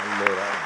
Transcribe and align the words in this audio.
Allora, 0.00 0.58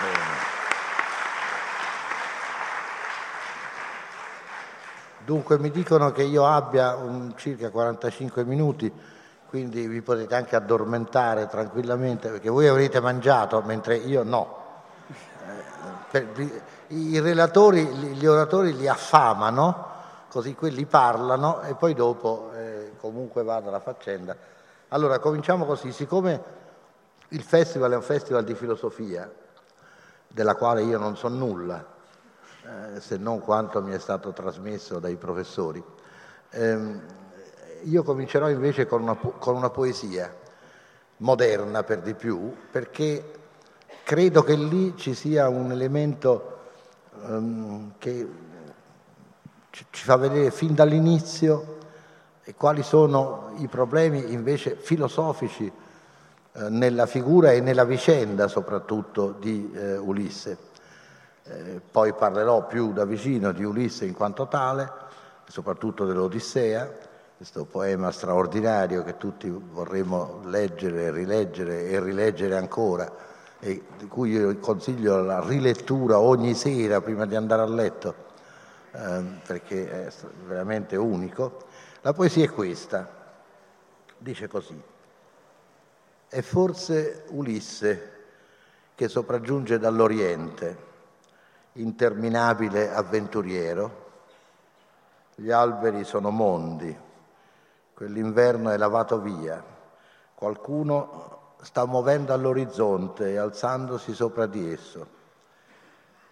Dunque 5.24 5.56
mi 5.56 5.70
dicono 5.70 6.10
che 6.10 6.24
io 6.24 6.44
abbia 6.46 6.96
un, 6.96 7.34
circa 7.36 7.70
45 7.70 8.44
minuti, 8.44 8.92
quindi 9.46 9.86
vi 9.86 10.02
potete 10.02 10.34
anche 10.34 10.56
addormentare 10.56 11.46
tranquillamente 11.46 12.28
perché 12.28 12.50
voi 12.50 12.66
avrete 12.66 13.00
mangiato 13.00 13.62
mentre 13.62 13.96
io 13.96 14.24
no. 14.24 14.60
Eh, 16.10 16.62
I 16.88 17.20
relatori, 17.20 17.84
gli 17.84 18.26
oratori 18.26 18.76
li 18.76 18.88
affamano, 18.88 19.90
così 20.28 20.54
quelli 20.56 20.86
parlano 20.86 21.62
e 21.62 21.74
poi 21.76 21.94
dopo 21.94 22.50
eh, 22.56 22.92
comunque 22.98 23.44
vada 23.44 23.70
la 23.70 23.80
faccenda. 23.80 24.36
Allora 24.88 25.20
cominciamo 25.20 25.64
così, 25.64 25.92
siccome 25.92 26.61
il 27.32 27.42
festival 27.42 27.92
è 27.92 27.96
un 27.96 28.02
festival 28.02 28.44
di 28.44 28.54
filosofia, 28.54 29.30
della 30.28 30.54
quale 30.54 30.82
io 30.82 30.98
non 30.98 31.16
so 31.16 31.28
nulla, 31.28 31.84
eh, 32.64 33.00
se 33.00 33.16
non 33.16 33.40
quanto 33.40 33.82
mi 33.82 33.92
è 33.92 33.98
stato 33.98 34.32
trasmesso 34.32 34.98
dai 34.98 35.16
professori. 35.16 35.82
Eh, 36.50 37.20
io 37.84 38.02
comincerò 38.02 38.48
invece 38.48 38.86
con 38.86 39.02
una, 39.02 39.16
con 39.16 39.56
una 39.56 39.70
poesia 39.70 40.32
moderna 41.18 41.82
per 41.84 42.00
di 42.00 42.14
più, 42.14 42.54
perché 42.70 43.40
credo 44.04 44.42
che 44.42 44.54
lì 44.54 44.94
ci 44.96 45.14
sia 45.14 45.48
un 45.48 45.72
elemento 45.72 46.58
um, 47.22 47.92
che 47.98 48.28
ci 49.70 50.04
fa 50.04 50.16
vedere 50.16 50.50
fin 50.50 50.74
dall'inizio 50.74 51.78
quali 52.56 52.82
sono 52.82 53.52
i 53.58 53.68
problemi 53.68 54.32
invece 54.32 54.74
filosofici 54.74 55.72
nella 56.54 57.06
figura 57.06 57.52
e 57.52 57.60
nella 57.60 57.84
vicenda 57.84 58.48
soprattutto 58.48 59.34
di 59.38 59.70
eh, 59.74 59.96
Ulisse. 59.96 60.70
Eh, 61.44 61.80
poi 61.90 62.12
parlerò 62.12 62.66
più 62.66 62.92
da 62.92 63.04
vicino 63.04 63.52
di 63.52 63.64
Ulisse 63.64 64.04
in 64.04 64.14
quanto 64.14 64.46
tale, 64.48 64.90
soprattutto 65.46 66.04
dell'Odissea, 66.04 66.90
questo 67.36 67.64
poema 67.64 68.12
straordinario 68.12 69.02
che 69.02 69.16
tutti 69.16 69.50
vorremmo 69.50 70.42
leggere, 70.44 71.10
rileggere 71.10 71.86
e 71.86 72.00
rileggere 72.00 72.56
ancora 72.56 73.10
e 73.58 73.82
di 73.96 74.06
cui 74.06 74.30
io 74.30 74.56
consiglio 74.58 75.20
la 75.22 75.40
rilettura 75.40 76.18
ogni 76.18 76.54
sera 76.54 77.00
prima 77.00 77.26
di 77.26 77.34
andare 77.34 77.62
a 77.62 77.66
letto, 77.66 78.14
eh, 78.92 79.22
perché 79.46 80.06
è 80.06 80.12
veramente 80.46 80.96
unico. 80.96 81.64
La 82.02 82.12
poesia 82.12 82.44
è 82.44 82.50
questa, 82.50 83.08
dice 84.18 84.48
così, 84.48 84.80
è 86.32 86.40
forse 86.40 87.24
Ulisse 87.28 88.10
che 88.94 89.06
sopraggiunge 89.06 89.78
dall'Oriente, 89.78 90.76
interminabile 91.72 92.90
avventuriero. 92.90 94.10
Gli 95.34 95.50
alberi 95.50 96.04
sono 96.04 96.30
mondi, 96.30 96.98
quell'inverno 97.92 98.70
è 98.70 98.78
lavato 98.78 99.20
via, 99.20 99.62
qualcuno 100.34 101.50
sta 101.60 101.84
muovendo 101.84 102.32
all'orizzonte 102.32 103.32
e 103.32 103.36
alzandosi 103.36 104.14
sopra 104.14 104.46
di 104.46 104.72
esso. 104.72 105.06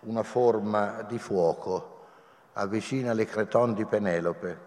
Una 0.00 0.22
forma 0.22 1.02
di 1.02 1.18
fuoco 1.18 2.06
avvicina 2.54 3.12
le 3.12 3.26
creton 3.26 3.74
di 3.74 3.84
Penelope. 3.84 4.58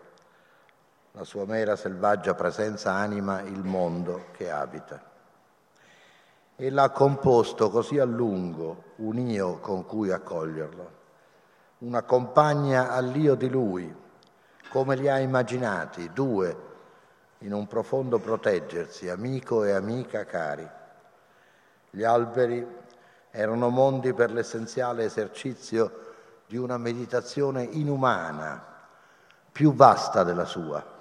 La 1.13 1.23
sua 1.23 1.45
mera 1.45 1.75
selvaggia 1.75 2.35
presenza 2.35 2.91
anima 2.91 3.41
il 3.41 3.63
mondo 3.63 4.25
che 4.33 4.51
abita 4.51 5.09
e 6.55 6.69
l'ha 6.69 6.89
composto 6.89 7.69
così 7.69 7.97
a 7.97 8.05
lungo 8.05 8.91
un 8.97 9.17
io 9.17 9.57
con 9.59 9.85
cui 9.85 10.11
accoglierlo, 10.11 10.91
una 11.79 12.03
compagna 12.03 12.91
all'io 12.91 13.35
di 13.35 13.49
lui, 13.49 13.94
come 14.69 14.95
li 14.95 15.09
ha 15.09 15.19
immaginati, 15.19 16.11
due, 16.13 16.72
in 17.39 17.53
un 17.53 17.67
profondo 17.67 18.19
proteggersi, 18.19 19.09
amico 19.09 19.63
e 19.63 19.72
amica 19.72 20.25
cari. 20.25 20.67
Gli 21.89 22.03
alberi 22.03 22.66
erano 23.31 23.69
mondi 23.69 24.13
per 24.13 24.31
l'essenziale 24.31 25.05
esercizio 25.05 26.01
di 26.47 26.57
una 26.57 26.78
meditazione 26.78 27.63
inumana, 27.63 28.63
più 29.51 29.73
vasta 29.73 30.23
della 30.23 30.45
sua. 30.45 30.91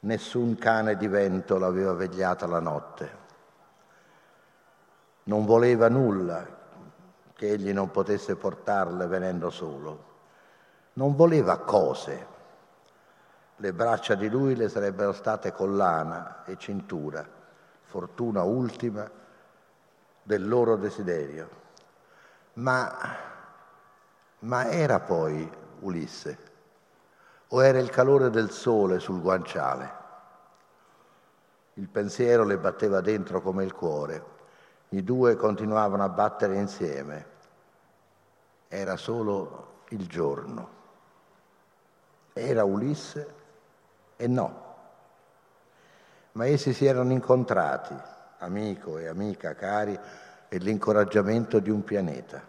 Nessun 0.00 0.56
cane 0.56 0.96
di 0.96 1.08
vento 1.08 1.58
l'aveva 1.58 1.92
vegliata 1.92 2.46
la 2.46 2.60
notte 2.60 3.24
non 5.28 5.44
voleva 5.44 5.88
nulla 5.88 6.46
che 7.34 7.50
egli 7.50 7.72
non 7.72 7.90
potesse 7.90 8.36
portarle 8.36 9.06
venendo 9.06 9.50
solo. 9.50 10.04
Non 10.94 11.14
voleva 11.14 11.58
cose. 11.58 12.34
Le 13.56 13.72
braccia 13.72 14.14
di 14.14 14.28
lui 14.28 14.54
le 14.54 14.68
sarebbero 14.68 15.12
state 15.12 15.52
collana 15.52 16.44
e 16.44 16.56
cintura, 16.56 17.26
fortuna 17.82 18.42
ultima 18.42 19.10
del 20.22 20.46
loro 20.46 20.76
desiderio. 20.76 21.48
Ma, 22.54 22.96
ma 24.40 24.70
era 24.70 25.00
poi 25.00 25.50
Ulisse? 25.80 26.38
O 27.48 27.62
era 27.62 27.78
il 27.78 27.90
calore 27.90 28.30
del 28.30 28.50
sole 28.50 29.00
sul 29.00 29.20
guanciale? 29.20 30.04
Il 31.74 31.88
pensiero 31.88 32.44
le 32.44 32.58
batteva 32.58 33.00
dentro 33.00 33.40
come 33.40 33.64
il 33.64 33.74
cuore 33.74 34.34
i 34.96 35.04
due 35.04 35.36
continuavano 35.36 36.04
a 36.04 36.08
battere 36.08 36.56
insieme. 36.56 37.26
Era 38.68 38.96
solo 38.96 39.82
il 39.90 40.06
giorno. 40.06 40.68
Era 42.32 42.64
Ulisse 42.64 43.34
e 44.16 44.26
no. 44.26 44.64
Ma 46.32 46.46
essi 46.46 46.72
si 46.72 46.86
erano 46.86 47.12
incontrati, 47.12 47.94
amico 48.38 48.96
e 48.96 49.06
amica 49.06 49.54
cari, 49.54 49.98
e 50.48 50.58
l'incoraggiamento 50.58 51.58
di 51.58 51.70
un 51.70 51.84
pianeta. 51.84 52.42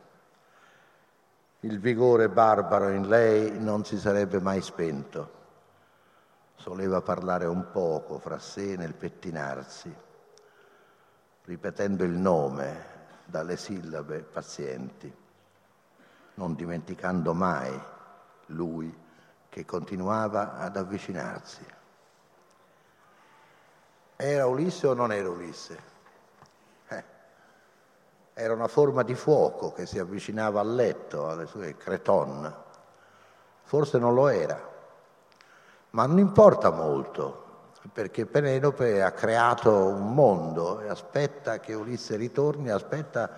Il 1.62 1.80
vigore 1.81 2.30
barbaro 2.30 2.90
in 2.91 3.09
lei 3.09 3.59
non 3.59 3.84
si 3.84 3.97
sarebbe 3.97 4.40
mai 4.40 4.62
spento. 4.62 5.36
Soleva 6.56 7.02
parlare 7.02 7.46
un 7.46 7.72
poco 7.72 8.19
fra 8.19 8.40
sé 8.40 8.78
nel 8.78 8.94
pettinarsi 8.94 10.06
ripetendo 11.47 12.03
il 12.03 12.12
nome 12.12 12.96
dalle 13.24 13.56
sillabe 13.56 14.19
pazienti, 14.19 15.13
non 16.35 16.56
dimenticando 16.56 17.34
mai 17.34 17.80
lui 18.47 18.94
che 19.47 19.63
continuava 19.63 20.57
ad 20.57 20.75
avvicinarsi. 20.75 21.66
Era 24.18 24.46
Ulisse 24.46 24.88
o 24.88 24.94
non 24.94 25.13
era 25.13 25.30
Ulisse? 25.30 25.80
Eh, 26.90 27.03
era 28.34 28.53
una 28.53 28.68
forma 28.68 29.03
di 29.03 29.16
fuoco 29.16 29.72
che 29.72 29.86
si 29.86 30.00
avvicinava 30.00 30.59
al 30.59 30.75
letto, 30.75 31.30
alle 31.30 31.46
sue 31.46 31.78
creton. 31.78 32.53
Forse 33.62 33.97
non 33.97 34.13
lo 34.13 34.28
era, 34.28 34.59
ma 35.91 36.06
non 36.06 36.19
importa 36.19 36.72
molto 36.72 37.47
perché 37.92 38.25
Penelope 38.25 39.02
ha 39.02 39.12
creato 39.12 39.72
un 39.72 40.14
mondo 40.14 40.81
e 40.81 40.90
aspetta 40.90 41.59
che 41.59 41.74
Ulisse 41.74 42.16
ritorni, 42.16 42.70
aspetta 42.70 43.30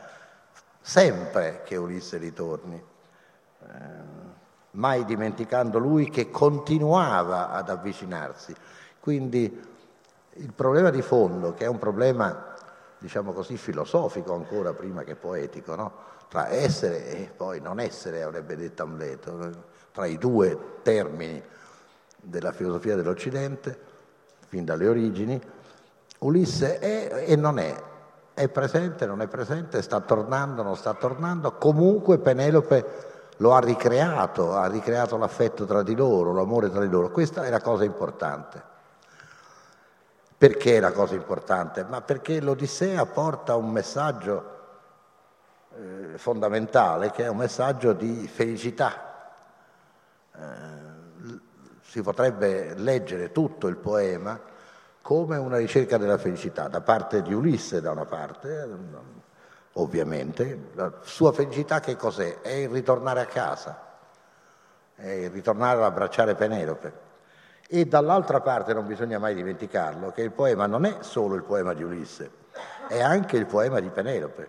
sempre 0.82 1.62
che 1.64 1.76
Ulisse 1.76 2.18
ritorni, 2.18 2.76
eh, 2.76 3.68
mai 4.72 5.06
dimenticando 5.06 5.78
lui 5.78 6.10
che 6.10 6.30
continuava 6.30 7.52
ad 7.52 7.70
avvicinarsi. 7.70 8.56
Quindi 9.00 9.68
il 10.34 10.54
problema 10.54 10.90
di 10.90 11.02
fondo, 11.02 11.54
che 11.54 11.66
è 11.66 11.68
un 11.68 11.80
problema, 11.80 12.56
diciamo 12.98 13.34
così, 13.34 13.58
filosofico 13.58 14.34
ancora 14.34 14.74
prima 14.74 15.04
che 15.04 15.16
poetico, 15.16 15.76
no? 15.76 16.08
tra 16.30 16.50
essere 16.50 17.08
e 17.08 17.32
poi 17.36 17.60
non 17.60 17.80
essere, 17.80 18.22
avrebbe 18.22 18.56
detto 18.56 18.84
Amleto, 18.84 19.66
tra 19.92 20.06
i 20.06 20.18
due 20.18 20.78
termini 20.84 21.42
della 22.16 22.52
filosofia 22.52 22.96
dell'Occidente, 22.96 23.89
fin 24.50 24.66
dalle 24.66 24.88
origini, 24.88 25.40
Ulisse 26.20 26.80
è 26.80 27.24
e 27.28 27.36
non 27.36 27.60
è, 27.60 27.74
è 28.34 28.50
presente, 28.50 29.06
non 29.06 29.22
è 29.22 29.28
presente, 29.28 29.82
sta 29.82 30.02
tornando, 30.02 30.64
non 30.64 30.76
sta 30.76 30.94
tornando, 30.96 31.54
comunque 31.54 32.18
Penelope 32.18 33.08
lo 33.38 33.54
ha 33.54 33.60
ricreato, 33.60 34.56
ha 34.56 34.68
ricreato 34.68 35.18
l'affetto 35.18 35.66
tra 35.66 35.84
di 35.84 35.96
loro, 35.96 36.34
l'amore 36.34 36.70
tra 36.70 36.82
di 36.82 36.90
loro. 36.90 37.10
Questa 37.12 37.46
è 37.46 37.50
la 37.50 37.62
cosa 37.62 37.86
importante. 37.86 38.62
Perché 40.38 40.78
è 40.78 40.80
la 40.80 40.92
cosa 40.92 41.16
importante? 41.16 41.84
Ma 41.84 42.02
perché 42.02 42.42
l'Odissea 42.42 43.06
porta 43.06 43.56
un 43.56 43.70
messaggio 43.72 44.58
eh, 45.76 46.18
fondamentale, 46.18 47.12
che 47.12 47.26
è 47.26 47.28
un 47.28 47.38
messaggio 47.38 47.94
di 47.94 48.28
felicità. 48.28 49.32
Eh, 50.36 50.89
si 51.90 52.04
potrebbe 52.04 52.76
leggere 52.76 53.32
tutto 53.32 53.66
il 53.66 53.76
poema 53.76 54.40
come 55.02 55.38
una 55.38 55.58
ricerca 55.58 55.98
della 55.98 56.20
felicità 56.20 56.68
da 56.68 56.82
parte 56.82 57.24
di 57.24 57.34
Ulisse 57.34 57.82
da 57.82 57.90
una 57.90 58.06
parte, 58.06 58.70
ovviamente. 59.74 60.70
La 60.74 60.94
sua 61.02 61.32
felicità 61.32 61.80
che 61.80 61.96
cos'è? 61.96 62.42
È 62.42 62.52
il 62.52 62.70
ritornare 62.70 63.22
a 63.22 63.26
casa, 63.26 63.88
è 64.94 65.10
il 65.10 65.32
ritornare 65.32 65.80
ad 65.80 65.86
abbracciare 65.86 66.36
Penelope. 66.36 67.08
E 67.68 67.86
dall'altra 67.86 68.40
parte 68.40 68.72
non 68.76 68.86
bisogna 68.86 69.18
mai 69.18 69.34
dimenticarlo 69.34 70.12
che 70.12 70.22
il 70.22 70.32
poema 70.32 70.68
non 70.68 70.86
è 70.86 70.98
solo 71.00 71.34
il 71.34 71.44
poema 71.44 71.74
di 71.74 71.82
Ulisse, 71.82 72.30
è 72.88 73.02
anche 73.02 73.36
il 73.36 73.48
poema 73.48 73.80
di 73.80 73.90
Penelope 73.90 74.48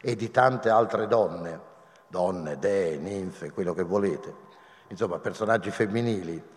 e 0.00 0.14
di 0.14 0.30
tante 0.30 0.68
altre 0.68 1.08
donne, 1.08 1.60
donne, 2.06 2.60
dee, 2.60 2.96
ninfe, 2.96 3.50
quello 3.50 3.74
che 3.74 3.82
volete, 3.82 4.43
insomma 4.88 5.18
personaggi 5.18 5.70
femminili. 5.70 6.52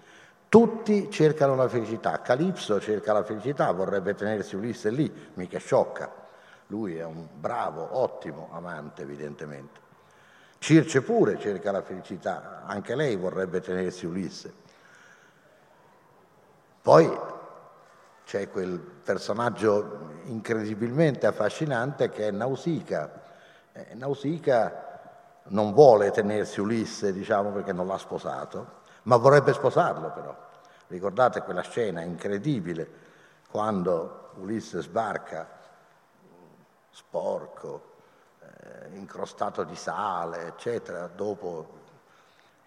Tutti 0.50 1.10
cercano 1.12 1.56
la 1.56 1.68
felicità. 1.68 2.22
Calipso 2.22 2.80
cerca 2.80 3.12
la 3.14 3.24
felicità, 3.24 3.72
vorrebbe 3.72 4.16
tenersi 4.16 4.56
Ulisse 4.56 4.90
lì, 4.90 5.12
mica 5.34 5.60
sciocca. 5.60 6.10
Lui 6.68 6.96
è 6.98 7.04
un 7.04 7.28
bravo, 7.34 7.98
ottimo 7.98 8.50
amante, 8.52 9.02
evidentemente. 9.02 9.80
Circe 10.60 11.02
pure 11.02 11.38
cerca 11.38 11.72
la 11.72 11.82
felicità, 11.82 12.64
anche 12.66 12.96
lei 12.96 13.16
vorrebbe 13.16 13.62
tenersi 13.62 14.06
Ulisse. 14.06 14.54
Poi 16.82 17.36
c'è 18.26 18.50
quel 18.50 18.80
personaggio 18.80 20.22
incredibilmente 20.24 21.28
affascinante 21.28 22.10
che 22.10 22.28
è 22.28 22.32
Nausicaa. 22.32 23.12
Eh, 23.74 23.94
Nausicaa 23.94 24.87
non 25.50 25.74
vuole 25.74 26.12
tenersi 26.12 26.60
Ulisse, 26.60 27.14
diciamo, 27.14 27.52
perché 27.52 27.74
non 27.74 27.88
l'ha 27.88 27.98
sposato, 27.98 28.84
ma 29.04 29.18
vorrebbe 29.18 29.54
sposarlo 29.54 30.12
però. 30.12 30.36
Ricordate 30.88 31.42
quella 31.42 31.62
scena 31.62 32.02
incredibile 32.02 33.06
quando 33.50 34.32
Ulisse 34.36 34.82
sbarca 34.82 35.48
sporco, 36.92 37.96
eh, 38.40 38.96
incrostato 38.96 39.64
di 39.64 39.76
sale, 39.76 40.48
eccetera, 40.48 41.08
dopo 41.08 41.76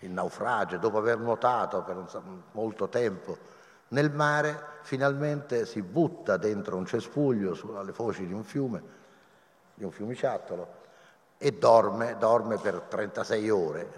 il 0.00 0.10
naufragio, 0.10 0.78
dopo 0.78 0.98
aver 0.98 1.18
nuotato 1.18 1.82
per 1.82 2.04
molto 2.52 2.88
tempo 2.88 3.58
nel 3.90 4.10
mare 4.10 4.78
finalmente 4.82 5.66
si 5.66 5.82
butta 5.82 6.36
dentro 6.36 6.76
un 6.76 6.86
cespuglio 6.86 7.54
sulle 7.54 7.92
foci 7.92 8.26
di 8.26 8.32
un 8.32 8.44
fiume, 8.44 8.82
di 9.74 9.84
un 9.84 9.90
fiumiciattolo, 9.90 10.78
e 11.42 11.52
dorme, 11.52 12.18
dorme 12.18 12.58
per 12.58 12.82
36 12.86 13.48
ore. 13.48 13.88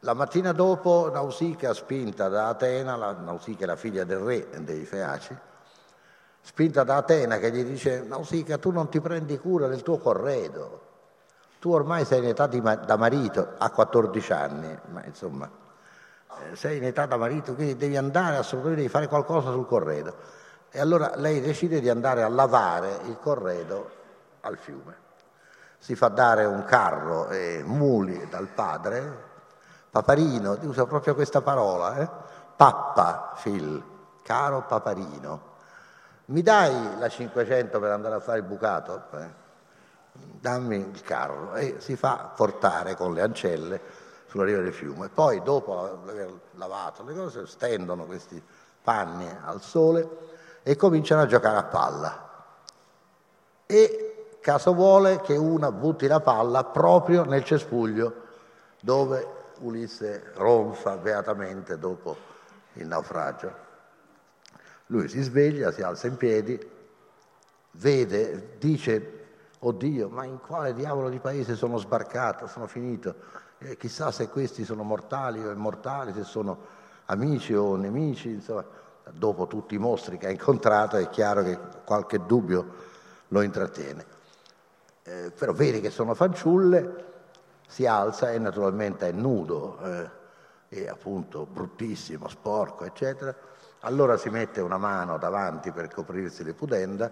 La 0.00 0.14
mattina 0.14 0.52
dopo 0.52 1.10
Nausicaa, 1.12 1.74
spinta 1.74 2.28
da 2.28 2.46
Atena, 2.46 2.94
la, 2.94 3.10
Nausicaa 3.10 3.64
è 3.64 3.66
la 3.66 3.74
figlia 3.74 4.04
del 4.04 4.18
re 4.18 4.48
dei 4.60 4.84
Feaci, 4.84 5.36
spinta 6.40 6.84
da 6.84 6.98
Atena 6.98 7.38
che 7.38 7.50
gli 7.50 7.64
dice 7.64 8.04
Nausicaa 8.06 8.58
tu 8.58 8.70
non 8.70 8.88
ti 8.88 9.00
prendi 9.00 9.36
cura 9.38 9.66
del 9.66 9.82
tuo 9.82 9.98
corredo, 9.98 10.82
tu 11.58 11.72
ormai 11.72 12.04
sei 12.04 12.20
in 12.20 12.26
età 12.26 12.46
di, 12.46 12.60
da 12.60 12.96
marito, 12.96 13.54
a 13.58 13.68
14 13.68 14.32
anni, 14.32 14.78
ma 14.92 15.04
insomma 15.04 15.50
eh, 16.44 16.54
sei 16.54 16.76
in 16.76 16.84
età 16.84 17.06
da 17.06 17.16
marito, 17.16 17.54
quindi 17.54 17.76
devi 17.76 17.96
andare 17.96 18.36
assolutamente, 18.36 18.82
devi 18.82 18.92
fare 18.92 19.08
qualcosa 19.08 19.50
sul 19.50 19.66
corredo. 19.66 20.14
E 20.70 20.78
allora 20.78 21.16
lei 21.16 21.40
decide 21.40 21.80
di 21.80 21.88
andare 21.88 22.22
a 22.22 22.28
lavare 22.28 23.00
il 23.06 23.18
corredo 23.18 23.90
al 24.42 24.56
fiume. 24.58 25.05
Si 25.86 25.94
fa 25.94 26.08
dare 26.08 26.44
un 26.44 26.64
carro 26.64 27.28
e 27.28 27.62
muli 27.64 28.26
dal 28.28 28.48
padre, 28.48 29.22
Paparino, 29.88 30.58
usa 30.62 30.84
proprio 30.84 31.14
questa 31.14 31.42
parola, 31.42 31.98
eh? 31.98 32.08
Pappa, 32.56 33.36
Phil, 33.40 33.80
caro 34.24 34.62
Paparino, 34.62 35.40
mi 36.24 36.42
dai 36.42 36.98
la 36.98 37.08
500 37.08 37.78
per 37.78 37.92
andare 37.92 38.16
a 38.16 38.18
fare 38.18 38.38
il 38.38 38.44
bucato? 38.44 39.04
Eh? 39.12 39.28
Dammi 40.14 40.90
il 40.92 41.02
carro. 41.02 41.54
E 41.54 41.76
si 41.78 41.94
fa 41.94 42.32
portare 42.34 42.96
con 42.96 43.14
le 43.14 43.22
ancelle 43.22 43.80
sulla 44.26 44.42
riva 44.42 44.62
del 44.62 44.72
fiume. 44.72 45.08
Poi, 45.08 45.40
dopo 45.40 46.00
aver 46.02 46.32
lavato 46.54 47.04
le 47.04 47.14
cose, 47.14 47.46
stendono 47.46 48.06
questi 48.06 48.42
panni 48.82 49.32
al 49.44 49.62
sole 49.62 50.08
e 50.64 50.74
cominciano 50.74 51.22
a 51.22 51.26
giocare 51.26 51.58
a 51.58 51.62
palla. 51.62 52.28
E 53.66 54.05
caso 54.46 54.74
vuole 54.74 55.20
che 55.22 55.36
una 55.36 55.72
butti 55.72 56.06
la 56.06 56.20
palla 56.20 56.62
proprio 56.62 57.24
nel 57.24 57.42
cespuglio 57.42 58.14
dove 58.80 59.26
Ulisse 59.58 60.30
ronfa 60.34 60.96
beatamente 60.98 61.76
dopo 61.80 62.16
il 62.74 62.86
naufragio. 62.86 63.52
Lui 64.86 65.08
si 65.08 65.20
sveglia, 65.20 65.72
si 65.72 65.82
alza 65.82 66.06
in 66.06 66.16
piedi, 66.16 66.56
vede, 67.72 68.54
dice, 68.60 69.24
oddio, 69.58 70.08
ma 70.10 70.22
in 70.22 70.38
quale 70.38 70.74
diavolo 70.74 71.08
di 71.08 71.18
paese 71.18 71.56
sono 71.56 71.76
sbarcato, 71.78 72.46
sono 72.46 72.68
finito? 72.68 73.16
eh, 73.58 73.76
chissà 73.76 74.12
se 74.12 74.28
questi 74.28 74.64
sono 74.64 74.84
mortali 74.84 75.44
o 75.44 75.50
immortali, 75.50 76.12
se 76.12 76.22
sono 76.22 76.56
amici 77.06 77.52
o 77.52 77.74
nemici, 77.74 78.28
insomma, 78.28 78.64
dopo 79.10 79.48
tutti 79.48 79.74
i 79.74 79.78
mostri 79.78 80.18
che 80.18 80.28
ha 80.28 80.30
incontrato 80.30 80.98
è 80.98 81.08
chiaro 81.08 81.42
che 81.42 81.58
qualche 81.84 82.24
dubbio 82.24 82.74
lo 83.26 83.42
intrattiene. 83.42 84.14
Eh, 85.06 85.30
però 85.30 85.52
vedi 85.52 85.80
che 85.80 85.90
sono 85.90 86.14
fanciulle, 86.14 87.04
si 87.66 87.86
alza 87.86 88.30
e 88.30 88.38
naturalmente 88.38 89.08
è 89.08 89.12
nudo, 89.12 89.78
eh, 89.80 90.10
è 90.68 90.86
appunto 90.88 91.46
bruttissimo, 91.46 92.28
sporco, 92.28 92.84
eccetera. 92.84 93.34
Allora 93.80 94.16
si 94.16 94.28
mette 94.30 94.60
una 94.60 94.78
mano 94.78 95.18
davanti 95.18 95.70
per 95.70 95.88
coprirsi 95.88 96.44
le 96.44 96.54
pudenda 96.54 97.10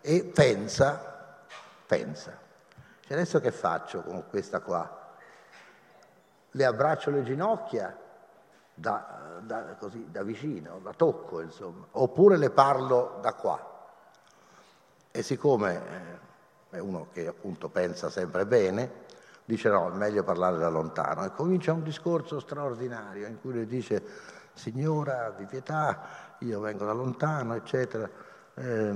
e 0.00 0.24
pensa, 0.24 1.38
pensa, 1.86 2.38
cioè 3.00 3.12
adesso 3.12 3.40
che 3.40 3.52
faccio 3.52 4.02
con 4.02 4.24
questa 4.28 4.60
qua? 4.60 5.02
le 6.56 6.64
abbraccio 6.64 7.10
le 7.10 7.22
ginocchia 7.22 7.96
da, 8.72 9.38
da, 9.40 9.76
così, 9.78 10.10
da 10.10 10.22
vicino, 10.22 10.80
la 10.82 10.92
tocco, 10.92 11.40
insomma, 11.40 11.86
oppure 11.92 12.36
le 12.36 12.50
parlo 12.50 13.18
da 13.20 13.34
qua. 13.34 13.72
E 15.10 15.22
siccome 15.22 15.74
eh, 15.74 16.18
è 16.74 16.80
uno 16.80 17.06
che 17.12 17.26
appunto 17.26 17.68
pensa 17.68 18.10
sempre 18.10 18.46
bene, 18.46 18.90
dice 19.44 19.68
no, 19.68 19.92
è 19.92 19.96
meglio 19.96 20.24
parlare 20.24 20.58
da 20.58 20.68
lontano 20.68 21.24
e 21.24 21.32
comincia 21.32 21.72
un 21.72 21.82
discorso 21.82 22.40
straordinario 22.40 23.26
in 23.26 23.40
cui 23.40 23.54
le 23.54 23.66
dice 23.66 24.02
signora 24.54 25.32
di 25.36 25.44
pietà, 25.46 26.36
io 26.40 26.60
vengo 26.60 26.84
da 26.84 26.92
lontano, 26.92 27.54
eccetera. 27.54 28.08
Eh, 28.56 28.92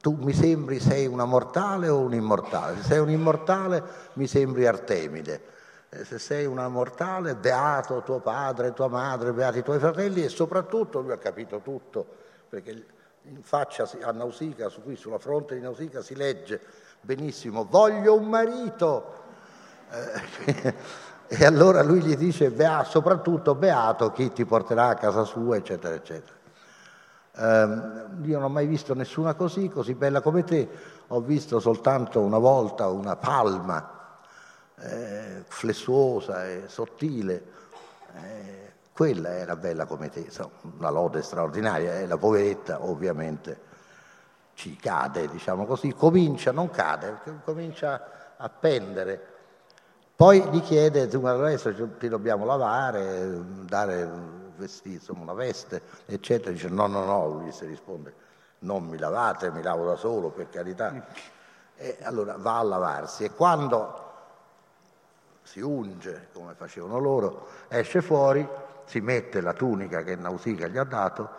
tu 0.00 0.16
mi 0.20 0.32
sembri 0.32 0.80
sei 0.80 1.06
una 1.06 1.24
mortale 1.24 1.88
o 1.88 2.00
un 2.00 2.14
immortale? 2.14 2.76
Se 2.78 2.82
sei 2.82 2.98
un 2.98 3.10
immortale 3.10 3.82
mi 4.14 4.26
sembri 4.26 4.66
Artemide 4.66 5.56
se 6.04 6.18
sei 6.18 6.44
una 6.44 6.68
mortale, 6.68 7.34
beato 7.34 8.02
tuo 8.02 8.20
padre, 8.20 8.74
tua 8.74 8.88
madre, 8.88 9.32
beati 9.32 9.58
i 9.58 9.62
tuoi 9.62 9.78
fratelli 9.78 10.22
e 10.22 10.28
soprattutto 10.28 11.00
lui 11.00 11.12
ha 11.12 11.16
capito 11.16 11.60
tutto, 11.60 12.06
perché 12.46 12.84
in 13.22 13.42
faccia 13.42 13.88
a 14.02 14.10
Nausicaa, 14.12 14.68
su 14.68 14.82
sulla 14.96 15.18
fronte 15.18 15.54
di 15.54 15.60
Nausicaa 15.62 16.02
si 16.02 16.14
legge 16.14 16.60
benissimo, 17.00 17.66
voglio 17.68 18.14
un 18.14 18.28
marito. 18.28 19.16
Eh, 19.90 20.74
e 21.28 21.44
allora 21.44 21.82
lui 21.82 22.00
gli 22.02 22.16
dice, 22.16 22.50
beato, 22.50 22.90
soprattutto 22.90 23.54
beato 23.54 24.12
chi 24.12 24.32
ti 24.32 24.44
porterà 24.44 24.88
a 24.88 24.94
casa 24.94 25.24
sua, 25.24 25.56
eccetera, 25.56 25.94
eccetera. 25.94 26.36
Eh, 27.36 28.26
io 28.26 28.34
non 28.38 28.44
ho 28.44 28.48
mai 28.48 28.66
visto 28.66 28.94
nessuna 28.94 29.34
così, 29.34 29.68
così 29.68 29.94
bella 29.94 30.20
come 30.20 30.44
te, 30.44 30.68
ho 31.06 31.20
visto 31.20 31.60
soltanto 31.60 32.20
una 32.20 32.38
volta 32.38 32.88
una 32.88 33.16
palma 33.16 34.18
eh, 34.80 35.44
flessuosa 35.46 36.46
e 36.46 36.64
sottile, 36.66 37.44
eh, 38.14 38.72
quella 38.92 39.30
era 39.36 39.54
bella 39.56 39.86
come 39.86 40.08
te, 40.08 40.26
una 40.78 40.90
lode 40.90 41.22
straordinaria, 41.22 41.94
e 41.94 42.02
eh, 42.02 42.06
la 42.06 42.16
poveretta 42.16 42.84
ovviamente 42.84 43.66
ci 44.58 44.74
cade, 44.74 45.28
diciamo 45.28 45.66
così, 45.66 45.94
comincia, 45.94 46.50
non 46.50 46.68
cade, 46.68 47.20
comincia 47.44 48.34
a 48.36 48.48
pendere. 48.48 49.36
Poi 50.16 50.42
gli 50.50 50.60
chiede, 50.62 51.02
adesso 51.02 51.72
ti 51.96 52.08
dobbiamo 52.08 52.44
lavare, 52.44 53.40
dare 53.62 54.10
vestito, 54.56 55.14
una 55.16 55.32
veste, 55.32 55.80
eccetera. 56.06 56.50
Dice 56.50 56.68
no, 56.68 56.88
no, 56.88 57.04
no, 57.04 57.28
lui 57.28 57.52
si 57.52 57.66
risponde, 57.66 58.12
non 58.60 58.84
mi 58.84 58.98
lavate, 58.98 59.52
mi 59.52 59.62
lavo 59.62 59.86
da 59.86 59.94
solo, 59.94 60.30
per 60.30 60.48
carità. 60.50 61.06
E 61.76 61.98
allora 62.02 62.34
va 62.36 62.58
a 62.58 62.62
lavarsi 62.64 63.22
e 63.22 63.30
quando 63.30 64.06
si 65.44 65.60
unge 65.60 66.30
come 66.32 66.54
facevano 66.54 66.98
loro, 66.98 67.46
esce 67.68 68.02
fuori, 68.02 68.46
si 68.86 68.98
mette 68.98 69.40
la 69.40 69.52
tunica 69.52 70.02
che 70.02 70.16
Nausicaa 70.16 70.66
gli 70.66 70.78
ha 70.78 70.84
dato 70.84 71.30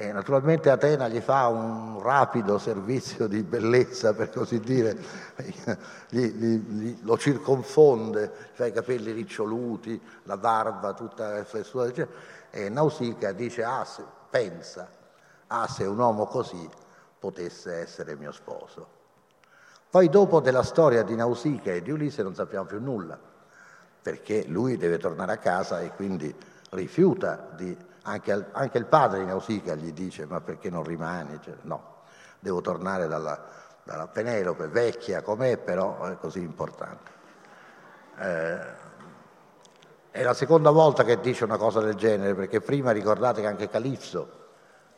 e 0.00 0.12
naturalmente 0.12 0.70
Atena 0.70 1.08
gli 1.08 1.20
fa 1.20 1.48
un 1.48 2.00
rapido 2.00 2.56
servizio 2.56 3.26
di 3.26 3.42
bellezza, 3.42 4.14
per 4.14 4.30
così 4.30 4.58
dire, 4.58 4.96
gli, 6.08 6.26
gli, 6.26 6.56
gli, 6.56 6.98
lo 7.02 7.18
circonfonde, 7.18 8.32
fa 8.52 8.64
i 8.64 8.72
capelli 8.72 9.12
riccioluti, 9.12 10.00
la 10.22 10.38
barba 10.38 10.94
tutta 10.94 11.44
flessuata, 11.44 12.08
e 12.48 12.70
Nausicaa 12.70 13.32
dice, 13.32 13.62
ah, 13.62 13.86
pensa, 14.30 14.88
ah 15.48 15.68
se 15.68 15.84
un 15.84 15.98
uomo 15.98 16.24
così 16.24 16.66
potesse 17.18 17.74
essere 17.74 18.16
mio 18.16 18.32
sposo. 18.32 18.88
Poi 19.90 20.08
dopo 20.08 20.40
della 20.40 20.62
storia 20.62 21.02
di 21.02 21.14
Nausicaa 21.14 21.74
e 21.74 21.82
di 21.82 21.90
Ulisse 21.90 22.22
non 22.22 22.34
sappiamo 22.34 22.64
più 22.64 22.80
nulla, 22.80 23.18
perché 24.00 24.46
lui 24.46 24.78
deve 24.78 24.96
tornare 24.96 25.32
a 25.32 25.36
casa 25.36 25.82
e 25.82 25.90
quindi 25.90 26.34
rifiuta 26.70 27.50
di... 27.54 27.88
Anche, 28.02 28.46
anche 28.52 28.78
il 28.78 28.86
padre 28.86 29.20
di 29.20 29.26
Nausicaa 29.26 29.74
gli 29.74 29.92
dice 29.92 30.24
ma 30.26 30.40
perché 30.40 30.70
non 30.70 30.82
rimani? 30.82 31.38
Cioè, 31.42 31.54
no, 31.62 31.98
devo 32.38 32.60
tornare 32.60 33.06
dalla, 33.06 33.46
dalla 33.82 34.08
Penelope, 34.08 34.68
vecchia 34.68 35.22
com'è, 35.22 35.58
però 35.58 36.04
è 36.04 36.16
così 36.16 36.40
importante. 36.40 37.10
Eh, 38.18 38.88
è 40.10 40.22
la 40.22 40.34
seconda 40.34 40.70
volta 40.70 41.04
che 41.04 41.20
dice 41.20 41.44
una 41.44 41.56
cosa 41.56 41.80
del 41.80 41.94
genere, 41.94 42.34
perché 42.34 42.60
prima 42.60 42.90
ricordate 42.90 43.42
che 43.42 43.46
anche 43.46 43.68
Calipso 43.68 44.38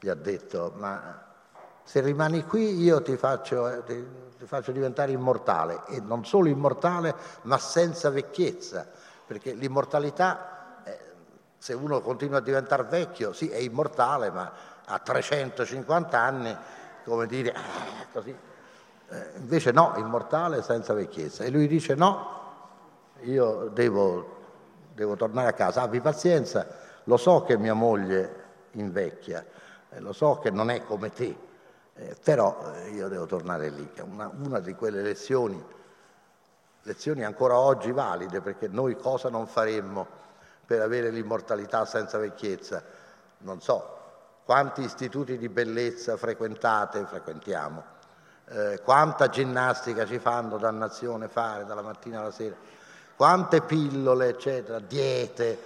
gli 0.00 0.08
ha 0.08 0.14
detto, 0.14 0.72
ma 0.76 1.26
se 1.84 2.00
rimani 2.00 2.44
qui 2.44 2.80
io 2.80 3.02
ti 3.02 3.16
faccio, 3.16 3.82
ti, 3.84 4.06
ti 4.38 4.46
faccio 4.46 4.72
diventare 4.72 5.12
immortale, 5.12 5.82
e 5.88 6.00
non 6.00 6.24
solo 6.24 6.48
immortale, 6.48 7.14
ma 7.42 7.58
senza 7.58 8.10
vecchiezza, 8.10 8.86
perché 9.26 9.52
l'immortalità, 9.52 10.61
se 11.62 11.74
uno 11.74 12.00
continua 12.00 12.38
a 12.38 12.40
diventare 12.40 12.82
vecchio, 12.82 13.32
sì, 13.32 13.48
è 13.48 13.58
immortale, 13.58 14.32
ma 14.32 14.50
a 14.84 14.98
350 14.98 16.18
anni, 16.18 16.56
come 17.04 17.28
dire, 17.28 17.52
eh, 17.52 18.06
così. 18.12 18.36
Eh, 19.08 19.30
invece 19.36 19.70
no, 19.70 19.92
immortale 19.96 20.60
senza 20.60 20.92
vecchiezza. 20.92 21.44
E 21.44 21.50
lui 21.50 21.68
dice 21.68 21.94
no, 21.94 22.40
io 23.20 23.70
devo 23.72 24.40
devo 24.92 25.14
tornare 25.14 25.50
a 25.50 25.52
casa, 25.52 25.82
abbi 25.82 26.00
pazienza, 26.00 26.66
lo 27.04 27.16
so 27.16 27.44
che 27.44 27.56
mia 27.56 27.74
moglie 27.74 28.40
invecchia, 28.72 29.46
eh, 29.90 30.00
lo 30.00 30.12
so 30.12 30.40
che 30.40 30.50
non 30.50 30.68
è 30.68 30.82
come 30.82 31.12
te, 31.12 31.36
eh, 31.94 32.16
però 32.24 32.72
eh, 32.74 32.90
io 32.90 33.06
devo 33.06 33.26
tornare 33.26 33.70
lì. 33.70 33.88
Una, 34.02 34.28
una 34.44 34.58
di 34.58 34.74
quelle 34.74 35.00
lezioni, 35.00 35.64
lezioni 36.82 37.22
ancora 37.22 37.56
oggi 37.56 37.92
valide, 37.92 38.40
perché 38.40 38.66
noi 38.66 38.96
cosa 38.96 39.28
non 39.28 39.46
faremmo 39.46 40.21
per 40.72 40.80
avere 40.80 41.10
l'immortalità 41.10 41.84
senza 41.84 42.16
vecchiezza? 42.16 42.82
Non 43.40 43.60
so, 43.60 43.98
quanti 44.46 44.80
istituti 44.80 45.36
di 45.36 45.50
bellezza 45.50 46.16
frequentate, 46.16 47.04
frequentiamo, 47.04 47.84
eh, 48.48 48.80
quanta 48.82 49.28
ginnastica 49.28 50.06
ci 50.06 50.18
fanno 50.18 50.56
dannazione 50.56 51.28
fare 51.28 51.66
dalla 51.66 51.82
mattina 51.82 52.20
alla 52.20 52.30
sera 52.30 52.56
quante 53.14 53.60
pillole, 53.60 54.28
eccetera, 54.28 54.78
diete. 54.78 55.58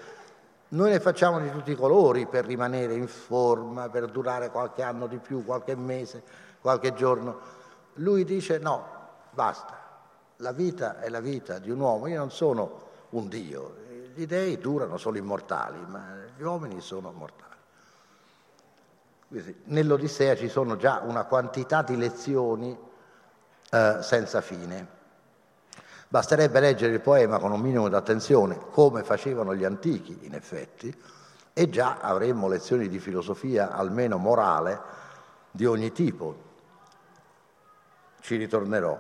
Noi 0.71 0.91
ne 0.91 0.99
facciamo 0.99 1.39
di 1.39 1.53
tutti 1.53 1.71
i 1.71 1.77
colori 1.77 2.27
per 2.27 2.45
rimanere 2.45 2.95
in 2.95 3.07
forma, 3.07 3.89
per 3.89 4.09
durare 4.09 4.51
qualche 4.51 4.83
anno 4.83 5.07
di 5.07 5.19
più, 5.19 5.45
qualche 5.45 5.77
mese, 5.77 6.21
qualche 6.61 6.95
giorno. 6.95 7.39
Lui 7.95 8.25
dice 8.25 8.59
no, 8.59 8.85
basta, 9.31 9.79
la 10.39 10.51
vita 10.51 10.99
è 10.99 11.09
la 11.09 11.21
vita 11.21 11.61
di 11.61 11.71
un 11.71 11.79
uomo, 11.79 12.09
io 12.09 12.19
non 12.19 12.33
sono 12.33 12.83
un 13.11 13.29
Dio, 13.29 13.77
gli 14.17 14.27
dei 14.27 14.57
durano, 14.57 14.97
sono 14.97 15.19
immortali, 15.19 15.79
ma 15.87 16.17
gli 16.35 16.43
uomini 16.43 16.81
sono 16.81 17.13
mortali. 17.13 17.45
Nell'Odissea 19.65 20.35
ci 20.35 20.49
sono 20.49 20.77
già 20.77 21.03
una 21.05 21.25
quantità 21.25 21.83
di 21.83 21.99
lezioni 21.99 22.77
eh, 23.71 23.99
senza 24.01 24.41
fine. 24.41 24.95
Basterebbe 26.09 26.61
leggere 26.61 26.95
il 26.95 27.01
poema 27.03 27.39
con 27.39 27.53
un 27.53 27.61
minimo 27.61 27.91
di 27.91 27.95
attenzione, 27.95 28.59
come 28.71 29.05
facevano 29.05 29.55
gli 29.55 29.65
antichi 29.65 30.21
in 30.23 30.33
effetti, 30.33 31.03
e 31.53 31.69
già 31.69 31.99
avremmo 32.01 32.49
lezioni 32.49 32.89
di 32.89 32.99
filosofia, 32.99 33.73
almeno 33.73 34.17
morale, 34.17 34.81
di 35.51 35.67
ogni 35.67 35.93
tipo. 35.93 36.45
Ci 38.21 38.37
ritornerò. 38.37 38.99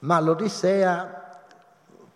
Ma 0.00 0.20
l'Odissea, 0.20 1.29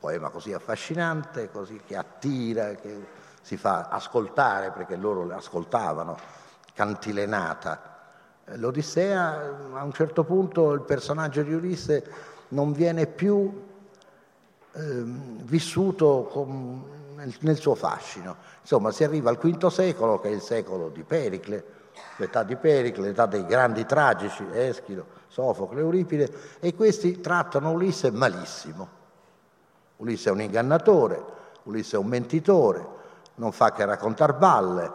poema 0.04 0.28
così 0.28 0.52
affascinante, 0.52 1.50
così 1.50 1.80
che 1.86 1.96
attira, 1.96 2.74
che 2.74 3.06
si 3.40 3.56
fa 3.56 3.88
ascoltare, 3.88 4.70
perché 4.70 4.96
loro 4.96 5.34
ascoltavano, 5.34 6.18
cantilenata. 6.74 7.92
L'Odissea, 8.56 9.70
a 9.72 9.82
un 9.82 9.92
certo 9.94 10.22
punto, 10.24 10.72
il 10.72 10.82
personaggio 10.82 11.40
di 11.40 11.54
Ulisse 11.54 12.04
non 12.48 12.72
viene 12.72 13.06
più 13.06 13.64
eh, 14.72 15.02
vissuto 15.04 16.28
con, 16.30 16.84
nel, 17.14 17.34
nel, 17.40 17.56
suo 17.56 17.74
fascino. 17.74 18.36
Insomma, 18.60 18.90
si 18.90 19.04
arriva 19.04 19.30
al 19.30 19.38
V 19.38 19.66
secolo, 19.68 20.20
che 20.20 20.28
è 20.28 20.32
il 20.32 20.42
secolo 20.42 20.90
di 20.90 21.02
Pericle, 21.02 21.64
l'età 22.16 22.42
di 22.42 22.56
Pericle, 22.56 23.06
l'età 23.06 23.24
dei 23.24 23.46
grandi 23.46 23.86
tragici, 23.86 24.44
Eschilo, 24.52 25.06
Sofocle, 25.28 25.80
Euripide, 25.80 26.30
e 26.60 26.74
questi 26.74 27.22
trattano 27.22 27.70
Ulisse 27.70 28.10
malissimo. 28.10 29.03
Ulisse 29.96 30.28
è 30.28 30.32
un 30.32 30.40
ingannatore, 30.40 31.22
Ulisse 31.64 31.96
è 31.96 31.98
un 31.98 32.06
mentitore, 32.06 32.86
non 33.36 33.52
fa 33.52 33.72
che 33.72 33.84
raccontare 33.84 34.34
balle, 34.34 34.92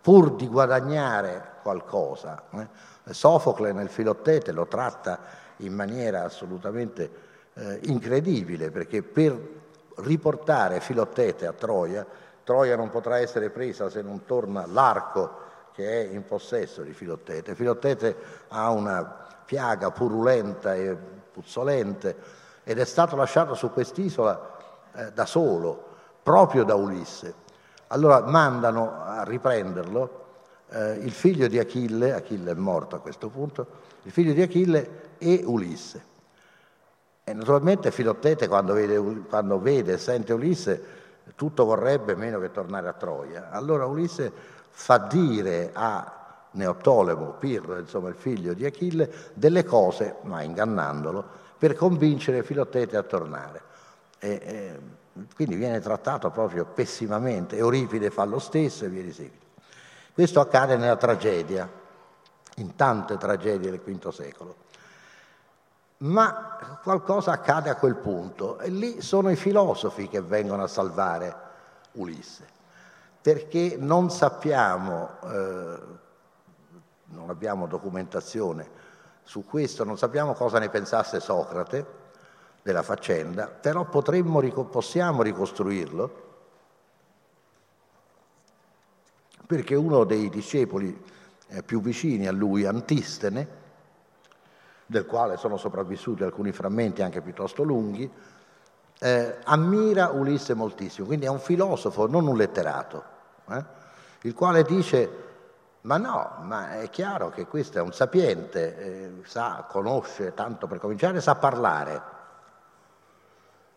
pur 0.00 0.34
di 0.34 0.46
guadagnare 0.46 1.54
qualcosa. 1.62 2.42
Eh? 2.52 3.12
Sofocle 3.12 3.72
nel 3.72 3.88
Filottete 3.88 4.52
lo 4.52 4.66
tratta 4.66 5.18
in 5.58 5.74
maniera 5.74 6.24
assolutamente 6.24 7.10
eh, 7.54 7.80
incredibile, 7.84 8.70
perché 8.70 9.02
per 9.02 9.38
riportare 9.96 10.80
Filottete 10.80 11.46
a 11.46 11.52
Troia, 11.52 12.06
Troia 12.44 12.76
non 12.76 12.88
potrà 12.88 13.18
essere 13.18 13.50
presa 13.50 13.90
se 13.90 14.02
non 14.02 14.24
torna 14.24 14.66
l'arco 14.66 15.48
che 15.72 16.08
è 16.08 16.12
in 16.12 16.24
possesso 16.24 16.82
di 16.82 16.92
Filottete. 16.92 17.54
Filottete 17.54 18.16
ha 18.48 18.70
una 18.70 19.26
piaga 19.44 19.90
purulenta 19.90 20.74
e 20.74 20.96
puzzolente 21.32 22.16
ed 22.70 22.78
è 22.78 22.84
stato 22.84 23.16
lasciato 23.16 23.54
su 23.54 23.72
quest'isola 23.72 24.56
eh, 24.94 25.12
da 25.12 25.26
solo, 25.26 25.88
proprio 26.22 26.62
da 26.62 26.76
Ulisse. 26.76 27.34
Allora 27.88 28.20
mandano 28.20 29.02
a 29.02 29.24
riprenderlo 29.24 30.26
eh, 30.68 30.92
il 30.92 31.10
figlio 31.10 31.48
di 31.48 31.58
Achille, 31.58 32.12
Achille 32.12 32.52
è 32.52 32.54
morto 32.54 32.94
a 32.94 33.00
questo 33.00 33.28
punto, 33.28 33.66
il 34.02 34.12
figlio 34.12 34.32
di 34.32 34.42
Achille 34.42 35.16
e 35.18 35.42
Ulisse. 35.44 36.04
E 37.24 37.32
naturalmente 37.32 37.90
Filottete 37.90 38.46
quando 38.46 38.74
vede, 38.74 39.00
quando 39.28 39.58
vede 39.58 39.94
e 39.94 39.98
sente 39.98 40.32
Ulisse 40.32 40.98
tutto 41.34 41.64
vorrebbe 41.64 42.14
meno 42.14 42.38
che 42.38 42.52
tornare 42.52 42.86
a 42.86 42.92
Troia. 42.92 43.50
Allora 43.50 43.84
Ulisse 43.86 44.32
fa 44.70 44.98
dire 44.98 45.70
a 45.72 46.19
Neottolemo, 46.52 47.34
Pirro, 47.38 47.78
insomma 47.78 48.08
il 48.08 48.16
figlio 48.16 48.54
di 48.54 48.64
Achille, 48.64 49.10
delle 49.34 49.64
cose, 49.64 50.16
ma 50.22 50.42
ingannandolo, 50.42 51.24
per 51.58 51.74
convincere 51.74 52.42
Filottete 52.42 52.96
a 52.96 53.02
tornare. 53.02 53.62
E, 54.18 54.40
e, 54.42 54.80
quindi 55.34 55.56
viene 55.56 55.80
trattato 55.80 56.30
proprio 56.30 56.64
pessimamente. 56.64 57.56
Euripide 57.56 58.10
fa 58.10 58.24
lo 58.24 58.38
stesso 58.38 58.84
e 58.84 58.88
via 58.88 59.02
di 59.02 59.12
seguito. 59.12 59.46
Questo 60.12 60.40
accade 60.40 60.76
nella 60.76 60.96
tragedia, 60.96 61.68
in 62.56 62.76
tante 62.76 63.16
tragedie 63.16 63.70
del 63.70 63.80
V 63.80 64.08
secolo. 64.08 64.68
Ma 65.98 66.78
qualcosa 66.82 67.32
accade 67.32 67.68
a 67.68 67.76
quel 67.76 67.96
punto 67.96 68.58
e 68.58 68.70
lì 68.70 69.02
sono 69.02 69.30
i 69.30 69.36
filosofi 69.36 70.08
che 70.08 70.22
vengono 70.22 70.62
a 70.62 70.66
salvare 70.66 71.36
Ulisse, 71.92 72.46
perché 73.20 73.76
non 73.78 74.10
sappiamo, 74.10 75.18
eh, 75.24 75.78
non 77.10 77.30
abbiamo 77.30 77.66
documentazione 77.66 78.88
su 79.22 79.44
questo, 79.44 79.84
non 79.84 79.98
sappiamo 79.98 80.32
cosa 80.32 80.58
ne 80.58 80.68
pensasse 80.68 81.20
Socrate 81.20 81.98
della 82.62 82.82
faccenda, 82.82 83.46
però 83.46 83.84
potremmo, 83.84 84.40
possiamo 84.64 85.22
ricostruirlo 85.22 86.28
perché 89.46 89.74
uno 89.74 90.04
dei 90.04 90.28
discepoli 90.28 91.02
eh, 91.48 91.62
più 91.62 91.80
vicini 91.80 92.28
a 92.28 92.32
lui, 92.32 92.64
Antistene, 92.64 93.58
del 94.86 95.06
quale 95.06 95.36
sono 95.36 95.56
sopravvissuti 95.56 96.22
alcuni 96.22 96.52
frammenti 96.52 97.02
anche 97.02 97.20
piuttosto 97.20 97.62
lunghi, 97.62 98.10
eh, 99.00 99.38
ammira 99.44 100.10
Ulisse 100.10 100.54
moltissimo, 100.54 101.06
quindi 101.06 101.26
è 101.26 101.28
un 101.28 101.38
filosofo, 101.38 102.06
non 102.06 102.26
un 102.26 102.36
letterato, 102.36 103.04
eh, 103.48 103.64
il 104.22 104.34
quale 104.34 104.62
dice, 104.62 105.29
ma 105.82 105.96
no, 105.96 106.36
ma 106.42 106.80
è 106.80 106.90
chiaro 106.90 107.30
che 107.30 107.46
questo 107.46 107.78
è 107.78 107.80
un 107.80 107.92
sapiente, 107.92 108.76
eh, 108.76 109.10
sa, 109.24 109.64
conosce, 109.66 110.34
tanto 110.34 110.66
per 110.66 110.78
cominciare, 110.78 111.20
sa 111.22 111.36
parlare. 111.36 112.18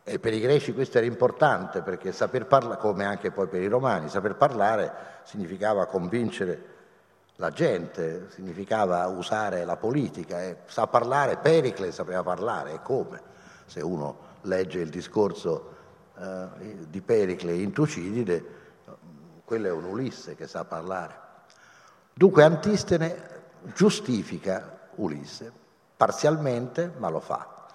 E 0.04 0.20
per 0.20 0.34
i 0.34 0.42
greci 0.42 0.74
questo 0.74 0.98
era 0.98 1.08
importante 1.08 1.82
perché 1.82 2.12
saper 2.12 2.46
parlare, 2.46 2.78
come 2.80 3.06
anche 3.06 3.32
poi 3.32 3.48
per 3.48 3.62
i 3.62 3.68
romani, 3.68 4.10
saper 4.10 4.36
parlare 4.36 4.92
significava 5.24 5.86
convincere 5.86 6.72
la 7.38 7.52
gente, 7.52 8.30
significava 8.30 9.08
usare 9.08 9.64
la 9.64 9.78
politica 9.78 10.42
e 10.42 10.58
sa 10.66 10.88
parlare, 10.88 11.38
Pericle 11.38 11.94
sapeva 11.94 12.22
parlare, 12.22 12.74
e 12.74 12.82
come? 12.82 13.22
Se 13.66 13.80
uno 13.80 14.32
legge 14.42 14.80
il 14.80 14.90
discorso 14.90 15.74
eh, 16.20 16.48
di 16.90 17.02
Pericle 17.02 17.54
in 17.54 17.72
Tucidide, 17.72 18.46
quello 19.46 19.68
è 19.68 19.72
un 19.72 19.86
Ulisse 19.86 20.36
che 20.36 20.48
sa 20.48 20.66
parlare. 20.66 21.23
Dunque 22.14 22.44
Antistene 22.44 23.32
giustifica 23.74 24.80
Ulisse, 24.96 25.52
parzialmente, 25.98 26.92
ma 26.98 27.10
lo 27.10 27.20
fa. 27.20 27.66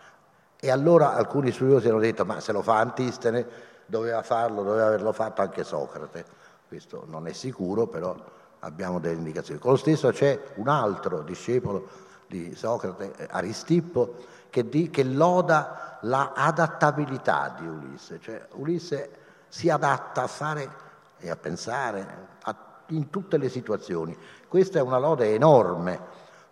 E 0.61 0.71
allora 0.71 1.14
alcuni 1.14 1.50
studiosi 1.50 1.88
hanno 1.88 1.99
detto, 1.99 2.25
ma 2.25 2.40
se 2.40 2.52
lo 2.52 2.62
fa 2.62 2.78
Antistene, 2.78 3.47
doveva 3.87 4.23
farlo, 4.23 4.62
doveva 4.62 4.87
averlo 4.87 5.12
fatto 5.12 5.42
anche 5.42 5.64
Socrate. 5.64 6.25
Questo 6.68 7.04
non 7.09 7.26
è 7.26 7.33
sicuro, 7.33 7.87
però 7.87 8.14
abbiamo 8.61 9.00
delle 9.00 9.16
indicazioni. 9.16 9.59
Con 9.59 9.73
lo 9.73 9.76
stesso 9.76 10.11
c'è 10.11 10.38
un 10.57 10.68
altro 10.68 11.23
discepolo 11.23 11.88
di 12.26 12.54
Socrate, 12.54 13.28
Aristippo, 13.30 14.16
che, 14.50 14.68
di, 14.68 14.90
che 14.90 15.04
loda 15.04 15.99
la 16.02 16.33
adattabilità 16.35 17.54
di 17.59 17.66
Ulisse, 17.66 18.21
cioè 18.21 18.47
Ulisse 18.52 19.11
si 19.49 19.68
adatta 19.68 20.23
a 20.23 20.26
fare 20.26 20.71
e 21.18 21.30
a 21.30 21.37
pensare 21.37 22.07
a, 22.42 22.54
in 22.88 23.11
tutte 23.11 23.37
le 23.37 23.49
situazioni. 23.49 24.16
Questa 24.47 24.78
è 24.78 24.83
una 24.83 24.99
lode 24.99 25.35
enorme 25.35 25.99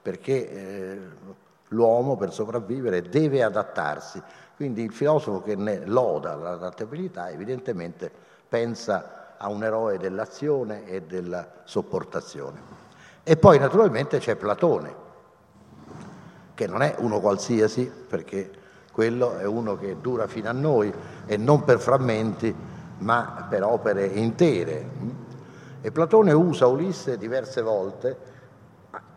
perché 0.02 0.50
eh, 0.50 1.00
l'uomo 1.68 2.16
per 2.16 2.32
sopravvivere 2.32 3.02
deve 3.02 3.42
adattarsi. 3.42 4.22
Quindi 4.54 4.82
il 4.82 4.92
filosofo 4.92 5.42
che 5.42 5.56
ne 5.56 5.84
loda 5.84 6.34
l'adattabilità 6.34 7.28
evidentemente 7.30 8.10
pensa 8.48 9.34
a 9.36 9.48
un 9.48 9.62
eroe 9.62 9.98
dell'azione 9.98 10.86
e 10.86 11.02
della 11.02 11.46
sopportazione. 11.64 12.60
E 13.22 13.36
poi 13.36 13.58
naturalmente 13.58 14.18
c'è 14.18 14.36
Platone, 14.36 14.94
che 16.54 16.66
non 16.66 16.82
è 16.82 16.94
uno 16.98 17.20
qualsiasi, 17.20 17.90
perché 18.08 18.50
quello 18.92 19.36
è 19.36 19.44
uno 19.44 19.76
che 19.76 20.00
dura 20.00 20.26
fino 20.26 20.48
a 20.48 20.52
noi 20.52 20.92
e 21.26 21.36
non 21.36 21.64
per 21.64 21.80
frammenti, 21.80 22.54
ma 22.98 23.46
per 23.50 23.62
opere 23.62 24.06
intere. 24.06 24.88
E 25.86 25.92
Platone 25.92 26.32
usa 26.32 26.66
Ulisse 26.66 27.16
diverse 27.16 27.62
volte, 27.62 28.18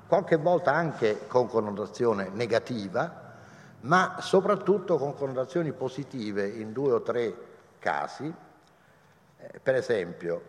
qualche 0.05 0.35
volta 0.35 0.71
anche 0.71 1.25
con 1.25 1.47
connotazione 1.47 2.29
negativa, 2.31 3.33
ma 3.79 4.17
soprattutto 4.19 4.99
con 4.99 5.15
connotazioni 5.15 5.71
positive 5.71 6.47
in 6.47 6.71
due 6.71 6.91
o 6.91 7.01
tre 7.01 7.35
casi. 7.79 8.31
Eh, 9.38 9.59
per 9.63 9.73
esempio, 9.73 10.43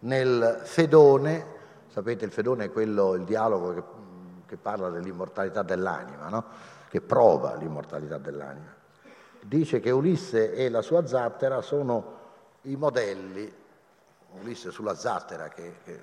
nel 0.00 0.60
Fedone, 0.64 1.46
sapete 1.88 2.26
il 2.26 2.30
Fedone 2.30 2.64
è 2.64 2.70
quello, 2.70 3.14
il 3.14 3.24
dialogo 3.24 3.72
che 3.72 3.82
che 4.46 4.56
parla 4.58 4.90
dell'immortalità 4.90 5.62
dell'anima, 5.62 6.28
no? 6.28 6.44
che 6.90 7.00
prova 7.00 7.54
l'immortalità 7.54 8.18
dell'anima. 8.18 8.74
Dice 9.40 9.80
che 9.80 9.90
Ulisse 9.90 10.52
e 10.52 10.68
la 10.68 10.82
sua 10.82 11.06
zattera 11.06 11.62
sono 11.62 12.18
i 12.62 12.76
modelli, 12.76 13.63
Ulisse 14.40 14.70
sulla 14.70 14.94
zattera 14.94 15.48
che, 15.48 15.76
che 15.84 16.02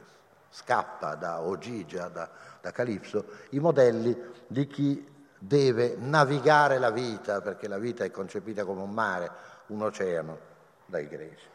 scappa 0.50 1.16
da 1.16 1.42
Ogigia, 1.42 2.08
da, 2.08 2.30
da 2.62 2.72
Calipso, 2.72 3.26
i 3.52 3.60
modelli 3.60 4.16
di 4.48 4.68
chi 4.68 5.08
deve 5.38 5.96
navigare 5.98 6.78
la 6.78 6.92
vita, 6.92 7.42
perché 7.42 7.68
la 7.68 7.78
vita 7.78 8.04
è 8.04 8.12
concepita 8.12 8.64
come 8.64 8.82
un 8.82 8.92
mare, 8.92 9.32
un 9.68 9.82
oceano 9.82 10.38
dai 10.86 11.08
greci. 11.08 11.48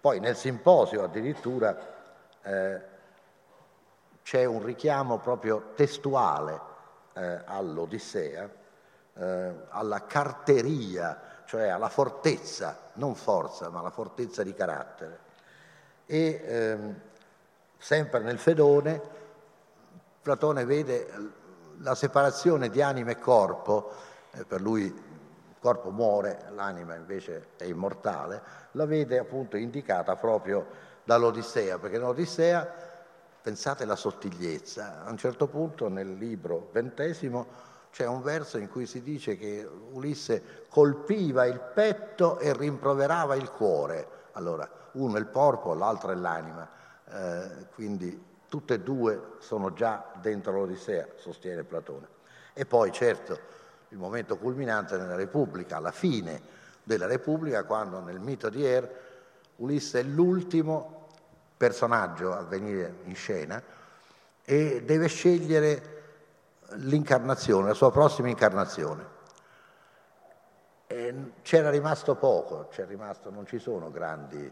Poi 0.00 0.20
nel 0.20 0.36
simposio 0.36 1.02
addirittura 1.02 1.76
eh, 2.42 2.80
c'è 4.22 4.44
un 4.44 4.62
richiamo 4.62 5.18
proprio 5.18 5.72
testuale 5.74 6.60
eh, 7.14 7.42
all'Odissea, 7.46 8.48
eh, 9.14 9.54
alla 9.70 10.04
carteria, 10.04 11.42
cioè 11.46 11.68
alla 11.68 11.88
fortezza, 11.88 12.90
non 12.94 13.14
forza, 13.14 13.70
ma 13.70 13.80
la 13.80 13.90
fortezza 13.90 14.42
di 14.42 14.54
carattere. 14.54 15.23
E 16.06 16.42
ehm, 16.46 17.00
sempre 17.78 18.20
nel 18.20 18.38
Fedone, 18.38 19.00
Platone 20.22 20.64
vede 20.64 21.06
la 21.78 21.94
separazione 21.94 22.70
di 22.70 22.80
anima 22.80 23.10
e 23.10 23.18
corpo, 23.18 23.90
eh, 24.32 24.44
per 24.44 24.60
lui 24.60 24.82
il 24.82 25.56
corpo 25.60 25.90
muore, 25.90 26.46
l'anima 26.54 26.94
invece 26.94 27.48
è 27.56 27.64
immortale, 27.64 28.42
la 28.72 28.86
vede 28.86 29.18
appunto 29.18 29.56
indicata 29.56 30.16
proprio 30.16 30.66
dall'Odissea, 31.04 31.78
perché 31.78 31.98
nell'Odissea 31.98 32.92
Pensate 33.44 33.82
alla 33.82 33.94
sottigliezza. 33.94 35.04
A 35.04 35.10
un 35.10 35.18
certo 35.18 35.48
punto 35.48 35.90
nel 35.90 36.14
libro 36.14 36.70
ventesimo 36.72 37.46
c'è 37.90 38.06
un 38.06 38.22
verso 38.22 38.56
in 38.56 38.70
cui 38.70 38.86
si 38.86 39.02
dice 39.02 39.36
che 39.36 39.68
Ulisse 39.92 40.64
colpiva 40.70 41.44
il 41.44 41.60
petto 41.60 42.38
e 42.38 42.56
rimproverava 42.56 43.34
il 43.34 43.50
cuore. 43.50 44.08
Allora, 44.34 44.68
uno 44.92 45.16
è 45.16 45.18
il 45.18 45.30
corpo, 45.30 45.74
l'altro 45.74 46.10
è 46.10 46.14
l'anima. 46.14 46.68
Eh, 47.06 47.66
quindi 47.74 48.32
tutte 48.48 48.74
e 48.74 48.80
due 48.80 49.32
sono 49.38 49.72
già 49.72 50.12
dentro 50.20 50.52
l'Odissea, 50.52 51.06
sostiene 51.16 51.64
Platone. 51.64 52.06
E 52.52 52.66
poi, 52.66 52.92
certo, 52.92 53.38
il 53.88 53.98
momento 53.98 54.36
culminante 54.36 54.96
nella 54.96 55.16
Repubblica, 55.16 55.76
alla 55.76 55.90
fine 55.90 56.40
della 56.82 57.06
Repubblica, 57.06 57.64
quando 57.64 58.00
nel 58.00 58.20
mito 58.20 58.48
di 58.48 58.64
Er 58.64 59.02
Ulisse 59.56 60.00
è 60.00 60.02
l'ultimo 60.02 61.08
personaggio 61.56 62.32
a 62.32 62.42
venire 62.42 62.96
in 63.04 63.14
scena 63.14 63.62
e 64.44 64.82
deve 64.84 65.06
scegliere 65.06 66.02
l'incarnazione, 66.74 67.68
la 67.68 67.74
sua 67.74 67.92
prossima 67.92 68.28
incarnazione. 68.28 69.13
E 70.94 71.32
c'era 71.42 71.70
rimasto 71.70 72.14
poco, 72.14 72.68
rimasto, 72.86 73.28
non 73.28 73.46
ci 73.46 73.58
sono 73.58 73.90
grandi 73.90 74.48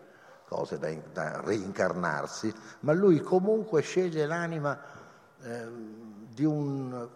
cose 0.48 0.76
da, 0.76 0.92
da, 1.12 1.40
reincarnarsi, 1.40 2.52
ma 2.80 2.92
lui 2.92 3.20
comunque 3.20 3.80
sceglie 3.82 4.26
l'anima 4.26 4.76
eh, 5.40 5.68
di 6.34 6.44
un 6.44 7.08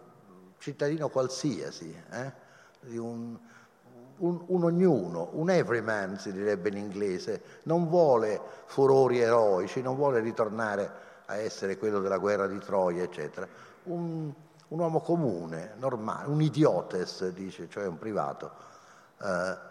cittadino 0.59 1.09
qualsiasi, 1.09 1.93
eh? 2.09 2.31
di 2.79 2.97
un, 2.97 3.37
un, 4.19 4.43
un, 4.45 4.63
ognuno, 4.63 5.31
un 5.33 5.49
everyman 5.49 6.17
si 6.17 6.31
direbbe 6.31 6.69
in 6.69 6.77
inglese, 6.77 7.41
non 7.63 7.89
vuole 7.89 8.39
furori 8.67 9.19
eroici, 9.19 9.81
non 9.81 9.97
vuole 9.97 10.21
ritornare 10.21 10.89
a 11.25 11.35
essere 11.35 11.77
quello 11.77 11.99
della 11.99 12.17
guerra 12.17 12.47
di 12.47 12.59
Troia, 12.59 13.03
eccetera. 13.03 13.45
Un, 13.83 14.31
un 14.69 14.79
uomo 14.79 15.01
comune, 15.01 15.73
normale, 15.79 16.29
un 16.29 16.41
idiotes, 16.41 17.27
dice, 17.31 17.67
cioè 17.67 17.85
un 17.87 17.97
privato. 17.97 18.75
Uh, 19.19 19.65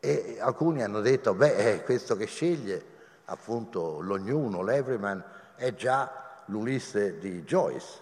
e 0.00 0.36
alcuni 0.40 0.82
hanno 0.82 1.00
detto, 1.00 1.34
beh, 1.34 1.82
questo 1.84 2.16
che 2.16 2.26
sceglie, 2.26 2.84
appunto, 3.26 4.00
l'ognuno, 4.00 4.62
l'everyman, 4.62 5.22
è 5.56 5.74
già 5.74 6.42
l'Ulisse 6.46 7.18
di 7.18 7.42
Joyce, 7.42 8.00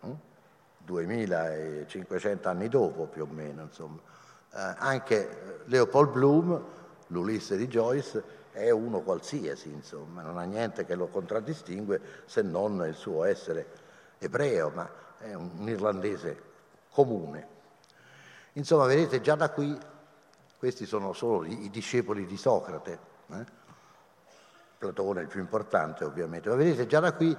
hm? 0.00 0.12
2500 0.78 2.48
anni 2.48 2.68
dopo 2.68 3.06
più 3.06 3.22
o 3.22 3.26
meno, 3.30 3.62
insomma 3.62 3.98
eh, 4.52 4.74
anche 4.78 5.62
Leopold 5.66 6.10
Bloom, 6.10 6.64
l'Ulisse 7.08 7.56
di 7.56 7.68
Joyce, 7.68 8.36
è 8.50 8.70
uno 8.70 9.00
qualsiasi, 9.00 9.70
insomma, 9.70 10.22
non 10.22 10.38
ha 10.38 10.44
niente 10.44 10.84
che 10.84 10.94
lo 10.94 11.08
contraddistingue 11.08 12.00
se 12.24 12.42
non 12.42 12.84
il 12.86 12.94
suo 12.94 13.24
essere 13.24 13.66
ebreo, 14.18 14.70
ma 14.74 14.90
è 15.18 15.34
un 15.34 15.68
irlandese 15.68 16.42
comune. 16.90 17.56
Insomma, 18.54 18.86
vedete, 18.86 19.20
già 19.20 19.34
da 19.34 19.50
qui, 19.50 19.78
questi 20.58 20.86
sono 20.86 21.12
solo 21.12 21.44
i, 21.44 21.70
discepoli 21.70 22.26
di 22.26 22.36
Socrate, 22.36 22.98
eh? 23.32 23.56
Platone 24.78 25.20
è 25.20 25.22
il 25.22 25.28
più 25.28 25.40
importante 25.40 26.04
ovviamente, 26.04 26.48
ma 26.48 26.54
vedete 26.54 26.86
già 26.86 27.00
da 27.00 27.12
qui 27.12 27.36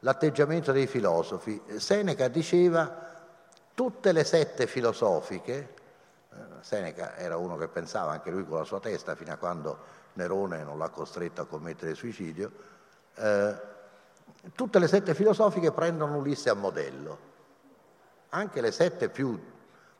l'atteggiamento 0.00 0.72
dei 0.72 0.86
filosofi. 0.86 1.60
Seneca 1.76 2.28
diceva 2.28 3.10
tutte 3.74 4.12
le 4.12 4.24
sette 4.24 4.66
filosofiche 4.66 5.80
Seneca 6.62 7.16
era 7.16 7.36
uno 7.36 7.56
che 7.56 7.68
pensava 7.68 8.12
anche 8.12 8.30
lui 8.30 8.46
con 8.46 8.58
la 8.58 8.64
sua 8.64 8.80
testa 8.80 9.14
fino 9.14 9.32
a 9.32 9.36
quando 9.36 10.00
Nerone 10.14 10.62
non 10.62 10.78
l'ha 10.78 10.88
costretto 10.88 11.42
a 11.42 11.46
commettere 11.46 11.94
suicidio. 11.94 12.50
Eh, 13.14 13.54
tutte 14.54 14.78
le 14.78 14.88
sette 14.88 15.14
filosofiche 15.14 15.72
prendono 15.72 16.16
Ulisse 16.16 16.50
a 16.50 16.54
modello, 16.54 17.18
anche 18.30 18.60
le 18.60 18.70
sette 18.70 19.08
più, 19.08 19.38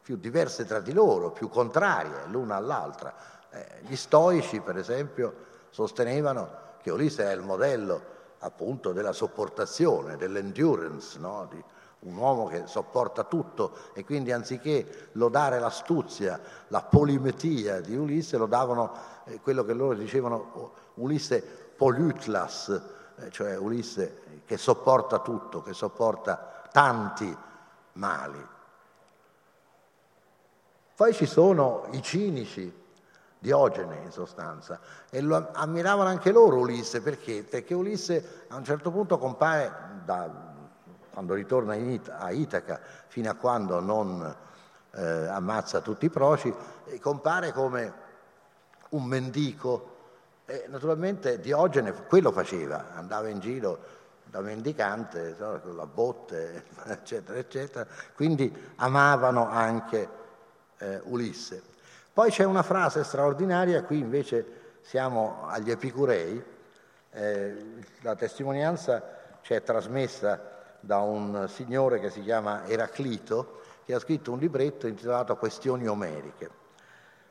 più 0.02 0.16
diverse 0.16 0.64
tra 0.64 0.80
di 0.80 0.92
loro, 0.92 1.30
più 1.30 1.48
contrarie 1.48 2.26
l'una 2.26 2.56
all'altra. 2.56 3.14
Eh, 3.50 3.66
gli 3.82 3.96
stoici, 3.96 4.60
per 4.60 4.76
esempio, 4.76 5.34
sostenevano 5.70 6.60
che 6.82 6.90
Ulisse 6.90 7.24
è 7.24 7.32
il 7.32 7.42
modello 7.42 8.10
appunto 8.40 8.92
della 8.92 9.12
sopportazione, 9.12 10.16
dell'endurance, 10.16 11.18
no? 11.18 11.46
di, 11.48 11.62
un 12.02 12.16
uomo 12.16 12.46
che 12.46 12.66
sopporta 12.66 13.24
tutto 13.24 13.76
e 13.92 14.04
quindi 14.04 14.32
anziché 14.32 15.10
lodare 15.12 15.58
l'astuzia, 15.58 16.40
la 16.68 16.82
polimetia 16.82 17.80
di 17.80 17.96
Ulisse, 17.96 18.36
lo 18.36 18.46
davano 18.46 18.92
eh, 19.24 19.40
quello 19.40 19.64
che 19.64 19.72
loro 19.72 19.94
dicevano 19.94 20.72
Ulisse 20.94 21.40
polytlas, 21.76 22.82
eh, 23.16 23.30
cioè 23.30 23.56
Ulisse 23.56 24.42
che 24.44 24.56
sopporta 24.56 25.20
tutto, 25.20 25.62
che 25.62 25.72
sopporta 25.72 26.64
tanti 26.72 27.36
mali. 27.92 28.46
Poi 30.94 31.14
ci 31.14 31.26
sono 31.26 31.88
i 31.92 32.02
cinici, 32.02 32.80
Diogene 33.38 34.02
in 34.04 34.12
sostanza, 34.12 34.78
e 35.10 35.20
lo 35.20 35.50
ammiravano 35.52 36.08
anche 36.08 36.30
loro 36.30 36.58
Ulisse, 36.58 37.00
perché? 37.00 37.42
Perché 37.42 37.74
Ulisse 37.74 38.44
a 38.48 38.56
un 38.56 38.62
certo 38.62 38.92
punto 38.92 39.18
compare, 39.18 39.72
da, 40.04 40.30
quando 41.10 41.34
ritorna 41.34 41.74
It- 41.74 42.14
a 42.16 42.30
Itaca, 42.30 42.78
fino 43.08 43.30
a 43.30 43.34
quando 43.34 43.80
non 43.80 44.36
eh, 44.92 45.02
ammazza 45.02 45.80
tutti 45.80 46.04
i 46.04 46.10
proci, 46.10 46.54
compare 47.00 47.52
come 47.52 47.92
un 48.90 49.04
mendico. 49.04 49.90
E 50.44 50.66
naturalmente 50.68 51.40
Diogene 51.40 51.92
quello 52.06 52.30
faceva, 52.32 52.92
andava 52.94 53.28
in 53.28 53.40
giro 53.40 53.78
da 54.24 54.40
mendicante, 54.40 55.36
con 55.36 55.74
la 55.74 55.86
botte, 55.86 56.64
eccetera, 56.86 57.38
eccetera. 57.38 57.86
Quindi 58.14 58.54
amavano 58.76 59.48
anche 59.48 60.20
eh, 60.82 61.00
Ulisse. 61.04 61.62
Poi 62.12 62.30
c'è 62.30 62.44
una 62.44 62.62
frase 62.62 63.04
straordinaria, 63.04 63.84
qui 63.84 63.98
invece 63.98 64.60
siamo 64.82 65.46
agli 65.46 65.70
Epicurei, 65.70 66.42
eh, 67.12 67.64
la 68.00 68.14
testimonianza 68.16 69.38
ci 69.42 69.54
è 69.54 69.62
trasmessa 69.62 70.50
da 70.80 70.98
un 70.98 71.46
signore 71.48 72.00
che 72.00 72.10
si 72.10 72.22
chiama 72.22 72.66
Eraclito, 72.66 73.60
che 73.84 73.94
ha 73.94 73.98
scritto 73.98 74.32
un 74.32 74.38
libretto 74.38 74.86
intitolato 74.86 75.36
Questioni 75.36 75.86
omeriche. 75.86 76.50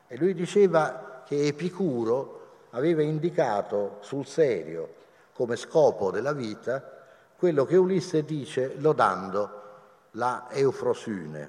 E 0.08 0.16
lui 0.16 0.34
diceva 0.34 1.22
che 1.26 1.46
Epicuro 1.46 2.40
aveva 2.70 3.02
indicato 3.02 3.98
sul 4.00 4.26
serio 4.26 4.94
come 5.34 5.56
scopo 5.56 6.10
della 6.10 6.32
vita 6.32 7.04
quello 7.36 7.64
che 7.64 7.76
Ulisse 7.76 8.24
dice 8.24 8.74
lodando 8.76 9.60
la 10.12 10.46
Eufrosine, 10.50 11.48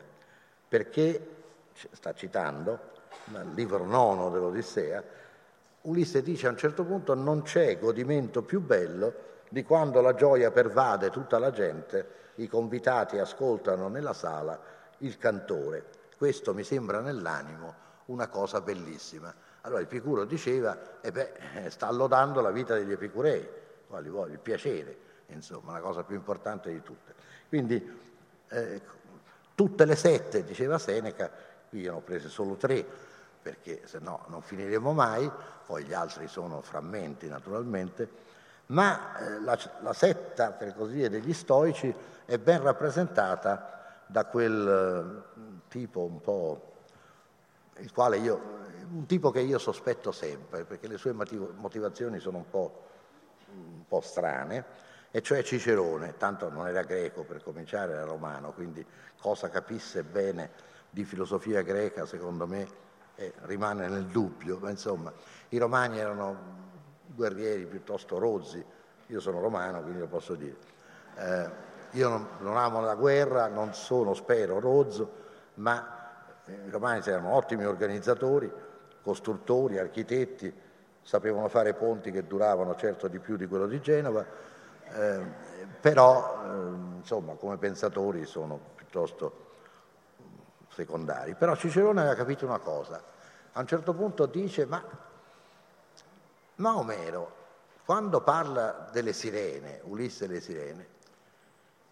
perché, 0.68 1.43
sta 1.92 2.14
citando, 2.14 2.92
nel 3.26 3.54
libro 3.54 3.86
nono 3.86 4.30
dell'Odissea, 4.30 5.04
Ulisse 5.82 6.22
dice 6.22 6.48
a 6.48 6.52
un 6.52 6.58
certo 6.58 6.86
punto 6.86 7.14
non 7.14 7.42
c'è 7.42 7.78
godimento 7.78 8.42
più 8.42 8.62
bello 8.62 9.32
di 9.50 9.64
quando 9.64 10.02
la 10.02 10.14
gioia 10.14 10.50
pervade 10.52 11.10
tutta 11.10 11.38
la 11.40 11.52
gente, 11.52 12.22
i 12.36 12.48
convitati 12.48 13.20
ascoltano 13.20 13.88
nella 13.90 14.14
sala 14.14 14.60
il 15.00 15.18
cantore. 15.18 15.86
Questo 16.18 16.54
mi 16.54 16.64
sembra 16.64 17.02
nell'animo 17.02 17.76
una 18.06 18.28
cosa 18.28 18.62
bellissima. 18.62 19.34
Allora 19.62 19.82
Epicuro 19.82 20.26
diceva, 20.26 21.00
eh 21.02 21.12
beh, 21.12 21.70
sta 21.70 21.92
lodando 21.92 22.42
la 22.42 22.52
vita 22.52 22.76
degli 22.76 22.92
epicurei, 22.92 23.48
quali 23.88 24.10
vuole, 24.10 24.34
il 24.34 24.40
piacere, 24.40 24.98
insomma, 25.28 25.74
la 25.74 25.80
cosa 25.80 26.04
più 26.04 26.16
importante 26.16 26.72
di 26.72 26.82
tutte. 26.82 27.14
Quindi 27.48 28.02
eh, 28.50 28.82
tutte 29.54 29.86
le 29.86 29.96
sette, 29.96 30.44
diceva 30.44 30.78
Seneca, 30.78 31.30
qui 31.74 31.82
ne 31.82 31.90
ho 31.90 32.02
prese 32.02 32.30
solo 32.30 32.54
tre, 32.54 32.86
perché 33.42 33.82
se 33.86 33.98
no 33.98 34.26
non 34.28 34.44
finiremo 34.44 34.94
mai, 34.94 35.30
poi 35.66 35.84
gli 35.86 35.94
altri 35.94 36.28
sono 36.28 36.62
frammenti 36.62 37.28
naturalmente, 37.28 38.08
ma 38.68 39.18
eh, 39.18 39.42
la, 39.42 39.58
la, 39.82 39.94
setta, 39.94 40.52
per 40.52 40.76
così 40.76 40.94
dire, 40.94 41.10
degli 41.10 41.34
stoici 41.34 41.92
è 42.26 42.38
ben 42.38 42.62
rappresentata 42.62 44.04
da 44.06 44.26
quel 44.26 45.24
eh, 45.36 45.62
tipo 45.68 46.02
un 46.02 46.22
po' 46.22 46.74
il 47.78 47.92
quale 47.92 48.18
io, 48.18 48.40
un 48.92 49.08
tipo 49.08 49.32
che 49.32 49.40
io 49.40 49.58
sospetto 49.58 50.12
sempre, 50.12 50.66
perché 50.66 50.88
le 50.88 51.00
sue 51.00 51.12
motivazioni 51.12 52.20
sono 52.20 52.38
un 52.38 52.50
po', 52.52 52.84
un 53.52 53.88
po', 53.88 54.02
strane, 54.02 54.64
e 55.10 55.24
cioè 55.24 55.42
Cicerone, 55.42 56.18
tanto 56.18 56.52
non 56.52 56.68
era 56.68 56.84
greco 56.84 57.24
per 57.24 57.42
cominciare, 57.42 57.94
era 57.94 58.04
romano, 58.04 58.54
quindi 58.54 58.86
cosa 59.18 59.50
capisse 59.50 60.04
bene 60.04 60.73
di 60.94 61.04
filosofia 61.06 61.64
greca, 61.64 62.06
secondo 62.06 62.46
me, 62.46 62.68
eh, 63.16 63.34
rimane 63.42 63.88
nel 63.88 64.06
dubbio, 64.06 64.60
ma 64.62 64.70
insomma 64.70 65.12
i 65.50 65.58
romani 65.58 65.98
erano 65.98 66.62
guerrieri 67.08 67.66
piuttosto 67.66 68.20
rozzi, 68.20 68.64
io 69.08 69.20
sono 69.20 69.42
romano 69.42 69.82
quindi 69.82 70.00
lo 70.00 70.08
posso 70.08 70.36
dire. 70.36 70.56
Eh, 71.16 71.50
io 71.92 72.10
non, 72.10 72.28
non, 72.40 72.58
amo 72.58 72.80
la 72.82 72.94
guerra, 72.94 73.48
non 73.48 73.74
sono, 73.74 74.14
spero, 74.14 74.60
rozzo, 74.60 75.12
ma 75.56 76.36
eh, 76.46 76.60
i 76.68 76.70
romani 76.70 77.02
erano 77.04 77.34
ottimi 77.34 77.66
organizzatori, 77.66 78.52
costruttori, 79.02 79.80
architetti, 79.80 80.54
sapevano 81.02 81.48
fare 81.50 81.74
ponti 81.74 82.12
che 82.12 82.28
duravano 82.28 82.76
certo 82.76 83.08
di 83.08 83.18
più 83.18 83.36
di 83.36 83.48
quello 83.48 83.66
di 83.66 83.82
Genova, 83.82 84.24
eh, 84.94 85.22
però 85.82 86.40
eh, 86.46 86.98
insomma 86.98 87.34
come 87.34 87.58
pensatori 87.58 88.26
sono 88.26 88.60
piuttosto 88.76 89.43
secondari. 90.74 91.36
Però 91.36 91.56
Cicerone 91.56 92.02
aveva 92.02 92.16
capito 92.16 92.46
una 92.46 92.60
cosa. 92.60 93.02
A 93.54 93.60
un 93.60 93.68
certo 93.68 93.94
punto 93.94 94.26
dice, 94.26 94.66
ma, 94.66 94.84
Omero, 96.78 97.42
quando 97.86 98.22
parla 98.22 98.90
delle 98.92 99.14
sirene, 99.14 99.82
Ulisse 99.84 100.26
e 100.26 100.28
le 100.28 100.42
sirene, 100.42 100.88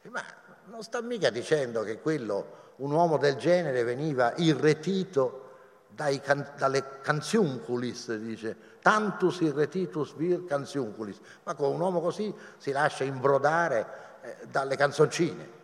ma 0.09 0.23
non 0.65 0.81
sta 0.83 1.01
mica 1.01 1.29
dicendo 1.29 1.83
che 1.83 1.99
quello, 1.99 2.59
un 2.77 2.91
uomo 2.91 3.17
del 3.17 3.35
genere 3.35 3.83
veniva 3.83 4.33
irretito 4.37 5.49
dai 5.89 6.19
can, 6.19 6.53
dalle 6.57 7.01
canziunculis, 7.01 8.15
dice, 8.15 8.55
tantus 8.81 9.41
irretitus 9.41 10.13
vir 10.15 10.45
canziunculis, 10.45 11.19
ma 11.43 11.53
con 11.53 11.73
un 11.73 11.79
uomo 11.79 12.01
così 12.01 12.33
si 12.57 12.71
lascia 12.71 13.03
imbrodare 13.03 13.87
eh, 14.21 14.35
dalle 14.49 14.75
canzoncine. 14.75 15.59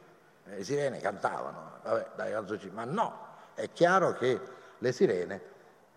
Le 0.50 0.64
sirene 0.64 1.00
cantavano, 1.00 1.80
vabbè, 1.84 2.08
dalle 2.16 2.32
canzoncine, 2.32 2.74
ma 2.74 2.86
no, 2.86 3.26
è 3.54 3.70
chiaro 3.72 4.14
che 4.14 4.40
le 4.78 4.92
sirene 4.92 5.42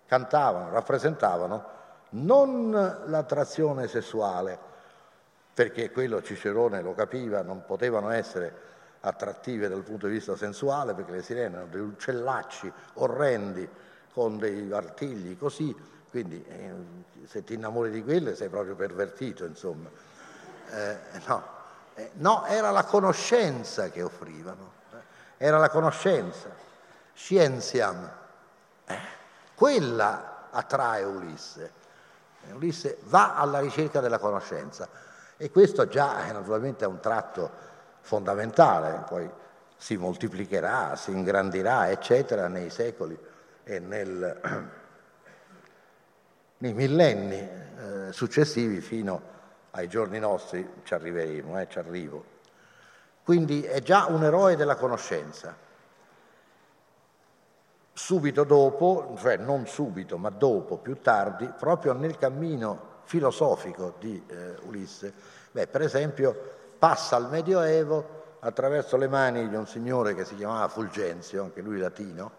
cantavano, 0.07 0.71
rappresentavano 0.71 1.79
non 2.11 2.71
l'attrazione 2.71 3.87
sessuale, 3.87 4.59
perché 5.55 5.91
quello 5.91 6.23
Cicerone 6.23 6.83
lo 6.83 6.95
capiva, 6.95 7.43
non 7.43 7.65
potevano 7.65 8.11
essere 8.11 8.69
attrattive 9.01 9.69
dal 9.69 9.83
punto 9.83 10.07
di 10.07 10.15
vista 10.15 10.37
sensuale, 10.37 10.95
perché 10.95 11.13
le 11.13 11.23
sirene 11.23 11.55
erano 11.55 11.71
dei 11.71 11.81
uccellacci 11.81 12.73
orrendi 12.95 13.69
con 14.13 14.39
dei 14.39 14.71
artigli 14.73 15.39
così, 15.39 15.75
quindi 16.11 16.45
eh, 16.49 16.73
se 17.27 17.45
ti 17.45 17.55
innamori 17.55 17.91
di 17.91 18.03
quelle 18.03 18.35
sei 18.35 18.49
proprio 18.49 18.75
pervertito, 18.75 19.45
insomma. 19.45 19.89
Eh, 20.73 20.99
no. 21.27 21.60
Eh, 22.01 22.13
no, 22.15 22.47
era 22.47 22.71
la 22.71 22.85
conoscenza 22.85 23.91
che 23.91 24.01
offrivano, 24.01 24.73
eh. 24.93 24.97
era 25.37 25.59
la 25.59 25.69
conoscenza 25.69 26.49
scienziam. 27.13 28.11
Eh, 28.87 28.99
quella 29.55 30.47
attrae 30.51 31.05
Ulisse. 31.05 31.79
Ulisse 32.53 32.97
va 33.05 33.37
alla 33.37 33.61
ricerca 33.61 34.01
della 34.01 34.19
conoscenza 34.19 34.89
e 35.37 35.51
questo 35.51 35.87
già 35.89 36.27
è 36.27 36.33
naturalmente 36.33 36.87
un 36.87 37.01
tratto 37.01 37.51
fondamentale, 38.01 39.05
poi 39.07 39.31
si 39.77 39.99
moltiplicherà, 39.99 40.97
si 40.97 41.11
ingrandirà, 41.11 41.91
eccetera, 41.91 42.49
nei 42.49 42.71
secoli 42.71 43.19
e 43.63 43.79
nel, 43.79 44.41
nei 46.59 46.73
millenni 46.73 47.69
successivi 48.11 48.81
fino 48.81 49.39
ai 49.73 49.89
giorni 49.89 50.19
nostri 50.19 50.69
ci 50.83 50.95
arriveremo, 50.95 51.61
eh, 51.61 51.69
ci 51.69 51.79
arrivo. 51.79 52.25
Quindi 53.23 53.63
è 53.63 53.81
già 53.81 54.07
un 54.07 54.25
eroe 54.25 54.57
della 54.57 54.77
conoscenza. 54.77 55.55
Subito 57.93 58.45
dopo, 58.45 59.15
cioè 59.19 59.37
non 59.37 59.67
subito, 59.67 60.17
ma 60.17 60.31
dopo, 60.31 60.79
più 60.79 61.01
tardi, 61.01 61.47
proprio 61.57 61.93
nel 61.93 62.17
cammino 62.17 62.89
filosofico 63.05 63.95
di 63.99 64.23
eh, 64.27 64.57
Ulisse, 64.63 65.13
beh, 65.51 65.67
per 65.67 65.83
esempio 65.83 66.59
passa 66.79 67.17
al 67.17 67.29
Medioevo 67.29 68.19
attraverso 68.41 68.97
le 68.97 69.09
mani 69.09 69.49
di 69.49 69.55
un 69.55 69.67
signore 69.67 70.15
che 70.15 70.25
si 70.25 70.35
chiamava 70.35 70.67
Fulgenzio, 70.69 71.43
anche 71.43 71.61
lui 71.61 71.79
latino, 71.79 72.31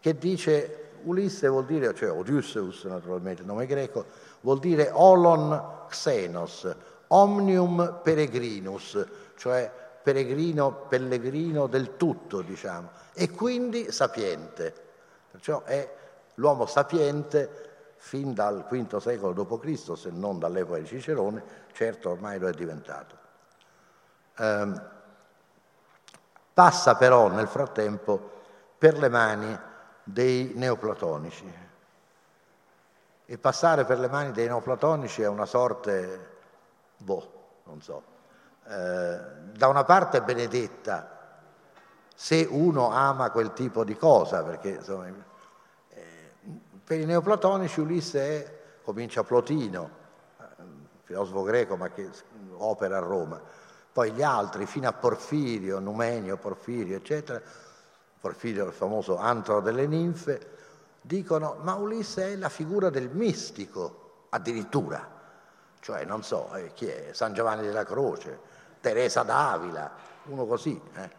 che 0.00 0.16
dice 0.16 0.90
Ulisse 1.02 1.48
vuol 1.48 1.64
dire, 1.64 1.94
cioè 1.94 2.10
Odysseus 2.10 2.84
naturalmente, 2.84 3.42
nome 3.42 3.66
greco, 3.66 4.06
vuol 4.48 4.60
dire 4.60 4.88
olon 4.94 5.84
xenos, 5.90 6.74
omnium 7.08 8.00
peregrinus, 8.02 9.06
cioè 9.36 9.70
peregrino, 10.02 10.86
pellegrino 10.88 11.66
del 11.66 11.98
tutto, 11.98 12.40
diciamo, 12.40 12.88
e 13.12 13.30
quindi 13.30 13.92
sapiente. 13.92 14.72
Perciò 15.30 15.64
è 15.64 15.86
l'uomo 16.36 16.64
sapiente 16.64 17.66
fin 17.96 18.32
dal 18.32 18.64
V 18.66 18.96
secolo 18.96 19.34
d.C., 19.34 19.94
se 19.94 20.08
non 20.10 20.38
dall'epoca 20.38 20.78
di 20.78 20.86
Cicerone, 20.86 21.42
certo 21.72 22.08
ormai 22.08 22.38
lo 22.38 22.48
è 22.48 22.52
diventato. 22.52 23.16
Eh, 24.34 24.72
passa 26.54 26.96
però 26.96 27.28
nel 27.28 27.48
frattempo 27.48 28.30
per 28.78 28.96
le 28.96 29.10
mani 29.10 29.58
dei 30.04 30.52
neoplatonici. 30.54 31.66
E 33.30 33.36
passare 33.36 33.84
per 33.84 33.98
le 33.98 34.08
mani 34.08 34.32
dei 34.32 34.46
neoplatonici 34.46 35.20
è 35.20 35.28
una 35.28 35.44
sorte, 35.44 36.28
boh, 36.96 37.60
non 37.64 37.82
so, 37.82 38.02
eh, 38.66 39.20
da 39.52 39.68
una 39.68 39.84
parte 39.84 40.22
benedetta 40.22 41.42
se 42.14 42.48
uno 42.50 42.90
ama 42.90 43.30
quel 43.30 43.52
tipo 43.52 43.84
di 43.84 43.94
cosa, 43.98 44.42
perché 44.42 44.70
insomma, 44.70 45.08
eh, 45.90 46.32
Per 46.82 46.98
i 46.98 47.04
neoplatonici 47.04 47.80
Ulisse 47.80 48.20
è, 48.20 48.58
comincia 48.82 49.22
Plotino, 49.24 49.90
filosofo 51.02 51.42
greco 51.42 51.76
ma 51.76 51.90
che 51.90 52.08
opera 52.56 52.96
a 52.96 53.00
Roma, 53.00 53.38
poi 53.92 54.10
gli 54.12 54.22
altri 54.22 54.64
fino 54.64 54.88
a 54.88 54.94
Porfirio, 54.94 55.80
Numenio, 55.80 56.38
Porfirio, 56.38 56.96
eccetera, 56.96 57.42
Porfirio 58.18 58.64
il 58.64 58.72
famoso 58.72 59.18
antro 59.18 59.60
delle 59.60 59.86
ninfe, 59.86 60.56
dicono 61.08 61.56
ma 61.62 61.74
Ulisse 61.74 62.34
è 62.34 62.36
la 62.36 62.50
figura 62.50 62.90
del 62.90 63.08
mistico 63.08 64.26
addirittura, 64.28 65.08
cioè 65.80 66.04
non 66.04 66.22
so 66.22 66.52
eh, 66.54 66.72
chi 66.74 66.86
è, 66.86 67.08
San 67.12 67.32
Giovanni 67.32 67.62
della 67.62 67.84
Croce, 67.84 68.38
Teresa 68.80 69.22
d'Avila, 69.22 69.90
uno 70.24 70.44
così, 70.44 70.78
eh? 70.96 71.10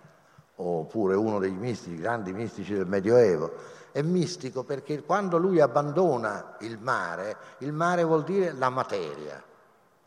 oppure 0.58 1.16
uno 1.16 1.40
dei 1.40 1.52
mistici, 1.52 1.98
grandi 1.98 2.32
mistici 2.34 2.76
del 2.76 2.86
Medioevo 2.86 3.78
è 3.92 4.04
mistico 4.04 4.64
perché 4.64 5.02
quando 5.02 5.40
lui 5.40 5.60
abbandona 5.60 6.58
il 6.60 6.78
mare, 6.78 7.36
il 7.60 7.74
mare 7.74 8.04
vuol 8.04 8.24
dire 8.24 8.52
la 8.52 8.70
materia, 8.70 9.42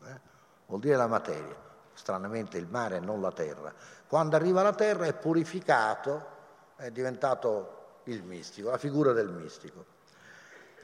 eh? 0.05 0.19
vuol 0.67 0.79
dire 0.79 0.95
la 0.95 1.07
materia, 1.07 1.55
stranamente 1.93 2.57
il 2.57 2.67
mare 2.69 2.99
non 2.99 3.19
la 3.19 3.33
terra. 3.33 3.73
Quando 4.07 4.37
arriva 4.37 4.61
alla 4.61 4.71
terra 4.71 5.05
è 5.05 5.13
purificato, 5.13 6.25
è 6.77 6.89
diventato 6.89 7.81
il 8.05 8.23
mistico, 8.23 8.69
la 8.69 8.77
figura 8.77 9.13
del 9.13 9.29
mistico. 9.29 9.85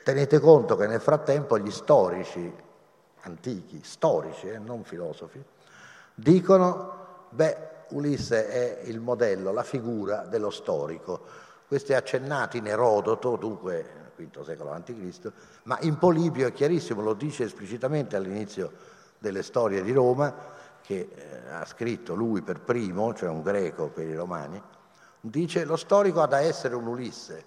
Tenete 0.04 0.40
conto 0.40 0.76
che 0.76 0.88
nel 0.88 1.02
frattempo 1.02 1.58
gli 1.60 1.72
storici 1.72 2.52
antichi, 3.22 3.82
storici, 3.84 4.48
eh, 4.48 4.58
non 4.58 4.84
filosofi, 4.84 5.44
dicono, 6.14 7.28
beh, 7.30 7.68
Ulisse 7.90 8.48
è 8.48 8.82
il 8.86 9.00
modello, 9.00 9.52
la 9.52 9.64
figura 9.64 10.26
dello 10.26 10.50
storico 10.50 11.48
questo 11.70 11.92
è 11.92 11.96
accennato 11.96 12.58
in 12.58 12.66
Erodoto, 12.66 13.36
dunque 13.36 14.12
V 14.16 14.42
secolo 14.42 14.72
a.C., 14.72 15.32
ma 15.66 15.78
in 15.82 16.00
Polibio 16.00 16.48
è 16.48 16.52
chiarissimo, 16.52 17.04
lo 17.04 17.14
dice 17.14 17.44
esplicitamente 17.44 18.16
all'inizio 18.16 18.72
delle 19.20 19.44
storie 19.44 19.84
di 19.84 19.92
Roma, 19.92 20.34
che 20.82 21.10
eh, 21.14 21.52
ha 21.52 21.64
scritto 21.66 22.16
lui 22.16 22.42
per 22.42 22.60
primo, 22.62 23.14
cioè 23.14 23.30
un 23.30 23.44
greco 23.44 23.90
per 23.90 24.08
i 24.08 24.16
romani, 24.16 24.60
dice 25.22 25.66
lo 25.66 25.76
storico 25.76 26.22
ha 26.22 26.28
da 26.28 26.40
essere 26.40 26.76
un 26.76 26.88
Ulisse, 26.88 27.44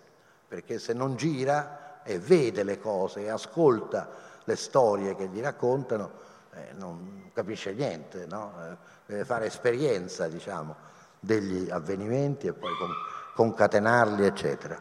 perché 0.46 0.78
se 0.78 0.92
non 0.92 1.16
gira 1.16 2.00
e 2.02 2.18
vede 2.18 2.62
le 2.62 2.78
cose 2.78 3.22
e 3.22 3.30
ascolta 3.30 4.08
le 4.44 4.56
storie 4.56 5.14
che 5.14 5.28
gli 5.28 5.40
raccontano, 5.40 6.20
eh, 6.54 6.72
non 6.74 7.30
capisce 7.32 7.72
niente, 7.72 8.26
no? 8.26 8.52
eh, 8.60 8.76
deve 9.06 9.24
fare 9.24 9.46
esperienza, 9.46 10.28
diciamo, 10.28 10.76
degli 11.20 11.70
avvenimenti 11.70 12.46
e 12.46 12.52
poi... 12.52 12.76
Com- 12.76 13.20
concatenarli, 13.34 14.26
eccetera. 14.26 14.78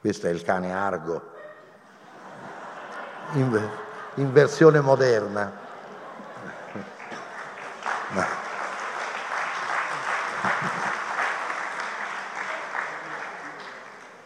Questo 0.00 0.26
è 0.26 0.30
il 0.30 0.42
cane 0.42 0.72
argo 0.72 1.30
in, 3.32 3.70
in 4.14 4.32
versione 4.32 4.80
moderna. 4.80 5.60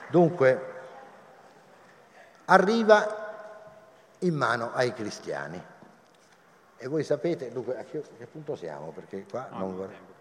Dunque, 0.08 0.74
arriva 2.46 3.24
in 4.20 4.34
mano 4.34 4.72
ai 4.72 4.92
cristiani. 4.92 5.62
E 6.78 6.88
voi 6.88 7.04
sapete, 7.04 7.50
dunque, 7.52 7.78
a 7.78 7.84
che, 7.84 7.98
a 7.98 8.16
che 8.18 8.26
punto 8.26 8.54
siamo? 8.54 8.90
Perché 8.90 9.24
qua 9.28 9.48
no, 9.50 9.58
non... 9.58 9.76
Tempo, 9.78 10.12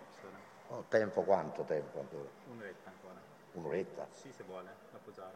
oh, 0.69 0.85
tempo, 0.87 1.21
quanto 1.21 1.63
tempo 1.63 1.99
ancora? 1.99 2.29
Un'oretta 2.51 2.89
ancora. 2.89 3.19
Un'oretta? 3.53 4.07
Sì, 4.11 4.31
se 4.35 4.43
vuole, 4.43 4.69
da 4.91 4.99
posare. 5.03 5.33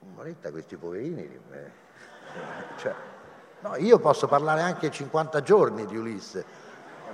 Un'oretta 0.00 0.50
questi 0.50 0.76
poverini. 0.76 1.22
Eh, 1.22 1.70
cioè, 2.76 2.94
no, 3.60 3.76
io 3.76 3.98
posso 3.98 4.26
parlare 4.26 4.62
anche 4.62 4.90
50 4.90 5.42
giorni 5.42 5.86
di 5.86 5.96
Ulisse, 5.96 6.44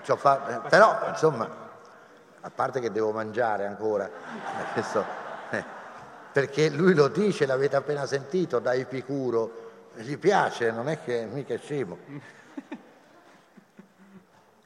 fatto, 0.02 0.50
eh, 0.50 0.68
però 0.68 1.08
insomma, 1.08 1.48
a 2.40 2.50
parte 2.50 2.80
che 2.80 2.90
devo 2.90 3.12
mangiare 3.12 3.66
ancora, 3.66 4.08
questo, 4.72 5.04
eh, 5.50 5.64
perché 6.38 6.68
lui 6.68 6.94
lo 6.94 7.08
dice, 7.08 7.46
l'avete 7.46 7.74
appena 7.74 8.06
sentito 8.06 8.60
da 8.60 8.72
Epicuro, 8.72 9.90
gli 9.96 10.16
piace, 10.18 10.70
non 10.70 10.88
è 10.88 11.02
che 11.02 11.26
mica 11.28 11.52
è 11.52 11.58
scemo. 11.58 11.98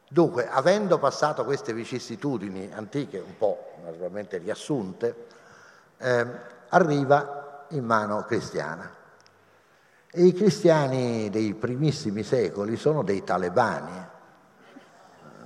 Dunque, 0.07 0.47
avendo 0.51 0.99
passato 0.99 1.47
queste 1.47 1.73
vicissitudini 1.73 2.71
antiche, 2.75 3.21
un 3.21 3.39
po' 3.39 3.71
naturalmente 3.83 4.37
riassunte, 4.37 5.25
eh, 5.97 6.27
arriva 6.69 7.65
in 7.71 7.87
mano 7.87 8.23
cristiana. 8.25 8.95
E 10.11 10.25
i 10.25 10.35
cristiani 10.35 11.31
dei 11.31 11.55
primissimi 11.55 12.23
secoli 12.23 12.77
sono 12.77 13.03
dei 13.03 13.25
talebani, 13.25 14.09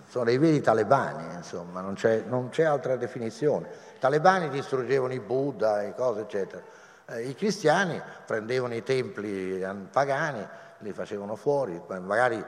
sono 0.08 0.24
dei 0.24 0.38
veri 0.38 0.60
talebani, 0.60 1.36
insomma, 1.36 1.80
non 1.82 1.94
c'è, 1.94 2.24
non 2.26 2.48
c'è 2.48 2.64
altra 2.64 2.96
definizione. 2.96 3.85
I 3.96 3.98
talebani 3.98 4.50
distruggevano 4.50 5.14
i 5.14 5.20
Buddha, 5.20 5.82
e 5.82 5.94
cose, 5.94 6.20
eccetera. 6.20 6.62
Eh, 7.06 7.28
I 7.28 7.34
cristiani 7.34 8.00
prendevano 8.26 8.74
i 8.74 8.82
templi 8.82 9.66
pagani, 9.90 10.46
li 10.80 10.92
facevano 10.92 11.34
fuori, 11.34 11.80
magari 12.02 12.44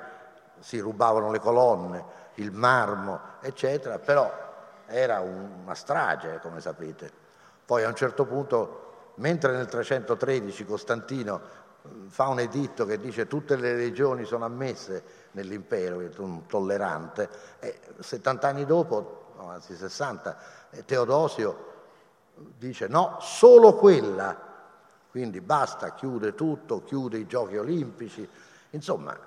si 0.58 0.78
rubavano 0.78 1.30
le 1.30 1.38
colonne, 1.38 2.04
il 2.34 2.52
marmo, 2.52 3.18
eccetera, 3.40 3.98
però 3.98 4.30
era 4.86 5.20
una 5.20 5.74
strage, 5.74 6.38
come 6.42 6.60
sapete. 6.60 7.10
Poi 7.64 7.82
a 7.82 7.88
un 7.88 7.94
certo 7.94 8.26
punto, 8.26 9.12
mentre 9.16 9.52
nel 9.52 9.66
313 9.66 10.66
Costantino 10.66 11.40
mm, 11.88 12.08
fa 12.08 12.28
un 12.28 12.40
editto 12.40 12.84
che 12.84 12.98
dice 12.98 13.26
tutte 13.26 13.56
le 13.56 13.72
religioni 13.72 14.24
sono 14.24 14.44
ammesse 14.44 15.02
nell'impero, 15.30 16.00
è 16.00 16.10
un 16.18 16.46
tollerante, 16.46 17.30
e 17.58 17.80
70 18.00 18.48
anni 18.48 18.66
dopo, 18.66 19.32
anzi 19.38 19.74
60, 19.74 20.36
Teodosio 20.84 21.66
dice 22.56 22.86
no, 22.88 23.16
solo 23.20 23.74
quella, 23.74 24.36
quindi 25.10 25.40
basta, 25.40 25.94
chiude 25.94 26.34
tutto, 26.34 26.82
chiude 26.84 27.18
i 27.18 27.26
giochi 27.26 27.56
olimpici, 27.56 28.28
insomma, 28.70 29.18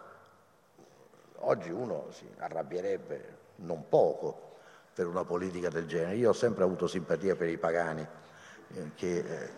oggi 1.38 1.70
uno 1.70 2.08
si 2.12 2.28
arrabbierebbe 2.38 3.38
non 3.58 3.88
poco 3.90 4.50
per 4.94 5.08
una 5.08 5.24
politica 5.24 5.70
del 5.70 5.88
genere. 5.88 6.16
Io 6.16 6.30
ho 6.30 6.34
sempre 6.34 6.64
avuto 6.64 6.88
simpatia 6.88 7.36
per 7.36 7.50
i 7.50 7.58
pagani, 7.58 8.06
eh, 8.74 8.92
che 8.96 9.18
eh, 9.18 9.50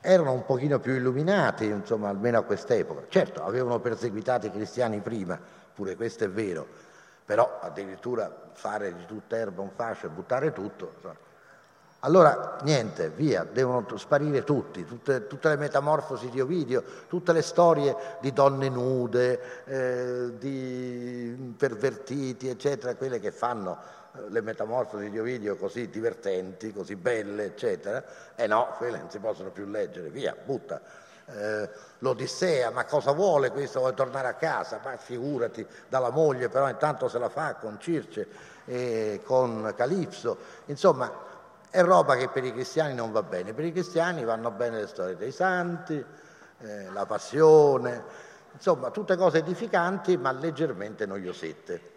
erano 0.00 0.32
un 0.32 0.44
pochino 0.44 0.78
più 0.78 0.94
illuminati, 0.94 1.66
insomma, 1.66 2.08
almeno 2.08 2.38
a 2.38 2.42
quest'epoca. 2.42 3.04
Certo, 3.08 3.42
avevano 3.42 3.80
perseguitato 3.80 4.46
i 4.46 4.50
cristiani 4.50 5.00
prima, 5.00 5.38
pure 5.74 5.96
questo 5.96 6.24
è 6.24 6.30
vero, 6.30 6.66
però 7.30 7.60
addirittura 7.60 8.28
fare 8.54 8.92
di 8.92 9.06
tutta 9.06 9.36
erba 9.36 9.62
un 9.62 9.70
fascio 9.70 10.06
e 10.06 10.08
buttare 10.08 10.52
tutto. 10.52 10.94
Allora, 12.00 12.56
niente, 12.62 13.08
via, 13.10 13.44
devono 13.44 13.86
sparire 13.98 14.42
tutti, 14.42 14.84
tutte, 14.84 15.28
tutte, 15.28 15.48
le 15.48 15.56
metamorfosi 15.56 16.28
di 16.28 16.40
Ovidio, 16.40 16.82
tutte 17.06 17.32
le 17.32 17.42
storie 17.42 17.94
di 18.20 18.32
donne 18.32 18.68
nude, 18.68 19.64
eh, 19.64 20.38
di 20.38 21.54
pervertiti, 21.56 22.48
eccetera, 22.48 22.96
quelle 22.96 23.20
che 23.20 23.30
fanno 23.30 23.78
le 24.26 24.40
metamorfosi 24.40 25.08
di 25.08 25.18
Ovidio 25.20 25.54
così 25.54 25.88
divertenti, 25.88 26.72
così 26.72 26.96
belle, 26.96 27.44
eccetera, 27.44 28.04
e 28.34 28.42
eh 28.42 28.46
no, 28.48 28.74
quelle 28.76 28.98
non 28.98 29.08
si 29.08 29.20
possono 29.20 29.50
più 29.50 29.66
leggere, 29.66 30.08
via, 30.08 30.34
butta. 30.44 30.80
Eh, 31.32 31.68
L'Odissea, 32.02 32.70
ma 32.70 32.86
cosa 32.86 33.12
vuole 33.12 33.50
questo? 33.50 33.80
Vuole 33.80 33.94
tornare 33.94 34.28
a 34.28 34.34
casa? 34.34 34.80
Ma 34.82 34.96
figurati, 34.96 35.66
dalla 35.88 36.10
moglie, 36.10 36.48
però 36.48 36.68
intanto 36.68 37.08
se 37.08 37.18
la 37.18 37.28
fa 37.28 37.56
con 37.56 37.78
Circe 37.78 38.26
e 38.64 39.20
con 39.24 39.72
Calipso. 39.76 40.38
Insomma, 40.66 41.12
è 41.68 41.82
roba 41.82 42.16
che 42.16 42.28
per 42.28 42.44
i 42.44 42.52
cristiani 42.52 42.94
non 42.94 43.12
va 43.12 43.22
bene. 43.22 43.52
Per 43.52 43.64
i 43.64 43.72
cristiani 43.72 44.24
vanno 44.24 44.50
bene 44.50 44.80
le 44.80 44.86
storie 44.86 45.16
dei 45.16 45.30
santi, 45.30 46.02
eh, 46.60 46.90
la 46.90 47.04
passione, 47.04 48.02
insomma, 48.52 48.90
tutte 48.90 49.16
cose 49.16 49.38
edificanti 49.38 50.16
ma 50.16 50.32
leggermente 50.32 51.04
noiosette. 51.04 51.88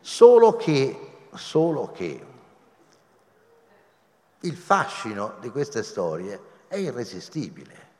Solo 0.00 0.54
che, 0.54 1.28
solo 1.34 1.90
che 1.90 2.26
il 4.38 4.56
fascino 4.56 5.34
di 5.40 5.50
queste 5.50 5.82
storie 5.82 6.52
è 6.74 6.78
irresistibile. 6.78 7.92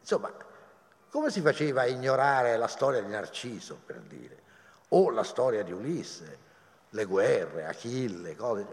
Insomma, 0.00 0.32
come 1.10 1.30
si 1.30 1.40
faceva 1.40 1.82
a 1.82 1.86
ignorare 1.86 2.56
la 2.56 2.68
storia 2.68 3.02
di 3.02 3.10
Narciso, 3.10 3.78
per 3.84 4.00
dire, 4.02 4.38
o 4.90 5.10
la 5.10 5.24
storia 5.24 5.64
di 5.64 5.72
Ulisse, 5.72 6.38
le 6.90 7.04
guerre, 7.04 7.66
Achille, 7.66 8.36
cose. 8.36 8.64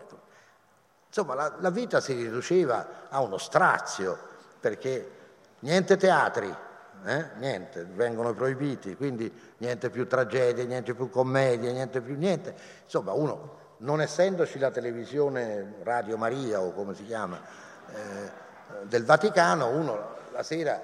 Insomma, 1.07 1.33
la, 1.33 1.55
la 1.59 1.69
vita 1.71 1.99
si 1.99 2.13
riduceva 2.13 3.07
a 3.09 3.21
uno 3.21 3.39
strazio, 3.39 4.17
perché 4.59 5.11
niente 5.59 5.97
teatri, 5.97 6.55
eh? 7.05 7.25
niente, 7.37 7.85
vengono 7.85 8.33
proibiti, 8.33 8.95
quindi 8.95 9.31
niente 9.57 9.89
più 9.89 10.07
tragedie, 10.07 10.65
niente 10.65 10.93
più 10.93 11.09
commedie, 11.09 11.71
niente 11.71 12.01
più 12.01 12.15
niente. 12.15 12.55
Insomma, 12.83 13.13
uno, 13.13 13.65
non 13.77 13.99
essendoci 13.99 14.59
la 14.59 14.69
televisione 14.69 15.77
Radio 15.83 16.17
Maria 16.17 16.61
o 16.61 16.71
come 16.71 16.93
si 16.93 17.05
chiama, 17.05 17.65
del 18.83 19.05
Vaticano, 19.05 19.69
uno 19.69 20.15
la 20.31 20.43
sera, 20.43 20.81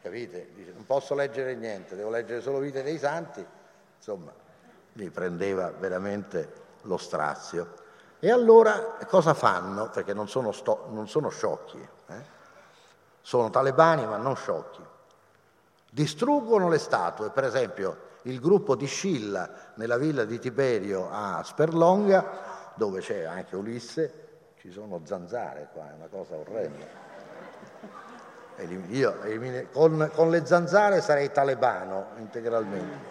capite, 0.00 0.50
dice 0.54 0.72
non 0.72 0.84
posso 0.86 1.14
leggere 1.14 1.54
niente, 1.54 1.96
devo 1.96 2.10
leggere 2.10 2.40
solo 2.40 2.58
Vite 2.58 2.82
dei 2.82 2.98
Santi, 2.98 3.44
insomma, 3.96 4.32
mi 4.94 5.10
prendeva 5.10 5.70
veramente 5.70 6.60
lo 6.82 6.96
strazio. 6.96 7.80
E 8.18 8.30
allora 8.30 8.96
cosa 9.06 9.34
fanno? 9.34 9.90
Perché 9.90 10.14
non 10.14 10.28
sono, 10.28 10.52
sto, 10.52 10.86
non 10.90 11.08
sono 11.08 11.28
sciocchi, 11.28 11.88
eh? 12.06 12.24
sono 13.20 13.50
talebani 13.50 14.06
ma 14.06 14.16
non 14.16 14.36
sciocchi. 14.36 14.80
Distruggono 15.90 16.68
le 16.68 16.78
statue, 16.78 17.30
per 17.30 17.44
esempio 17.44 18.10
il 18.22 18.40
gruppo 18.40 18.76
di 18.76 18.86
Scilla 18.86 19.72
nella 19.74 19.96
villa 19.96 20.24
di 20.24 20.38
Tiberio 20.38 21.08
a 21.10 21.42
Sperlonga, 21.42 22.72
dove 22.76 23.00
c'è 23.00 23.24
anche 23.24 23.56
Ulisse, 23.56 24.31
ci 24.62 24.70
sono 24.70 25.00
zanzare 25.02 25.70
qua, 25.72 25.90
è 25.90 25.94
una 25.96 26.06
cosa 26.06 26.36
orrenda. 26.36 26.86
Io 28.90 29.18
con, 29.72 30.08
con 30.14 30.30
le 30.30 30.46
zanzare 30.46 31.00
sarei 31.00 31.32
talebano 31.32 32.10
integralmente. 32.18 33.10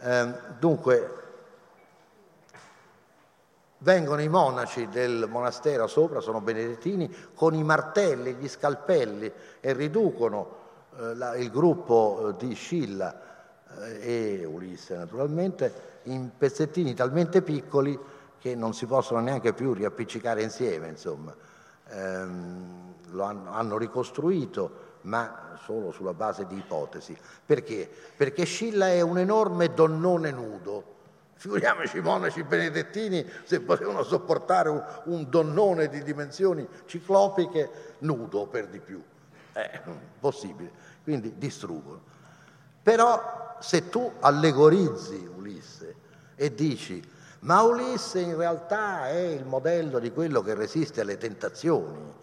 Eh, 0.00 0.32
dunque, 0.58 1.22
vengono 3.78 4.22
i 4.22 4.28
monaci 4.28 4.88
del 4.88 5.26
monastero 5.28 5.86
sopra, 5.86 6.20
sono 6.20 6.40
benedettini, 6.40 7.14
con 7.34 7.52
i 7.52 7.62
martelli, 7.62 8.32
gli 8.36 8.48
scalpelli 8.48 9.30
e 9.60 9.72
riducono 9.74 10.56
eh, 10.96 11.42
il 11.42 11.50
gruppo 11.50 12.30
eh, 12.30 12.46
di 12.46 12.54
Scilla 12.54 13.20
eh, 13.80 14.40
e 14.40 14.44
Ulisse 14.46 14.96
naturalmente 14.96 15.98
in 16.04 16.30
pezzettini 16.38 16.94
talmente 16.94 17.42
piccoli 17.42 18.16
che 18.48 18.54
non 18.54 18.74
si 18.74 18.86
possono 18.86 19.20
neanche 19.20 19.52
più 19.52 19.72
riappiccicare 19.72 20.42
insieme, 20.42 20.88
insomma. 20.88 21.34
Ehm, 21.90 22.94
lo 23.10 23.22
hanno, 23.22 23.50
hanno 23.50 23.78
ricostruito, 23.78 24.86
ma 25.02 25.56
solo 25.62 25.90
sulla 25.90 26.14
base 26.14 26.46
di 26.46 26.56
ipotesi. 26.56 27.16
Perché? 27.44 27.88
Perché 28.16 28.44
Scilla 28.44 28.88
è 28.88 29.00
un 29.00 29.18
enorme 29.18 29.72
donnone 29.72 30.30
nudo. 30.30 30.96
Figuriamoci 31.34 31.98
i 31.98 32.00
monaci 32.00 32.42
benedettini 32.42 33.24
se 33.44 33.60
potevano 33.60 34.02
sopportare 34.02 34.68
un, 34.70 34.84
un, 35.04 35.26
donnone 35.28 35.88
di 35.88 36.02
dimensioni 36.02 36.66
ciclopiche 36.86 37.94
nudo 37.98 38.46
per 38.46 38.66
di 38.66 38.80
più. 38.80 39.00
È 39.52 39.80
possibile. 40.18 40.70
Quindi 41.04 41.34
distruggono. 41.38 42.02
Però 42.82 43.56
se 43.60 43.88
tu 43.88 44.12
allegorizzi 44.20 45.30
Ulisse 45.36 45.94
e 46.34 46.54
dici 46.54 47.16
ma 47.40 47.62
Ulisse 47.62 48.20
in 48.20 48.36
realtà 48.36 49.08
è 49.08 49.18
il 49.18 49.44
modello 49.44 49.98
di 49.98 50.12
quello 50.12 50.42
che 50.42 50.54
resiste 50.54 51.02
alle 51.02 51.18
tentazioni, 51.18 52.16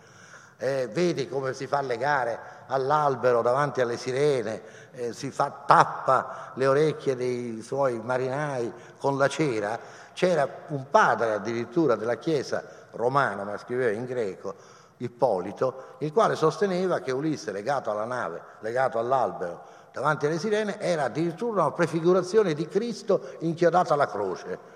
eh, 0.58 0.88
vedi 0.92 1.28
come 1.30 1.54
si 1.54 1.68
fa 1.68 1.82
legare 1.82 2.40
all'albero 2.68 3.42
davanti 3.42 3.82
alle 3.82 3.98
sirene, 3.98 4.62
eh, 4.92 5.14
si 5.14 5.32
fa, 5.32 5.64
tappa 5.66 6.52
le 6.56 6.68
orecchie 6.68 7.16
dei 7.16 7.62
suoi 7.62 8.00
marinai 8.02 8.72
con 8.98 9.18
la 9.18 9.28
cera. 9.28 9.78
C'era 10.14 10.48
un 10.70 10.90
padre 10.90 11.34
addirittura 11.34 11.96
della 11.96 12.16
Chiesa 12.16 12.64
romana, 12.92 13.44
ma 13.44 13.58
scriveva 13.58 13.92
in 13.92 14.06
greco, 14.06 14.56
Ippolito, 14.98 15.96
il 16.00 16.14
quale 16.14 16.36
sosteneva 16.36 17.00
che 17.00 17.12
Ulisse 17.12 17.52
legato 17.52 17.92
alla 17.92 18.06
nave, 18.06 18.42
legato 18.60 18.98
all'albero 18.98 19.64
davanti 19.92 20.26
alle 20.26 20.40
sirene, 20.40 20.80
era 20.80 21.04
addirittura 21.04 21.64
una 21.64 21.72
prefigurazione 21.72 22.54
di 22.54 22.68
Cristo 22.68 23.36
inchiodato 23.40 23.94
alla 23.94 24.08
croce 24.08 24.75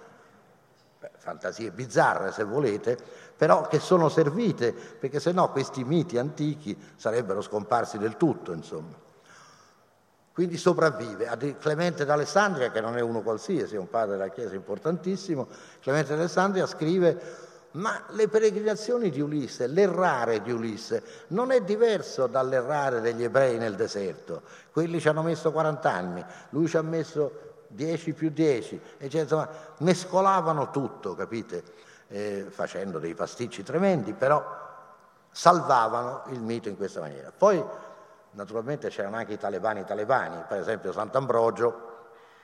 fantasie 1.30 1.72
bizzarre 1.72 2.32
se 2.32 2.44
volete, 2.44 2.98
però 3.38 3.68
che 3.68 3.80
sono 3.80 4.10
servite, 4.10 4.74
perché 4.74 5.20
se 5.20 5.32
no 5.32 5.52
questi 5.52 5.84
miti 5.84 6.18
antichi 6.18 6.76
sarebbero 6.96 7.42
scomparsi 7.42 7.98
del 7.98 8.18
tutto, 8.18 8.52
insomma. 8.52 9.08
Quindi 10.34 10.58
sopravvive. 10.58 11.28
A 11.28 11.38
Clemente 11.38 12.06
d'Alessandria, 12.06 12.72
che 12.72 12.82
non 12.82 12.98
è 12.98 13.02
uno 13.02 13.22
qualsiasi, 13.22 13.76
è 13.76 13.78
un 13.78 13.89
padre 13.89 14.18
della 14.18 14.30
Chiesa 14.30 14.56
importantissimo, 14.56 15.48
Clemente 15.82 16.15
d'Alessandria 16.15 16.65
scrive 16.65 17.48
ma 17.72 18.02
le 18.10 18.28
peregrinazioni 18.28 19.12
di 19.12 19.22
Ulisse, 19.22 19.68
l'errare 19.68 20.42
di 20.42 20.52
Ulisse, 20.52 21.04
non 21.28 21.52
è 21.52 21.62
diverso 21.62 22.26
dall'errare 22.26 23.00
degli 23.00 23.24
ebrei 23.24 23.60
nel 23.60 23.76
deserto. 23.76 24.42
Quelli 24.72 25.00
ci 25.00 25.08
hanno 25.08 25.22
messo 25.22 25.52
40 25.52 25.92
anni, 25.92 26.26
lui 26.50 26.68
ci 26.68 26.78
ha 26.78 26.82
messo 26.82 27.48
10 27.69 28.13
più 28.13 28.29
10, 28.29 28.82
eccetera, 28.97 29.21
insomma, 29.21 29.49
mescolavano 29.79 30.69
tutto, 30.71 31.15
capite? 31.15 31.63
Eh, 32.08 32.47
facendo 32.49 32.97
dei 32.97 33.13
pasticci 33.13 33.63
tremendi, 33.63 34.13
però 34.13 34.43
salvavano 35.29 36.23
il 36.29 36.41
mito 36.41 36.69
in 36.69 36.75
questa 36.75 36.99
maniera. 36.99 37.32
Poi, 37.36 37.63
naturalmente, 38.32 38.89
c'erano 38.89 39.17
anche 39.17 39.34
i 39.34 39.38
talebani 39.38 39.86
talebani, 39.86 40.43
per 40.47 40.60
esempio 40.60 40.91
Sant'Ambrogio, 40.91 41.88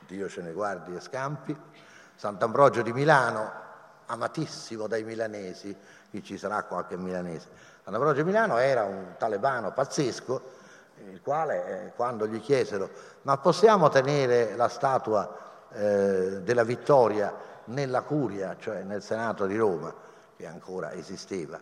Dio 0.05 0.29
ce 0.29 0.41
ne 0.41 0.51
guardi 0.51 0.95
e 0.95 0.99
scampi, 0.99 1.57
Sant'Ambrogio 2.15 2.83
di 2.83 2.93
Milano, 2.93 3.63
amatissimo 4.05 4.87
dai 4.87 5.03
milanesi, 5.03 5.75
qui 6.09 6.23
ci 6.23 6.37
sarà 6.37 6.63
qualche 6.63 6.95
milanese. 6.95 7.47
Sant'Ambrogio 7.83 8.21
di 8.21 8.27
Milano 8.27 8.57
era 8.57 8.83
un 8.83 9.15
talebano 9.17 9.71
pazzesco, 9.71 10.63
il 11.09 11.21
quale 11.21 11.85
eh, 11.85 11.91
quando 11.95 12.27
gli 12.27 12.39
chiesero 12.39 12.89
ma 13.23 13.37
possiamo 13.37 13.89
tenere 13.89 14.55
la 14.55 14.67
statua 14.67 15.67
eh, 15.71 16.41
della 16.41 16.63
vittoria 16.63 17.33
nella 17.65 18.01
curia, 18.01 18.55
cioè 18.59 18.83
nel 18.83 19.01
Senato 19.01 19.45
di 19.45 19.57
Roma, 19.57 19.93
che 20.35 20.45
ancora 20.45 20.93
esisteva, 20.93 21.59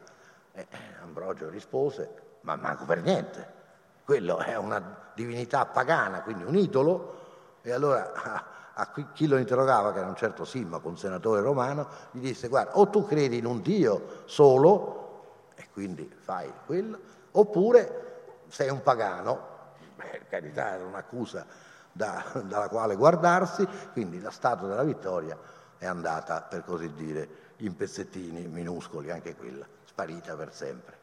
eh, 0.53 0.67
Ambrogio 1.01 1.49
rispose 1.49 2.21
ma 2.41 2.56
manco 2.56 2.86
per 2.86 3.01
niente, 3.01 3.62
quello 4.03 4.38
è 4.39 4.56
una 4.58 5.12
divinità 5.15 5.65
pagana, 5.65 6.21
quindi 6.21 6.43
un 6.43 6.56
idolo, 6.56 7.21
e 7.62 7.71
allora 7.71 8.12
a, 8.13 8.45
a 8.73 8.91
chi 9.13 9.27
lo 9.27 9.38
interrogava, 9.38 9.93
che 9.93 9.99
era 9.99 10.08
un 10.08 10.15
certo 10.15 10.43
Simmaco, 10.43 10.89
un 10.89 10.97
senatore 10.97 11.41
romano, 11.41 11.88
gli 12.12 12.19
disse 12.19 12.49
guarda 12.49 12.77
o 12.77 12.89
tu 12.89 13.06
credi 13.06 13.38
in 13.38 13.45
un 13.45 13.62
Dio 13.62 14.23
solo, 14.25 15.51
e 15.56 15.67
quindi 15.71 16.12
fai 16.19 16.51
quello, 16.65 16.99
oppure 17.32 18.12
sei 18.54 18.70
un 18.70 18.84
pagano, 18.84 19.72
per 19.96 20.28
carità 20.30 20.76
era 20.76 20.86
un'accusa 20.86 21.44
da, 21.92 22.24
dalla 22.46 22.70
quale 22.70 22.96
guardarsi, 22.96 23.68
quindi 23.94 24.22
la 24.22 24.30
statua 24.30 24.68
della 24.68 24.84
vittoria 24.84 25.36
è 25.80 25.88
andata, 25.88 26.42
per 26.44 26.63
così 26.63 26.94
dire, 26.94 27.28
in 27.58 27.76
pezzettini 27.76 28.46
minuscoli, 28.46 29.10
anche 29.10 29.36
quella, 29.36 29.66
sparita 29.86 30.36
per 30.36 30.54
sempre. 30.54 30.98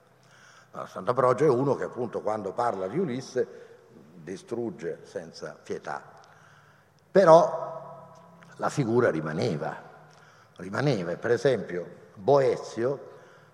Allora, 0.71 0.89
Sant'Ambrogio 0.89 1.45
è 1.45 1.49
uno 1.49 1.75
che 1.75 1.83
appunto 1.83 2.21
quando 2.21 2.53
parla 2.53 2.87
di 2.87 3.01
Ulisse 3.01 3.49
distrugge 4.15 5.01
senza 5.03 5.59
pietà. 5.61 6.03
Però 7.11 8.13
la 8.59 8.69
figura 8.69 9.11
rimaneva, 9.11 9.77
rimaneva, 10.55 11.17
per 11.17 11.33
esempio 11.33 11.85
Boezio 12.15 13.10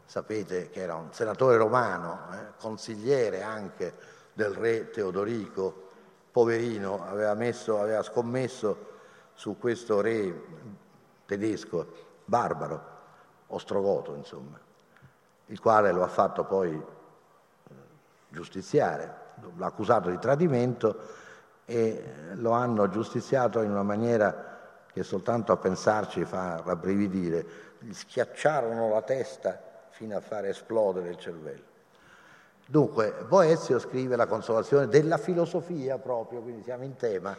sapete 0.06 0.70
che 0.70 0.80
era 0.80 0.94
un 0.94 1.12
senatore 1.12 1.56
romano, 1.56 2.28
eh, 2.32 2.36
consigliere 2.58 3.42
anche 3.42 3.94
del 4.32 4.54
re 4.54 4.90
Teodorico, 4.90 5.84
poverino, 6.30 7.04
aveva, 7.04 7.34
messo, 7.34 7.80
aveva 7.80 8.02
scommesso 8.02 8.94
su 9.34 9.58
questo 9.58 10.00
re 10.00 10.44
tedesco, 11.26 12.04
barbaro, 12.24 12.94
ostrogoto 13.48 14.14
insomma, 14.14 14.58
il 15.46 15.60
quale 15.60 15.92
lo 15.92 16.02
ha 16.02 16.08
fatto 16.08 16.44
poi 16.44 16.72
eh, 16.74 17.72
giustiziare, 18.28 19.24
l'ha 19.56 19.66
accusato 19.66 20.10
di 20.10 20.18
tradimento 20.18 21.24
e 21.64 22.32
lo 22.34 22.52
hanno 22.52 22.88
giustiziato 22.88 23.60
in 23.62 23.70
una 23.70 23.82
maniera 23.82 24.54
che 24.92 25.02
soltanto 25.02 25.52
a 25.52 25.56
pensarci 25.56 26.24
fa 26.24 26.62
rabbrividire. 26.64 27.64
Gli 27.80 27.92
schiacciarono 27.92 28.88
la 28.88 29.02
testa 29.02 29.65
fino 29.96 30.14
a 30.14 30.20
fare 30.20 30.50
esplodere 30.50 31.08
il 31.08 31.16
cervello. 31.16 31.74
Dunque, 32.66 33.24
Boezio 33.26 33.78
scrive 33.78 34.14
la 34.14 34.26
consolazione 34.26 34.88
della 34.88 35.16
filosofia 35.16 35.96
proprio, 35.96 36.42
quindi 36.42 36.62
siamo 36.62 36.84
in 36.84 36.96
tema. 36.96 37.34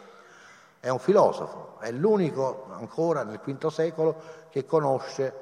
È 0.80 0.88
un 0.88 0.98
filosofo, 0.98 1.78
è 1.78 1.92
l'unico 1.92 2.66
ancora 2.70 3.22
nel 3.22 3.38
V 3.38 3.66
secolo 3.68 4.20
che 4.50 4.64
conosce 4.64 5.32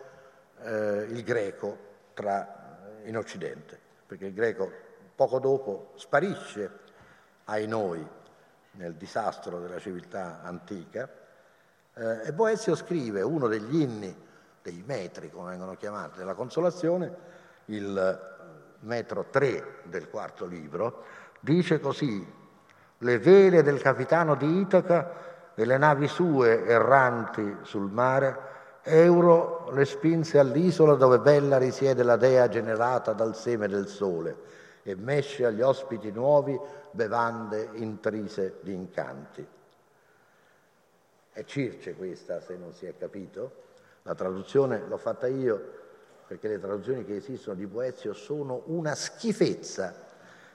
eh, 0.61 1.07
il 1.09 1.23
greco 1.23 1.79
tra, 2.13 3.01
in 3.05 3.17
Occidente, 3.17 3.81
perché 4.07 4.27
il 4.27 4.35
greco 4.35 4.71
poco 5.15 5.39
dopo 5.39 5.93
sparisce 5.95 6.71
ai 7.45 7.67
noi 7.67 8.07
nel 8.73 8.93
disastro 8.93 9.59
della 9.59 9.79
civiltà 9.79 10.43
antica. 10.43 11.09
Eh, 11.95 12.27
e 12.27 12.33
Boezio 12.35 12.75
scrive 12.75 13.23
uno 13.23 13.49
degli 13.49 13.81
inni 13.81 14.25
dei 14.67 14.83
metri, 14.85 15.31
come 15.31 15.51
vengono 15.51 15.77
chiamati, 15.77 16.19
della 16.19 16.35
consolazione, 16.35 17.15
il 17.67 18.35
metro 18.81 19.27
3 19.31 19.83
del 19.85 20.11
quarto 20.11 20.45
libro, 20.45 21.05
dice 21.39 21.79
così, 21.79 22.27
le 22.99 23.19
vele 23.21 23.63
del 23.63 23.81
capitano 23.81 24.35
di 24.35 24.59
Itaca 24.59 25.53
e 25.55 25.65
le 25.65 25.79
navi 25.79 26.09
sue 26.09 26.65
erranti 26.67 27.59
sul 27.63 27.89
mare, 27.89 28.55
Euro 28.83 29.71
le 29.73 29.85
spinse 29.85 30.39
all'isola 30.39 30.95
dove 30.95 31.19
bella 31.19 31.59
risiede 31.59 32.03
la 32.03 32.17
dea 32.17 32.49
generata 32.49 33.13
dal 33.13 33.35
seme 33.35 33.67
del 33.69 33.89
sole 33.89 34.37
e 34.83 34.95
mesce 34.95 35.45
agli 35.45 35.61
ospiti 35.61 36.11
nuovi 36.13 36.59
bevande 36.93 37.69
intrise 37.75 38.59
di 38.63 38.73
incanti. 38.73 39.47
È 41.33 41.45
Circe 41.45 41.95
questa, 41.95 42.41
se 42.41 42.57
non 42.57 42.73
si 42.73 42.87
è 42.87 42.97
capito. 42.97 43.65
La 44.07 44.15
traduzione 44.15 44.85
l'ho 44.87 44.99
fatta 44.99 45.27
io 45.27 45.75
perché 46.29 46.47
le 46.47 46.61
traduzioni 46.61 47.05
che 47.05 47.17
esistono 47.17 47.57
di 47.57 47.67
Boezio 47.67 48.13
sono 48.13 48.63
una 48.67 48.95
schifezza, 48.95 49.93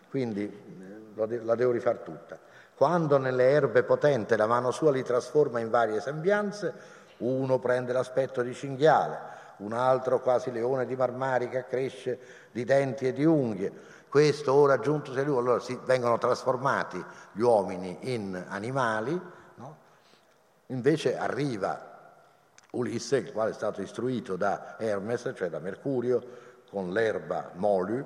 quindi 0.09 0.43
eh, 0.43 1.43
la 1.43 1.55
devo 1.55 1.71
rifare 1.71 2.01
tutta. 2.01 2.39
Quando 2.73 3.17
nelle 3.17 3.49
erbe 3.49 3.83
potente 3.83 4.37
la 4.37 4.47
mano 4.47 4.71
sua 4.71 4.91
li 4.91 5.03
trasforma 5.03 5.59
in 5.59 5.69
varie 5.69 5.99
sembianze, 5.99 6.73
uno 7.17 7.59
prende 7.59 7.91
l'aspetto 7.91 8.41
di 8.41 8.53
cinghiale, 8.53 9.19
un 9.57 9.73
altro 9.73 10.21
quasi 10.21 10.49
leone 10.49 10.85
di 10.85 10.95
marmarica 10.95 11.65
cresce 11.65 12.19
di 12.51 12.63
denti 12.63 13.05
e 13.05 13.11
di 13.11 13.25
unghie. 13.25 13.99
Questo 14.07 14.53
ora 14.53 14.79
giunto 14.79 15.11
a 15.11 15.21
lui, 15.23 15.37
allora 15.37 15.59
si 15.59 15.77
vengono 15.83 16.17
trasformati 16.17 17.03
gli 17.33 17.41
uomini 17.41 17.97
in 18.13 18.45
animali, 18.47 19.19
no? 19.55 19.77
invece 20.67 21.17
arriva 21.17 21.90
Ulisse, 22.71 23.17
il 23.17 23.31
quale 23.31 23.51
è 23.51 23.53
stato 23.53 23.81
istruito 23.81 24.35
da 24.35 24.75
Hermes, 24.79 25.33
cioè 25.35 25.49
da 25.49 25.59
Mercurio, 25.59 26.49
con 26.69 26.91
l'erba 26.91 27.51
molu, 27.55 28.05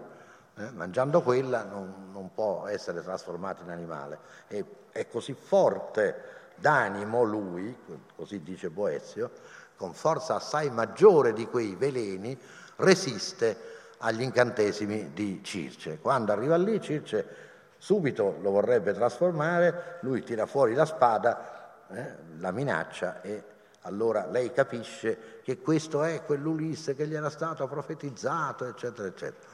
eh, 0.57 0.71
mangiando 0.71 1.21
quella 1.21 1.63
non, 1.63 2.09
non, 2.11 2.33
può 2.33 2.65
essere 2.67 3.03
trasformato 3.03 3.63
in 3.63 3.69
animale. 3.69 4.17
E, 4.47 4.65
è 4.91 5.07
così 5.07 5.33
forte 5.33 6.33
d'animo 6.55 7.21
lui, 7.23 7.77
così 8.15 8.41
dice 8.41 8.69
Boezio, 8.69 9.29
con 9.75 9.93
forza 9.93 10.35
assai 10.35 10.69
maggiore 10.71 11.33
di 11.33 11.45
quei 11.45 11.75
veleni, 11.75 12.37
resiste 12.77 13.73
agli 13.99 14.21
incantesimi 14.21 15.11
di 15.13 15.41
Circe. 15.43 15.99
Quando 15.99 16.31
arriva 16.31 16.55
lì, 16.57 16.81
Circe 16.81 17.43
subito 17.77 18.37
lo 18.41 18.49
vorrebbe 18.51 18.93
trasformare, 18.93 19.97
lui 20.01 20.23
tira 20.23 20.47
fuori 20.47 20.73
la 20.73 20.85
spada, 20.85 21.85
eh, 21.91 22.15
la 22.39 22.51
minaccia 22.51 23.21
e 23.21 23.43
allora 23.85 24.25
lei 24.25 24.51
capisce 24.51 25.41
che 25.43 25.59
questo 25.59 26.03
è 26.03 26.23
quell'Ulisse 26.23 26.95
che 26.95 27.07
gli 27.07 27.13
era 27.13 27.29
stato 27.29 27.67
profetizzato, 27.67 28.65
eccetera, 28.65 29.07
eccetera. 29.07 29.47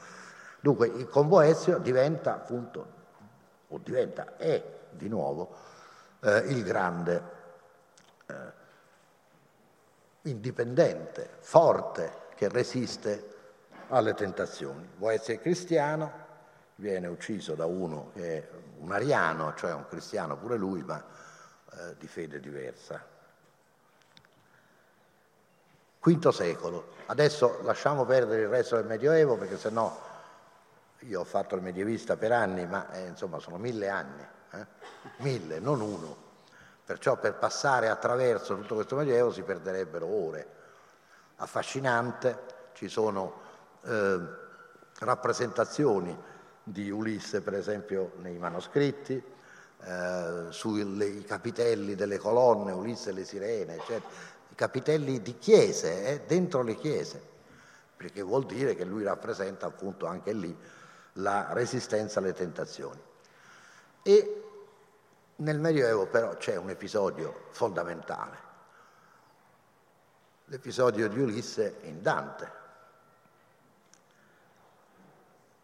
Dunque, 0.60 0.88
il 0.88 1.10
Boezio 1.26 1.78
diventa 1.80 2.34
appunto, 2.34 3.00
o 3.68 3.78
diventa, 3.80 4.38
è 4.38 4.64
di 4.90 5.10
nuovo, 5.10 5.56
eh, 6.22 6.38
il 6.48 6.64
grande 6.64 7.24
eh, 8.28 8.34
indipendente, 10.24 11.30
forte, 11.40 12.20
che 12.36 12.48
resiste 12.48 13.36
alle 13.90 14.14
tentazioni. 14.14 14.88
Boezio 14.96 15.34
è 15.34 15.40
cristiano, 15.40 16.12
viene 16.76 17.08
ucciso 17.08 17.54
da 17.54 17.66
uno 17.66 18.12
che 18.14 18.38
è 18.38 18.50
un 18.78 18.92
ariano, 18.92 19.54
cioè 19.56 19.74
un 19.74 19.86
cristiano 19.88 20.38
pure 20.38 20.56
lui, 20.56 20.84
ma 20.84 21.04
eh, 21.74 21.96
di 21.98 22.08
fede 22.08 22.40
diversa. 22.40 23.11
Quinto 26.02 26.32
secolo. 26.32 26.94
Adesso 27.06 27.60
lasciamo 27.62 28.06
perdere 28.06 28.42
il 28.42 28.48
resto 28.48 28.76
del 28.76 28.88
Medioevo 28.88 29.38
perché 29.38 29.56
sennò 29.56 29.96
io 31.02 31.20
ho 31.20 31.24
fatto 31.24 31.54
il 31.54 31.62
medievista 31.62 32.18
per 32.18 32.32
anni, 32.32 32.66
ma 32.66 32.92
eh, 32.92 33.06
insomma 33.06 33.38
sono 33.38 33.58
mille 33.58 33.88
anni, 33.88 34.26
eh? 34.54 34.66
mille, 35.18 35.60
non 35.60 35.80
uno. 35.80 36.30
Perciò 36.84 37.20
per 37.20 37.36
passare 37.36 37.88
attraverso 37.90 38.56
tutto 38.56 38.74
questo 38.74 38.96
Medioevo 38.96 39.32
si 39.32 39.44
perderebbero 39.44 40.08
ore. 40.08 40.48
Affascinante, 41.36 42.40
ci 42.74 42.88
sono 42.88 43.40
eh, 43.84 44.20
rappresentazioni 45.02 46.20
di 46.64 46.90
Ulisse, 46.90 47.42
per 47.42 47.54
esempio, 47.54 48.14
nei 48.22 48.40
manoscritti, 48.40 49.24
eh, 49.84 50.46
sui 50.50 51.24
capitelli 51.28 51.94
delle 51.94 52.18
colonne, 52.18 52.72
Ulisse 52.72 53.12
e 53.12 53.14
le 53.14 53.24
sirene, 53.24 53.76
eccetera 53.76 54.31
capitelli 54.62 55.24
di 55.24 55.40
chiese, 55.40 56.04
eh, 56.06 56.22
dentro 56.28 56.62
le 56.62 56.76
chiese, 56.76 57.20
perché 57.98 58.22
vuol 58.22 58.46
dire 58.46 58.76
che 58.76 58.86
lui 58.86 59.04
rappresenta 59.04 59.66
appunto 59.66 60.06
anche 60.06 60.34
lì 60.34 60.56
la 61.14 61.48
resistenza 61.54 62.20
alle 62.20 62.34
tentazioni. 62.34 63.02
E 64.04 64.44
nel 65.38 65.58
Medioevo 65.58 66.06
però 66.06 66.38
c'è 66.38 66.58
un 66.58 66.70
episodio 66.70 67.48
fondamentale, 67.50 68.38
l'episodio 70.46 71.10
di 71.10 71.20
Ulisse 71.20 71.78
in 71.82 72.04
Dante. 72.04 72.52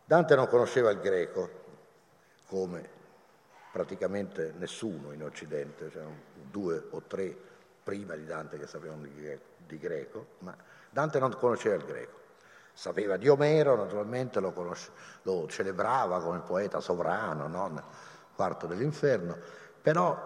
Dante 0.06 0.36
non 0.36 0.48
conosceva 0.48 0.90
il 0.90 1.00
greco 1.02 1.50
come 2.48 2.90
praticamente 3.72 4.56
nessuno 4.58 5.12
in 5.12 5.22
Occidente, 5.22 5.92
cioè 5.92 6.04
due 6.34 6.84
o 6.90 7.04
tre 7.04 7.57
prima 7.88 8.16
di 8.16 8.26
Dante 8.26 8.60
che 8.60 8.68
sapevano 8.68 9.04
di, 9.04 9.80
greco, 9.80 10.26
ma 10.40 10.54
Dante 10.90 11.20
non 11.20 11.34
conosceva 11.38 11.76
il 11.76 11.86
greco. 11.86 12.16
Sapeva 12.74 13.16
di 13.16 13.30
Omero, 13.30 13.78
naturalmente 13.78 14.42
lo, 14.42 14.52
conosce, 14.52 14.92
lo 15.22 15.48
celebrava 15.48 16.20
come 16.20 16.40
poeta 16.40 16.82
sovrano, 16.82 17.48
no? 17.48 17.82
quarto 18.36 18.68
dell'inferno, 18.68 19.38
però 19.82 20.20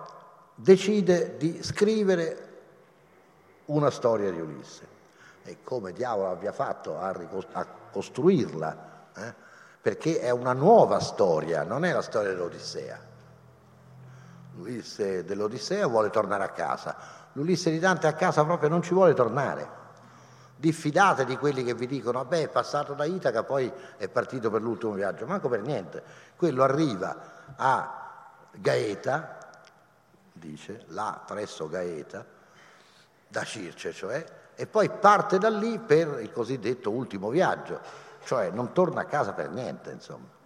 decide 0.55 1.37
di 1.37 1.61
scrivere 1.61 2.49
una 3.65 3.91
storia 3.91 4.31
di 4.31 4.41
Ulisse. 4.41 4.87
E 5.43 5.57
come 5.63 5.93
diavolo 5.93 6.31
abbia 6.31 6.51
fatto 6.51 6.97
a, 6.97 7.09
a 7.51 7.67
costruirla? 7.91 9.07
Eh? 9.15 9.33
Perché 9.79 10.19
è 10.19 10.31
una 10.31 10.53
nuova 10.53 10.99
storia, 10.99 11.61
non 11.61 11.85
è 11.85 11.93
la 11.93 12.01
storia 12.01 12.31
dell'Odissea. 12.31 12.99
Ulisse 14.57 15.23
dell'Odissea 15.23 15.85
vuole 15.85 16.09
tornare 16.09 16.43
a 16.43 16.49
casa, 16.49 17.20
l'Ulisse 17.33 17.71
di 17.71 17.79
Dante 17.79 18.07
a 18.07 18.13
casa 18.13 18.43
proprio 18.43 18.69
non 18.69 18.81
ci 18.81 18.93
vuole 18.93 19.13
tornare. 19.13 19.79
Diffidate 20.55 21.25
di 21.25 21.37
quelli 21.37 21.63
che 21.63 21.73
vi 21.73 21.87
dicono, 21.87 22.19
vabbè, 22.19 22.43
è 22.43 22.47
passato 22.49 22.93
da 22.93 23.05
Itaca, 23.05 23.43
poi 23.43 23.71
è 23.97 24.07
partito 24.09 24.51
per 24.51 24.61
l'ultimo 24.61 24.93
viaggio. 24.93 25.25
Manco 25.25 25.49
per 25.49 25.61
niente. 25.61 26.03
Quello 26.35 26.63
arriva 26.63 27.15
a 27.55 28.29
Gaeta, 28.51 29.37
dice, 30.31 30.83
là 30.89 31.19
presso 31.25 31.67
Gaeta, 31.67 32.23
da 33.27 33.43
Circe 33.43 33.91
cioè, 33.93 34.25
e 34.53 34.67
poi 34.67 34.89
parte 34.89 35.37
da 35.39 35.49
lì 35.49 35.79
per 35.79 36.19
il 36.21 36.31
cosiddetto 36.31 36.91
ultimo 36.91 37.29
viaggio, 37.29 37.79
cioè 38.25 38.51
non 38.51 38.73
torna 38.73 39.01
a 39.01 39.05
casa 39.05 39.31
per 39.31 39.49
niente, 39.49 39.89
insomma 39.89 40.39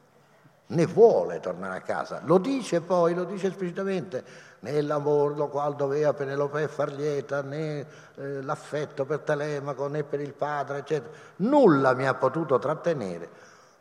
né 0.67 0.85
vuole 0.85 1.39
tornare 1.39 1.77
a 1.77 1.81
casa. 1.81 2.21
Lo 2.25 2.37
dice 2.37 2.81
poi, 2.81 3.13
lo 3.13 3.23
dice 3.23 3.47
esplicitamente, 3.47 4.23
né 4.59 4.81
l'amore 4.81 5.35
lo 5.35 5.47
qual 5.47 5.75
doveva 5.75 6.13
Penelope 6.13 6.67
far 6.67 6.91
lieta, 6.93 7.41
né 7.41 7.85
eh, 8.15 8.41
l'affetto 8.41 9.05
per 9.05 9.19
Telemaco, 9.19 9.87
né 9.87 10.03
per 10.03 10.21
il 10.21 10.33
padre, 10.33 10.79
eccetera. 10.79 11.13
Nulla 11.37 11.93
mi 11.93 12.07
ha 12.07 12.13
potuto 12.15 12.57
trattenere 12.57 13.29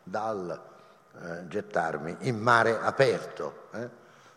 dal 0.03 0.59
eh, 1.21 1.47
gettarmi 1.47 2.17
in 2.21 2.37
mare 2.37 2.79
aperto, 2.79 3.67
eh, 3.73 3.89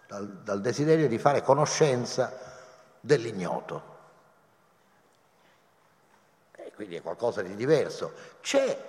dal, 0.07 0.27
dal 0.27 0.61
desiderio 0.61 1.09
di 1.09 1.19
fare 1.19 1.43
conoscenza 1.43 2.33
dell'ignoto. 3.01 3.97
Quindi 6.79 6.95
è 6.95 7.03
qualcosa 7.03 7.43
di 7.43 7.57
diverso. 7.57 8.13
C'è 8.41 8.87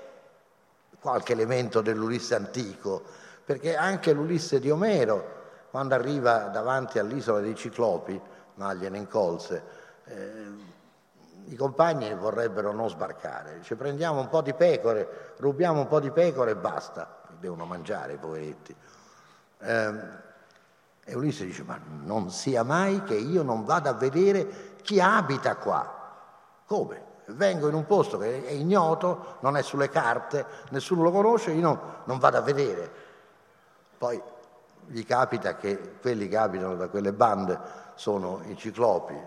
qualche 1.00 1.32
elemento 1.32 1.82
dell'Ulisse 1.82 2.36
antico, 2.36 3.04
perché 3.50 3.76
anche 3.76 4.14
l'Ulisse 4.14 4.60
di 4.60 4.70
Omero, 4.70 5.38
quando 5.72 5.96
arriva 5.96 6.50
davanti 6.50 7.00
all'isola 7.00 7.40
dei 7.40 7.56
Ciclopi, 7.56 8.22
Magliene 8.54 9.00
incolse, 9.00 9.64
eh, 10.04 10.46
i 11.46 11.56
compagni 11.56 12.14
vorrebbero 12.14 12.72
non 12.74 12.88
sbarcare, 12.92 13.58
dice 13.58 13.76
prendiamo 13.76 14.20
un 14.20 14.28
po' 14.28 14.44
di 14.44 14.54
pecore, 14.54 15.34
rubiamo 15.38 15.80
un 15.80 15.88
po' 15.88 16.00
di 16.00 16.12
pecore 16.12 16.52
e 16.52 16.58
basta, 16.58 17.24
devono 17.40 17.66
mangiare 17.66 18.14
i 18.14 18.18
poveretti. 18.18 18.76
Eh, 19.62 19.94
e 21.06 21.16
Ulisse 21.16 21.44
dice 21.44 21.64
ma 21.64 21.80
non 22.04 22.30
sia 22.30 22.62
mai 22.62 23.02
che 23.02 23.16
io 23.16 23.42
non 23.42 23.66
vada 23.66 23.90
a 23.90 23.94
vedere 23.94 24.76
chi 24.84 25.02
abita 25.02 25.56
qua. 25.56 26.62
Come? 26.68 27.04
Vengo 27.26 27.68
in 27.68 27.74
un 27.74 27.88
posto 27.88 28.20
che 28.20 28.46
è 28.46 28.52
ignoto, 28.52 29.38
non 29.40 29.58
è 29.58 29.64
sulle 29.64 29.90
carte, 29.90 30.46
nessuno 30.70 31.02
lo 31.02 31.10
conosce, 31.10 31.50
io 31.50 31.62
non, 31.62 31.80
non 32.04 32.20
vado 32.20 32.38
a 32.38 32.42
vedere. 32.42 33.08
Poi 34.00 34.22
gli 34.88 35.06
capita 35.06 35.58
che 35.58 35.98
quelli 36.00 36.30
che 36.30 36.38
abitano 36.38 36.76
da 36.76 36.88
quelle 36.88 37.12
bande 37.12 37.60
sono 37.96 38.42
i 38.46 38.56
ciclopi, 38.56 39.14
eh, 39.14 39.22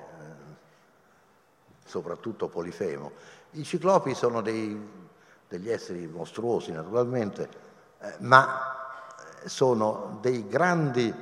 soprattutto 1.84 2.48
Polifemo. 2.48 3.12
I 3.50 3.64
ciclopi 3.64 4.14
sono 4.14 4.40
dei, 4.40 4.90
degli 5.46 5.68
esseri 5.70 6.06
mostruosi 6.06 6.72
naturalmente, 6.72 7.48
eh, 8.00 8.14
ma 8.20 8.78
sono 9.44 10.18
dei 10.22 10.48
grandi 10.48 11.14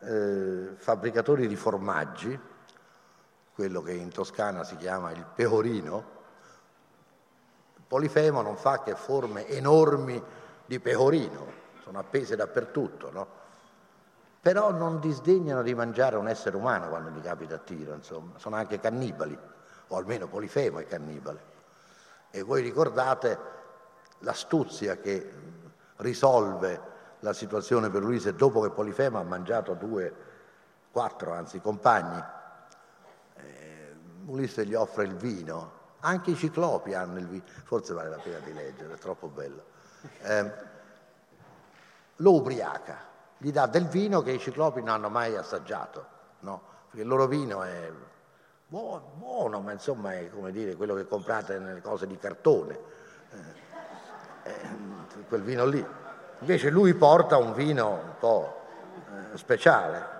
eh, 0.00 0.68
fabbricatori 0.76 1.46
di 1.46 1.56
formaggi, 1.56 2.38
quello 3.54 3.82
che 3.82 3.92
in 3.92 4.08
Toscana 4.08 4.64
si 4.64 4.76
chiama 4.76 5.10
il 5.10 5.26
pecorino. 5.34 6.18
Polifemo 7.86 8.40
non 8.40 8.56
fa 8.56 8.82
che 8.82 8.94
forme 8.94 9.46
enormi 9.48 10.22
di 10.64 10.80
pecorino, 10.80 11.59
sono 11.90 11.98
appese 11.98 12.36
dappertutto, 12.36 13.10
no? 13.10 13.26
Però 14.40 14.70
non 14.70 15.00
disdegnano 15.00 15.60
di 15.60 15.74
mangiare 15.74 16.16
un 16.16 16.28
essere 16.28 16.56
umano 16.56 16.88
quando 16.88 17.10
gli 17.10 17.20
capita 17.20 17.56
a 17.56 17.58
tiro, 17.58 17.94
insomma, 17.94 18.38
sono 18.38 18.54
anche 18.54 18.78
cannibali, 18.78 19.36
o 19.88 19.96
almeno 19.96 20.28
Polifemo 20.28 20.78
è 20.78 20.86
cannibale. 20.86 21.42
E 22.30 22.42
voi 22.42 22.62
ricordate 22.62 23.38
l'astuzia 24.20 24.98
che 24.98 25.32
risolve 25.96 26.80
la 27.18 27.32
situazione 27.32 27.90
per 27.90 28.04
Ulisse 28.04 28.34
dopo 28.34 28.60
che 28.60 28.70
Polifemo 28.70 29.18
ha 29.18 29.24
mangiato 29.24 29.74
due, 29.74 30.14
quattro 30.92 31.32
anzi, 31.32 31.60
compagni. 31.60 32.22
Eh, 33.34 33.96
Ulisse 34.26 34.64
gli 34.64 34.74
offre 34.74 35.04
il 35.04 35.16
vino, 35.16 35.72
anche 35.98 36.30
i 36.30 36.36
ciclopi 36.36 36.94
hanno 36.94 37.18
il 37.18 37.26
vino, 37.26 37.44
forse 37.64 37.92
vale 37.94 38.10
la 38.10 38.18
pena 38.18 38.38
di 38.38 38.52
leggere, 38.52 38.94
è 38.94 38.98
troppo 38.98 39.26
bello. 39.26 39.64
Eh, 40.22 40.68
lo 42.20 42.34
ubriaca, 42.34 43.08
gli 43.36 43.50
dà 43.50 43.66
del 43.66 43.86
vino 43.86 44.22
che 44.22 44.32
i 44.32 44.38
ciclopi 44.38 44.80
non 44.80 44.90
hanno 44.90 45.08
mai 45.08 45.36
assaggiato, 45.36 46.06
no? 46.40 46.62
perché 46.86 47.02
il 47.02 47.08
loro 47.08 47.26
vino 47.26 47.62
è 47.62 47.90
buono, 48.66 49.60
ma 49.60 49.72
insomma 49.72 50.14
è 50.14 50.30
come 50.30 50.52
dire 50.52 50.76
quello 50.76 50.94
che 50.94 51.06
comprate 51.06 51.58
nelle 51.58 51.80
cose 51.80 52.06
di 52.06 52.16
cartone, 52.18 52.78
eh, 53.30 54.50
eh, 54.50 55.24
quel 55.28 55.42
vino 55.42 55.64
lì. 55.66 55.84
Invece 56.40 56.70
lui 56.70 56.94
porta 56.94 57.36
un 57.36 57.52
vino 57.52 57.90
un 57.90 58.14
po' 58.18 58.60
eh, 59.32 59.36
speciale. 59.36 60.18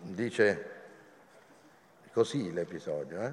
Dice 0.00 0.70
così 2.12 2.52
l'episodio. 2.52 3.20
Eh? 3.20 3.32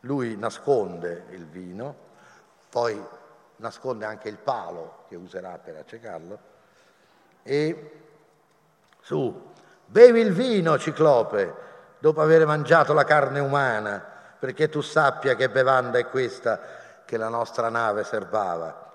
Lui 0.00 0.36
nasconde 0.36 1.24
il 1.30 1.46
vino, 1.46 1.94
poi 2.68 3.02
nasconde 3.58 4.04
anche 4.04 4.28
il 4.28 4.38
palo 4.38 5.04
che 5.08 5.16
userà 5.16 5.58
per 5.58 5.76
accecarlo 5.76 6.38
e 7.42 7.92
su, 9.00 9.52
bevi 9.86 10.20
il 10.20 10.32
vino, 10.32 10.78
ciclope, 10.78 11.54
dopo 11.98 12.20
aver 12.20 12.44
mangiato 12.46 12.92
la 12.92 13.04
carne 13.04 13.40
umana, 13.40 14.04
perché 14.38 14.68
tu 14.68 14.80
sappia 14.80 15.34
che 15.34 15.48
bevanda 15.48 15.98
è 15.98 16.06
questa 16.08 16.60
che 17.04 17.16
la 17.16 17.28
nostra 17.28 17.70
nave 17.70 18.04
serbava. 18.04 18.86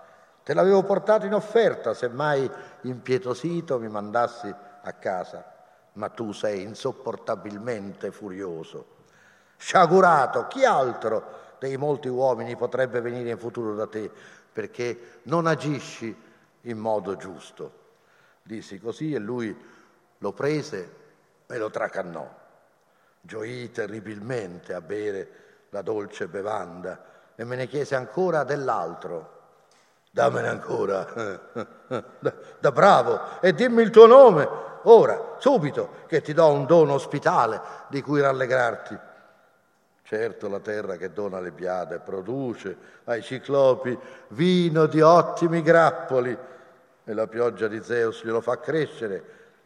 Te 0.44 0.54
l'avevo 0.54 0.84
portato 0.84 1.26
in 1.26 1.34
offerta, 1.34 1.94
se 1.94 2.10
mai 2.10 2.50
impietosito 2.82 3.80
mi 3.80 3.88
mandassi 3.88 4.54
a 4.84 4.94
casa, 4.94 5.44
ma 5.94 6.10
tu 6.10 6.32
sei 6.32 6.62
insopportabilmente 6.62 8.12
furioso. 8.12 8.86
Sciagurato, 9.58 10.48
chi 10.48 10.64
altro 10.64 11.42
dei 11.58 11.78
molti 11.78 12.08
uomini 12.08 12.56
potrebbe 12.56 13.02
venire 13.02 13.32
in 13.32 13.38
futuro 13.38 13.74
da 13.74 13.88
te, 13.88 14.12
perché 14.54 15.20
non 15.24 15.48
agisci 15.48 16.16
in 16.62 16.78
modo 16.78 17.18
giusto. 17.18 17.82
Dissi 18.44 18.80
così 18.80 19.14
e 19.14 19.20
lui 19.20 19.56
lo 20.20 20.32
prese 20.32 20.96
e 21.48 21.58
lo 21.58 21.70
tracannò. 21.70 22.42
Gioì 23.20 23.72
terribilmente 23.72 24.74
a 24.74 24.82
bere 24.82 25.42
la 25.70 25.82
dolce 25.82 26.28
bevanda 26.28 27.12
e 27.36 27.44
me 27.44 27.56
ne 27.56 27.68
chiese 27.68 27.96
ancora 27.96 28.44
dell'altro. 28.44 29.32
Dammene 30.12 30.48
ancora, 30.48 31.04
da, 32.20 32.34
da 32.60 32.72
bravo, 32.72 33.42
e 33.42 33.54
dimmi 33.54 33.82
il 33.82 33.90
tuo 33.90 34.06
nome, 34.06 34.48
ora, 34.84 35.38
subito, 35.40 36.04
che 36.06 36.22
ti 36.22 36.34
do 36.34 36.52
un 36.52 36.68
dono 36.68 36.94
ospitale 36.94 37.60
di 37.88 38.02
cui 38.04 38.22
rallegrarti. 38.22 39.00
Certo 40.04 40.50
la 40.50 40.60
terra 40.60 40.98
che 40.98 41.14
dona 41.14 41.40
le 41.40 41.52
biade 41.52 42.00
produce 42.00 42.78
ai 43.06 43.22
ciclopi 43.22 43.98
vino 44.30 44.86
di 44.86 45.02
ottimi 45.02 45.62
grappoli 45.62 46.38
e 47.06 47.14
la 47.14 47.28
pioggia 47.28 47.68
di 47.68 47.82
Zeus 47.82 48.24
glielo 48.24 48.42
fa 48.42 48.60
crescere, 48.60 49.24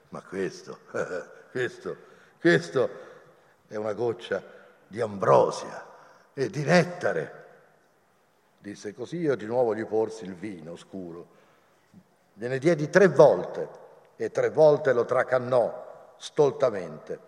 ma 0.09 0.21
questo, 0.21 0.79
questo, 1.51 1.97
questo 2.39 2.89
è 3.67 3.75
una 3.75 3.93
goccia 3.93 4.41
di 4.87 5.01
ambrosia 5.01 5.85
e 6.33 6.49
di 6.49 6.63
nettare 6.63 7.45
disse 8.67 8.93
così 8.93 9.17
io 9.17 9.35
di 9.35 9.45
nuovo 9.45 9.73
gli 9.73 9.85
porsi 9.85 10.25
il 10.25 10.33
vino 10.33 10.75
scuro. 10.75 11.35
Gliene 12.33 12.57
diedi 12.57 12.89
tre 12.89 13.07
volte 13.07 13.69
e 14.17 14.29
tre 14.29 14.49
volte 14.49 14.91
lo 14.91 15.05
tracannò 15.05 16.13
stoltamente. 16.17 17.26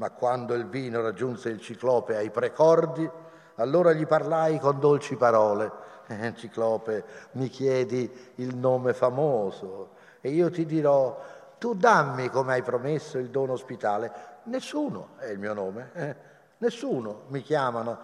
Ma 0.00 0.08
quando 0.08 0.54
il 0.54 0.66
vino 0.66 1.02
raggiunse 1.02 1.50
il 1.50 1.60
ciclope 1.60 2.16
ai 2.16 2.30
precordi, 2.30 3.08
allora 3.56 3.92
gli 3.92 4.06
parlai 4.06 4.58
con 4.58 4.80
dolci 4.80 5.14
parole. 5.16 5.88
Eh, 6.06 6.34
ciclope, 6.34 7.04
mi 7.32 7.48
chiedi 7.48 8.10
il 8.36 8.56
nome 8.56 8.94
famoso 8.94 9.90
e 10.22 10.30
io 10.30 10.50
ti 10.50 10.64
dirò, 10.64 11.22
tu 11.58 11.74
dammi 11.74 12.30
come 12.30 12.54
hai 12.54 12.62
promesso 12.62 13.18
il 13.18 13.28
dono 13.28 13.52
ospitale. 13.52 14.38
Nessuno 14.44 15.10
è 15.18 15.26
il 15.26 15.38
mio 15.38 15.52
nome, 15.52 15.90
eh? 15.92 16.16
nessuno 16.58 17.24
mi 17.26 17.42
chiamano 17.42 17.98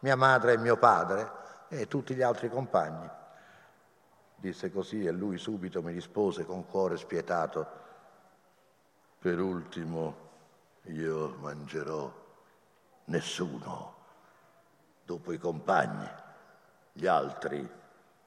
mia 0.00 0.16
madre 0.16 0.54
e 0.54 0.56
mio 0.56 0.78
padre 0.78 1.30
e 1.68 1.86
tutti 1.86 2.14
gli 2.14 2.22
altri 2.22 2.48
compagni. 2.48 3.08
Disse 4.36 4.72
così 4.72 5.04
e 5.04 5.10
lui 5.10 5.36
subito 5.36 5.82
mi 5.82 5.92
rispose 5.92 6.46
con 6.46 6.66
cuore 6.66 6.96
spietato, 6.96 7.66
per 9.18 9.38
ultimo 9.38 10.21
io 10.84 11.36
mangerò 11.40 12.12
nessuno 13.04 13.94
dopo 15.04 15.32
i 15.32 15.38
compagni, 15.38 16.08
gli 16.92 17.06
altri 17.06 17.68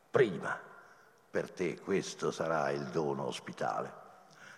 prima. 0.09 0.57
Per 1.29 1.51
te 1.51 1.79
questo 1.79 2.31
sarà 2.31 2.69
il 2.71 2.85
dono 2.85 3.25
ospitale. 3.25 4.03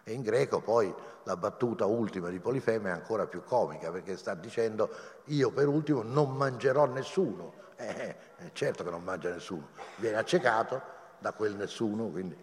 E 0.04 0.14
in 0.14 0.22
greco 0.22 0.62
poi 0.62 0.94
la 1.24 1.36
battuta 1.36 1.86
ultima 1.86 2.30
di 2.30 2.40
Polifeme 2.40 2.90
è 2.90 2.94
ancora 2.94 3.26
più 3.26 3.44
comica 3.44 3.92
perché 3.92 4.16
sta 4.16 4.36
dicendo 4.36 4.90
io 5.26 5.52
per 5.52 5.68
ultimo 5.68 6.04
non 6.04 6.36
mangerò 6.36 6.86
nessuno 6.86 7.66
eh, 7.78 8.16
eh, 8.38 8.50
certo 8.54 8.84
che 8.84 8.90
non 8.90 9.04
mangia 9.04 9.30
nessuno, 9.30 9.70
viene 9.98 10.18
accecato 10.18 10.82
da 11.20 11.32
quel 11.32 11.56
nessuno, 11.56 12.08
quindi 12.08 12.36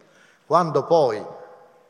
quando 0.46 0.84
poi 0.84 1.24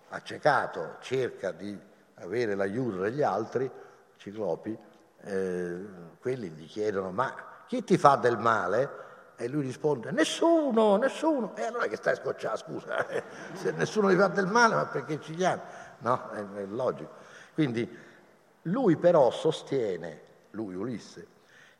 accecato 0.08 0.96
cerca 1.00 1.52
di 1.52 1.78
avere 2.25 2.55
l'aiuto 2.55 2.99
degli 2.99 3.22
altri, 3.22 3.70
ciclopi, 4.16 4.77
eh, 5.22 5.85
quelli 6.20 6.49
gli 6.51 6.66
chiedono 6.66 7.11
ma 7.11 7.35
chi 7.66 7.83
ti 7.85 7.97
fa 7.97 8.16
del 8.16 8.39
male? 8.39 9.03
E 9.37 9.49
lui 9.49 9.62
risponde 9.62 10.12
nessuno, 10.12 10.97
nessuno. 10.97 11.57
E 11.57 11.64
allora 11.64 11.87
che 11.87 11.97
stai 11.97 12.14
scocciando, 12.14 12.57
scusa, 12.57 13.05
se 13.55 13.72
nessuno 13.72 14.12
gli 14.12 14.16
fa 14.16 14.29
del 14.29 14.47
male, 14.47 14.75
ma 14.75 14.87
perché 14.87 15.20
ci 15.20 15.35
chiami? 15.35 15.61
No, 15.99 16.31
è, 16.31 16.61
è 16.61 16.66
logico. 16.66 17.11
Quindi 17.53 17.99
lui 18.62 18.97
però 18.97 19.31
sostiene, 19.31 20.20
lui 20.51 20.75
Ulisse, 20.75 21.27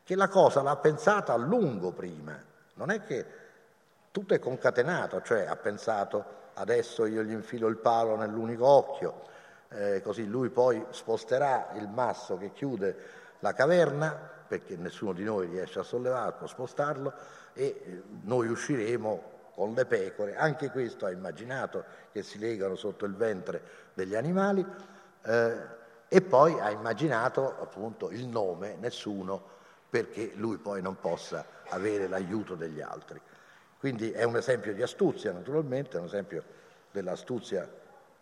che 0.03 0.15
la 0.15 0.27
cosa 0.27 0.61
l'ha 0.61 0.75
pensata 0.75 1.33
a 1.33 1.37
lungo 1.37 1.91
prima, 1.91 2.37
non 2.73 2.91
è 2.91 3.03
che 3.03 3.25
tutto 4.11 4.33
è 4.33 4.39
concatenato, 4.39 5.21
cioè 5.21 5.45
ha 5.45 5.55
pensato 5.55 6.43
adesso 6.55 7.05
io 7.05 7.23
gli 7.23 7.31
infilo 7.31 7.67
il 7.67 7.77
palo 7.77 8.15
nell'unico 8.15 8.65
occhio, 8.65 9.23
eh, 9.69 10.01
così 10.01 10.25
lui 10.25 10.49
poi 10.49 10.83
sposterà 10.89 11.71
il 11.75 11.87
masso 11.87 12.37
che 12.37 12.51
chiude 12.51 12.97
la 13.39 13.53
caverna, 13.53 14.33
perché 14.47 14.75
nessuno 14.75 15.13
di 15.13 15.23
noi 15.23 15.47
riesce 15.47 15.79
a 15.79 15.83
sollevarlo, 15.83 16.45
a 16.45 16.47
spostarlo, 16.47 17.13
e 17.53 17.65
eh, 17.65 18.01
noi 18.23 18.47
usciremo 18.47 19.33
con 19.53 19.73
le 19.73 19.85
pecore. 19.85 20.35
Anche 20.35 20.69
questo 20.69 21.05
ha 21.05 21.11
immaginato 21.11 21.83
che 22.11 22.21
si 22.23 22.37
legano 22.37 22.75
sotto 22.75 23.05
il 23.05 23.15
ventre 23.15 23.61
degli 23.93 24.15
animali 24.15 24.65
eh, 25.23 25.53
e 26.07 26.21
poi 26.21 26.59
ha 26.59 26.69
immaginato 26.69 27.59
appunto 27.59 28.11
il 28.11 28.27
nome, 28.27 28.75
nessuno 28.79 29.53
perché 29.89 30.33
lui 30.35 30.57
poi 30.57 30.81
non 30.81 30.99
possa 30.99 31.45
avere 31.69 32.07
l'aiuto 32.07 32.55
degli 32.55 32.81
altri. 32.81 33.19
Quindi 33.79 34.11
è 34.11 34.23
un 34.23 34.35
esempio 34.35 34.73
di 34.73 34.81
astuzia, 34.81 35.31
naturalmente, 35.31 35.97
è 35.97 35.99
un 35.99 36.05
esempio 36.07 36.43
dell'astuzia 36.91 37.69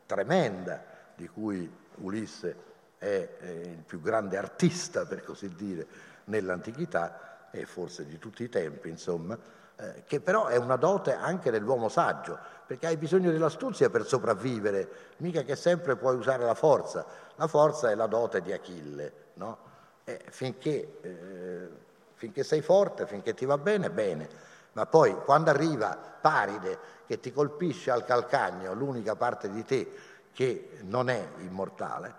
tremenda 0.05 0.92
di 1.15 1.27
cui 1.27 1.71
Ulisse 1.95 2.71
è 2.97 3.29
il 3.41 3.83
più 3.85 4.01
grande 4.01 4.37
artista, 4.37 5.05
per 5.05 5.23
così 5.23 5.53
dire, 5.55 5.85
nell'antichità 6.25 7.49
e 7.51 7.65
forse 7.65 8.05
di 8.05 8.17
tutti 8.17 8.43
i 8.43 8.49
tempi, 8.49 8.89
insomma, 8.89 9.37
eh, 9.75 10.03
che 10.05 10.19
però 10.21 10.47
è 10.47 10.55
una 10.55 10.75
dote 10.75 11.13
anche 11.13 11.51
dell'uomo 11.51 11.89
saggio, 11.89 12.39
perché 12.65 12.87
hai 12.87 12.97
bisogno 12.97 13.31
dell'astuzia 13.31 13.89
per 13.89 14.05
sopravvivere, 14.05 14.89
mica 15.17 15.43
che 15.43 15.55
sempre 15.55 15.95
puoi 15.95 16.15
usare 16.15 16.45
la 16.45 16.55
forza. 16.55 17.05
La 17.35 17.47
forza 17.47 17.89
è 17.89 17.95
la 17.95 18.07
dote 18.07 18.41
di 18.41 18.53
Achille, 18.53 19.13
no? 19.33 19.71
eh, 20.03 20.21
finché, 20.29 20.99
eh, 21.01 21.69
finché 22.15 22.43
sei 22.43 22.61
forte, 22.61 23.05
finché 23.07 23.33
ti 23.33 23.45
va 23.45 23.57
bene, 23.57 23.89
bene, 23.89 24.29
ma 24.73 24.85
poi 24.85 25.13
quando 25.23 25.49
arriva 25.49 25.97
Paride 26.21 26.91
che 27.05 27.19
ti 27.19 27.31
colpisce 27.31 27.91
al 27.91 28.05
calcagno, 28.05 28.73
l'unica 28.73 29.15
parte 29.15 29.49
di 29.49 29.63
te 29.63 29.91
che 30.33 30.79
non 30.81 31.09
è 31.09 31.29
immortale, 31.39 32.13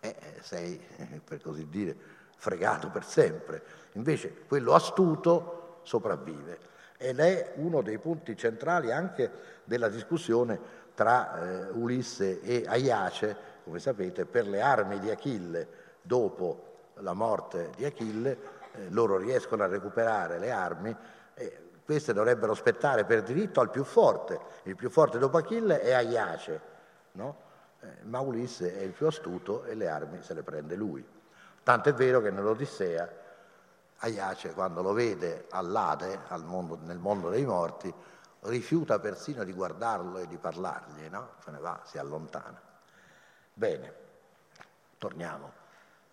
eh, 0.00 0.16
sei, 0.40 0.80
per 1.24 1.40
così 1.40 1.68
dire, 1.68 1.96
fregato 2.36 2.90
per 2.90 3.04
sempre. 3.04 3.62
Invece 3.92 4.44
quello 4.46 4.74
astuto 4.74 5.78
sopravvive. 5.82 6.68
ed 7.02 7.18
è 7.18 7.54
uno 7.56 7.80
dei 7.80 7.98
punti 7.98 8.36
centrali 8.36 8.92
anche 8.92 9.30
della 9.64 9.88
discussione 9.88 10.78
tra 10.94 11.40
eh, 11.40 11.70
Ulisse 11.70 12.42
e 12.42 12.64
Aiace, 12.66 13.34
come 13.64 13.78
sapete, 13.78 14.26
per 14.26 14.46
le 14.46 14.60
armi 14.60 14.98
di 14.98 15.10
Achille. 15.10 15.78
Dopo 16.02 16.90
la 16.96 17.14
morte 17.14 17.70
di 17.76 17.86
Achille, 17.86 18.38
eh, 18.72 18.90
loro 18.90 19.16
riescono 19.16 19.62
a 19.62 19.66
recuperare 19.66 20.38
le 20.38 20.50
armi 20.50 20.94
e 21.34 21.68
queste 21.84 22.12
dovrebbero 22.12 22.54
spettare 22.54 23.04
per 23.04 23.22
diritto 23.22 23.60
al 23.60 23.70
più 23.70 23.82
forte. 23.82 24.38
Il 24.64 24.76
più 24.76 24.90
forte 24.90 25.18
dopo 25.18 25.38
Achille 25.38 25.80
è 25.80 25.92
Aiace, 25.92 26.60
no? 27.12 27.48
Eh, 27.80 28.02
ma 28.02 28.20
Ulisse 28.20 28.76
è 28.78 28.82
il 28.82 28.92
più 28.92 29.06
astuto 29.06 29.64
e 29.64 29.74
le 29.74 29.88
armi 29.88 30.22
se 30.22 30.34
le 30.34 30.42
prende 30.42 30.74
lui. 30.74 31.04
Tant'è 31.62 31.92
vero 31.92 32.20
che 32.20 32.30
nell'Odissea 32.30 33.18
Aiace, 34.02 34.52
quando 34.54 34.80
lo 34.80 34.92
vede 34.92 35.46
all'Ade, 35.50 36.20
al 36.28 36.44
mondo, 36.44 36.78
nel 36.82 36.98
mondo 36.98 37.28
dei 37.28 37.44
morti, 37.44 37.92
rifiuta 38.42 38.98
persino 38.98 39.44
di 39.44 39.52
guardarlo 39.52 40.18
e 40.18 40.26
di 40.26 40.38
parlargli, 40.38 41.08
no? 41.10 41.32
Se 41.44 41.50
ne 41.50 41.58
va, 41.58 41.80
si 41.84 41.98
allontana. 41.98 42.58
Bene, 43.52 43.94
torniamo. 44.96 45.52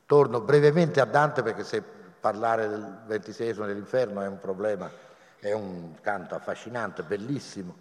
Torno 0.05 0.41
brevemente 0.41 0.99
a 0.99 1.05
Dante 1.05 1.43
perché 1.43 1.63
se 1.63 1.81
parlare 1.81 2.67
del 2.67 3.03
ventisesimo 3.05 3.65
dell'inferno 3.65 4.21
è 4.21 4.27
un 4.27 4.39
problema, 4.39 4.91
è 5.39 5.53
un 5.53 5.95
canto 6.01 6.35
affascinante, 6.35 7.03
bellissimo, 7.03 7.75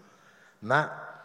ma 0.60 1.15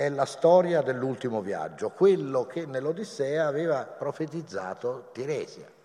è 0.00 0.08
la 0.08 0.24
storia 0.24 0.80
dell'ultimo 0.80 1.42
viaggio, 1.42 1.90
quello 1.90 2.46
che 2.46 2.64
nell'Odissea 2.64 3.46
aveva 3.46 3.84
profetizzato 3.84 5.10
Tiresia 5.12 5.78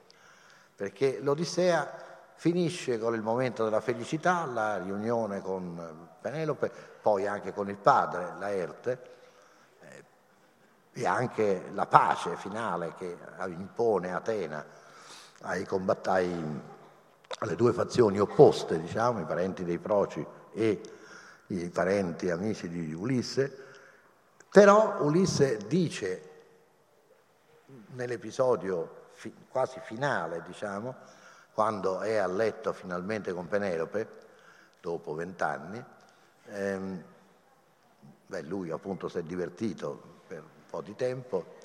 perché 0.73 1.19
l'Odissea 1.21 2.03
finisce 2.35 2.97
con 2.97 3.13
il 3.13 3.21
momento 3.21 3.65
della 3.65 3.81
felicità, 3.81 4.45
la 4.45 4.77
riunione 4.77 5.41
con 5.41 6.07
Penelope, 6.19 6.71
poi 7.01 7.27
anche 7.27 7.53
con 7.53 7.69
il 7.69 7.77
padre, 7.77 8.33
Laerte, 8.39 8.99
eh, 9.81 10.03
e 10.93 11.05
anche 11.05 11.69
la 11.73 11.85
pace 11.85 12.37
finale 12.37 12.93
che 12.97 13.17
impone 13.47 14.13
Atena 14.13 14.65
ai 15.41 15.65
combattai, 15.65 16.61
alle 17.39 17.55
due 17.55 17.71
fazioni 17.71 18.19
opposte, 18.19 18.79
diciamo, 18.79 19.19
i 19.19 19.25
parenti 19.25 19.65
dei 19.65 19.77
Proci 19.77 20.25
e 20.53 20.81
i 21.47 21.69
parenti 21.69 22.29
amici 22.29 22.67
di 22.67 22.93
Ulisse, 22.93 23.64
però 24.55 25.01
Ulisse 25.01 25.57
dice 25.67 26.29
nell'episodio 27.87 29.07
fi, 29.11 29.33
quasi 29.49 29.81
finale, 29.83 30.43
diciamo, 30.47 30.95
quando 31.53 31.99
è 31.99 32.15
a 32.15 32.27
letto 32.27 32.71
finalmente 32.71 33.33
con 33.33 33.49
Penelope, 33.49 34.07
dopo 34.79 35.13
vent'anni, 35.13 35.83
ehm, 36.45 37.03
beh, 38.27 38.41
lui 38.43 38.71
appunto 38.71 39.09
si 39.09 39.17
è 39.17 39.23
divertito 39.23 40.21
per 40.25 40.39
un 40.39 40.65
po' 40.69 40.79
di 40.79 40.95
tempo, 40.95 41.55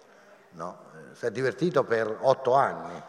no? 0.55 0.79
Eh, 0.93 1.15
si 1.15 1.27
è 1.27 1.31
divertito 1.31 1.85
per 1.85 2.19
otto 2.23 2.55
anni, 2.55 3.01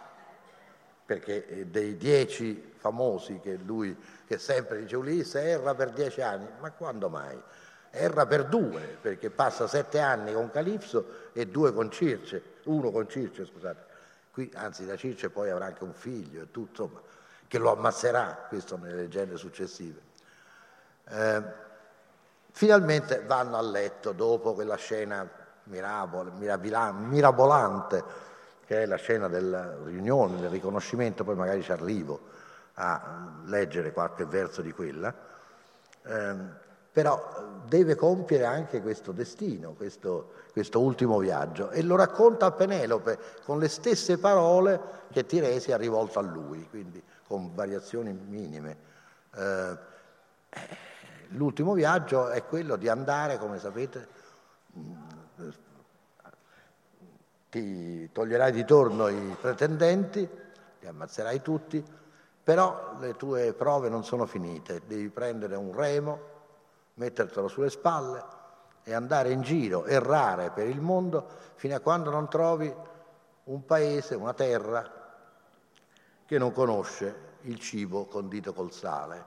perché 1.07 1.47
eh, 1.47 1.65
dei 1.65 1.97
dieci 1.97 2.73
famosi 2.77 3.39
che 3.39 3.55
lui, 3.55 3.99
che 4.27 4.37
sempre 4.37 4.81
dice 4.81 4.95
Ulisse, 4.95 5.41
erra 5.41 5.73
per 5.73 5.89
dieci 5.89 6.21
anni, 6.21 6.47
ma 6.59 6.69
quando 6.69 7.09
mai? 7.09 7.41
Erra 7.91 8.25
per 8.25 8.45
due, 8.45 8.97
perché 9.01 9.29
passa 9.29 9.67
sette 9.67 9.99
anni 9.99 10.33
con 10.33 10.49
Calipso 10.49 11.29
e 11.33 11.47
due 11.47 11.73
con 11.73 11.91
Circe, 11.91 12.41
uno 12.63 12.89
con 12.89 13.09
Circe, 13.09 13.45
scusate, 13.45 13.89
Qui, 14.31 14.49
anzi, 14.55 14.85
da 14.85 14.95
Circe 14.95 15.29
poi 15.29 15.49
avrà 15.49 15.65
anche 15.65 15.83
un 15.83 15.93
figlio 15.93 16.43
e 16.43 16.51
tutto, 16.51 16.83
insomma, 16.83 17.01
che 17.47 17.57
lo 17.57 17.73
ammazzerà, 17.73 18.45
questo 18.47 18.77
nelle 18.77 18.95
leggende 18.95 19.35
successive. 19.35 19.99
Eh, 21.09 21.43
finalmente 22.51 23.23
vanno 23.25 23.57
a 23.57 23.61
letto 23.61 24.13
dopo 24.13 24.53
quella 24.53 24.77
scena 24.77 25.29
mirabolante, 25.65 28.03
che 28.65 28.83
è 28.83 28.85
la 28.85 28.95
scena 28.95 29.27
della 29.27 29.75
riunione, 29.83 30.39
del 30.39 30.49
riconoscimento, 30.49 31.25
poi 31.25 31.35
magari 31.35 31.61
ci 31.61 31.73
arrivo 31.73 32.29
a 32.75 33.41
leggere 33.43 33.91
qualche 33.91 34.25
verso 34.25 34.61
di 34.61 34.71
quella. 34.71 35.13
Eh, 36.03 36.35
però 36.91 37.61
deve 37.65 37.95
compiere 37.95 38.43
anche 38.43 38.81
questo 38.81 39.13
destino, 39.13 39.71
questo, 39.71 40.33
questo, 40.51 40.81
ultimo 40.81 41.19
viaggio 41.19 41.69
e 41.69 41.81
lo 41.83 41.95
racconta 41.95 42.47
a 42.47 42.51
Penelope 42.51 43.17
con 43.45 43.59
le 43.59 43.69
stesse 43.69 44.17
parole 44.17 44.79
che 45.11 45.25
Tiresi 45.25 45.71
ha 45.71 45.77
rivolto 45.77 46.19
a 46.19 46.21
lui, 46.21 46.67
quindi 46.69 47.01
con 47.25 47.55
variazioni 47.55 48.11
minime. 48.11 48.77
Eh, 49.33 49.77
l'ultimo 51.29 51.73
viaggio 51.73 52.27
è 52.27 52.43
quello 52.43 52.75
di 52.75 52.89
andare, 52.89 53.37
come 53.37 53.57
sapete, 53.57 54.07
ti 57.49 58.11
toglierai 58.11 58.51
di 58.51 58.65
torno 58.65 59.07
i 59.07 59.37
pretendenti, 59.39 60.27
li 60.79 60.87
ammazzerai 60.87 61.41
tutti, 61.41 61.81
però 62.43 62.97
le 62.99 63.15
tue 63.15 63.53
prove 63.53 63.87
non 63.87 64.03
sono 64.03 64.25
finite, 64.25 64.81
devi 64.85 65.07
prendere 65.07 65.55
un 65.55 65.73
remo 65.73 66.30
mettertelo 66.95 67.47
sulle 67.47 67.69
spalle 67.69 68.39
e 68.83 68.93
andare 68.93 69.31
in 69.31 69.41
giro, 69.41 69.85
errare 69.85 70.51
per 70.51 70.67
il 70.67 70.81
mondo 70.81 71.27
fino 71.55 71.75
a 71.75 71.79
quando 71.79 72.09
non 72.09 72.27
trovi 72.29 72.73
un 73.43 73.65
paese, 73.65 74.15
una 74.15 74.33
terra 74.33 74.99
che 76.25 76.37
non 76.37 76.51
conosce 76.51 77.29
il 77.41 77.59
cibo 77.59 78.05
condito 78.05 78.53
col 78.53 78.71
sale, 78.71 79.25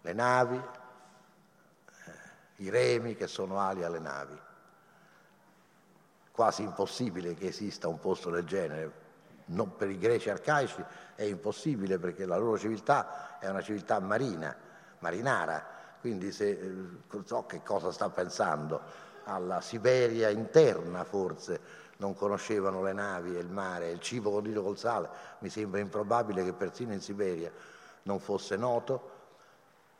le 0.00 0.12
navi, 0.12 0.56
eh, 0.56 0.62
i 2.56 2.70
remi 2.70 3.14
che 3.14 3.26
sono 3.26 3.60
ali 3.60 3.82
alle 3.82 3.98
navi. 3.98 4.40
Quasi 6.30 6.62
impossibile 6.62 7.34
che 7.34 7.48
esista 7.48 7.88
un 7.88 7.98
posto 7.98 8.30
del 8.30 8.44
genere. 8.44 9.02
Non 9.46 9.76
per 9.76 9.90
i 9.90 9.98
greci 9.98 10.30
arcaici 10.30 10.82
è 11.14 11.22
impossibile 11.22 11.98
perché 11.98 12.24
la 12.24 12.36
loro 12.36 12.58
civiltà 12.58 13.38
è 13.38 13.48
una 13.48 13.60
civiltà 13.60 14.00
marina, 14.00 14.56
marinara, 15.00 15.73
quindi 16.04 16.32
se, 16.32 16.50
eh, 16.50 17.22
so 17.24 17.46
che 17.46 17.62
cosa 17.62 17.90
sta 17.90 18.10
pensando, 18.10 18.78
alla 19.24 19.62
Siberia 19.62 20.28
interna 20.28 21.02
forse, 21.02 21.58
non 21.96 22.14
conoscevano 22.14 22.82
le 22.82 22.92
navi 22.92 23.34
e 23.34 23.38
il 23.38 23.48
mare, 23.48 23.88
il 23.88 24.00
cibo 24.00 24.30
condito 24.30 24.62
col 24.62 24.76
sale, 24.76 25.08
mi 25.38 25.48
sembra 25.48 25.80
improbabile 25.80 26.44
che 26.44 26.52
persino 26.52 26.92
in 26.92 27.00
Siberia 27.00 27.50
non 28.02 28.20
fosse 28.20 28.54
noto. 28.56 29.12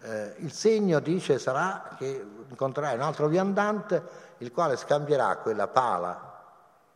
Eh, 0.02 0.34
il 0.40 0.52
segno 0.52 1.00
dice 1.00 1.38
sarà 1.38 1.96
che 1.96 2.26
incontrerai 2.50 2.96
un 2.96 3.00
altro 3.00 3.26
viandante 3.26 4.02
il 4.38 4.52
quale 4.52 4.76
scambierà 4.76 5.38
quella 5.38 5.68
pala, 5.68 6.42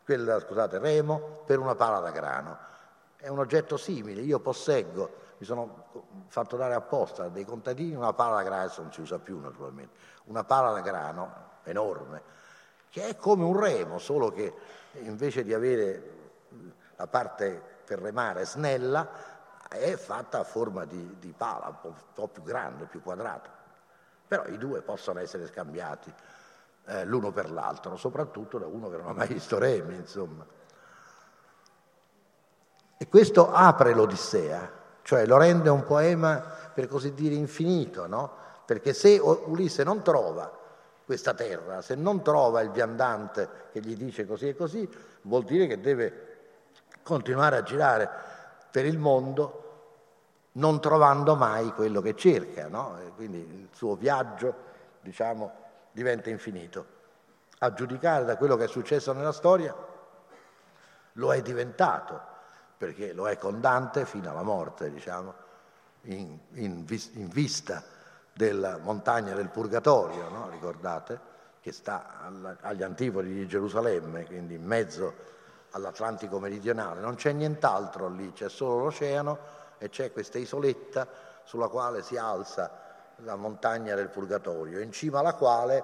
quella 0.05 0.39
scusate, 0.39 0.77
remo 0.77 1.45
per 1.47 1.59
una 1.59 1.75
pala 1.75 2.01
da 2.01 2.11
grano. 2.11 2.59
È 3.17 3.29
un 3.29 3.39
oggetto 3.39 3.79
simile, 3.79 4.21
io 4.21 4.39
posseggo 4.39 5.28
mi 5.39 5.47
sono 5.47 5.87
fatto 6.27 6.57
dare 6.57 6.75
apposta 6.75 7.29
dei 7.29 7.45
contadini 7.45 7.95
una 7.95 8.13
pala 8.13 8.37
da 8.37 8.43
grano, 8.43 8.73
non 8.79 8.93
si 8.93 9.01
usa 9.01 9.19
più 9.19 9.39
naturalmente, 9.39 9.95
una 10.25 10.45
pala 10.45 10.73
da 10.73 10.81
grano 10.81 11.33
enorme, 11.63 12.23
che 12.91 13.09
è 13.09 13.17
come 13.17 13.45
un 13.45 13.59
remo, 13.59 13.99
solo 13.99 14.31
che 14.31 14.53
invece 14.95 15.45
di 15.45 15.55
avere 15.55 16.17
la 16.97 17.07
parte 17.07 17.63
per 17.85 18.01
remare 18.01 18.45
snella, 18.45 19.37
è 19.69 19.95
fatta 19.97 20.41
a 20.41 20.45
forma 20.45 20.85
di, 20.85 21.17
di 21.19 21.33
pala, 21.37 21.69
un 21.69 21.81
po', 21.81 21.89
un 21.89 21.95
po', 22.15 22.29
più 22.29 22.43
grande, 22.43 22.87
più 22.87 23.03
quadrata. 23.03 23.51
Però 24.27 24.45
i 24.47 24.59
due 24.59 24.83
possono 24.83 25.21
essere 25.21 25.47
scambiati 25.47 26.13
eh, 26.87 27.05
l'uno 27.05 27.31
per 27.31 27.51
l'altro, 27.51 27.97
soprattutto 27.97 28.59
da 28.59 28.67
uno 28.67 28.89
che 28.89 28.97
non 28.97 29.09
ha 29.09 29.13
mai 29.13 29.29
visto 29.29 29.59
remi, 29.59 29.95
insomma. 29.95 30.45
E 32.97 33.09
questo 33.09 33.53
apre 33.53 33.95
l'Odissea, 33.95 34.78
cioè 35.09 35.25
lo 35.25 35.39
rende 35.39 35.71
un 35.71 35.85
poema 35.85 36.39
per 36.39 36.87
così 36.87 37.15
dire 37.15 37.35
infinito, 37.35 38.07
no? 38.07 38.31
Perché 38.67 38.93
se 38.93 39.19
Ulisse 39.19 39.83
non 39.83 40.03
trova 40.03 40.55
questa 41.07 41.33
terra, 41.33 41.81
se 41.81 41.95
non 41.95 42.23
trova 42.23 42.61
il 42.61 42.71
viandante 42.71 43.49
che 43.73 43.81
gli 43.81 43.97
dice 43.97 44.27
così 44.27 44.49
e 44.49 44.55
così, 44.55 44.87
vuol 45.23 45.45
dire 45.45 45.67
che 45.67 45.81
deve 45.81 46.37
continuare 47.03 47.57
a 47.57 47.63
girare 47.63 48.11
per 48.71 48.85
il 48.85 48.99
mondo 48.99 50.51
non 50.53 50.79
trovando 50.79 51.37
mai 51.37 51.73
quello 51.73 52.03
che 52.03 52.15
cerca, 52.15 52.69
no? 52.69 52.99
quindi 53.17 53.39
il 53.39 53.69
suo 53.73 53.97
viaggio, 53.97 54.55
diciamo, 55.01 55.53
diventa 55.91 56.29
infinito. 56.29 56.85
A 57.61 57.73
giudicare 57.73 58.27
da 58.27 58.37
quello 58.37 58.57
che 58.57 58.65
è 58.65 58.69
successo 58.69 59.15
nella 59.15 59.33
storia, 59.33 59.75
lo 61.13 61.33
è 61.33 61.41
diventato 61.41 62.37
perché 62.79 63.13
lo 63.13 63.29
è 63.29 63.37
con 63.37 63.61
Dante 63.61 64.07
fino 64.07 64.31
alla 64.31 64.43
morte, 64.43 64.91
diciamo, 64.91 65.35
in, 66.03 66.39
in, 66.53 66.85
in 67.13 67.29
vista 67.29 67.83
della 68.33 68.79
montagna 68.79 69.35
del 69.35 69.49
Purgatorio, 69.49 70.29
no? 70.29 70.49
ricordate, 70.49 71.19
che 71.61 71.73
sta 71.73 72.21
alla, 72.23 72.57
agli 72.61 72.85
antipodi 72.85 73.35
di 73.35 73.49
Gerusalemme, 73.49 74.25
quindi 74.25 74.55
in 74.55 74.65
mezzo 74.65 75.13
all'Atlantico 75.73 76.39
meridionale. 76.39 77.01
Non 77.01 77.17
c'è 77.17 77.33
nient'altro 77.33 78.09
lì, 78.09 78.33
c'è 78.33 78.49
solo 78.49 78.85
l'oceano 78.85 79.39
e 79.79 79.89
c'è 79.89 80.13
questa 80.13 80.39
isoletta 80.39 81.07
sulla 81.43 81.69
quale 81.69 82.03
si 82.03 82.17
alza 82.17 82.87
la 83.23 83.35
montagna 83.35 83.97
del 83.97 84.09
Purgatorio, 84.09 84.81
in 84.81 84.93
cima 84.93 85.19
alla 85.19 85.35
quale 85.35 85.83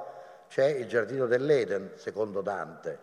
c'è 0.49 0.67
il 0.67 0.87
giardino 0.87 1.27
dell'Eden, 1.27 1.93
secondo 1.97 2.41
Dante, 2.41 2.99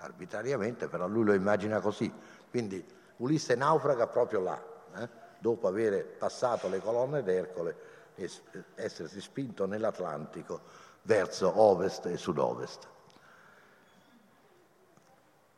arbitrariamente, 0.00 0.88
però 0.88 1.06
lui 1.06 1.24
lo 1.24 1.32
immagina 1.32 1.80
così. 1.80 2.12
Quindi 2.50 2.84
Ulisse 3.16 3.54
naufraga 3.54 4.06
proprio 4.06 4.40
là, 4.40 4.62
eh? 4.96 5.08
dopo 5.38 5.68
aver 5.68 6.04
passato 6.18 6.68
le 6.68 6.80
colonne 6.80 7.22
d'Ercole 7.22 7.76
e 8.14 8.30
essersi 8.74 9.20
spinto 9.20 9.66
nell'Atlantico 9.66 10.60
verso 11.02 11.58
ovest 11.60 12.06
e 12.06 12.16
sud-ovest. 12.16 12.88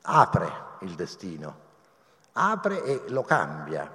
Apre 0.02 0.52
il 0.80 0.94
destino, 0.94 1.56
apre 2.32 2.82
e 2.82 3.02
lo 3.08 3.22
cambia, 3.22 3.90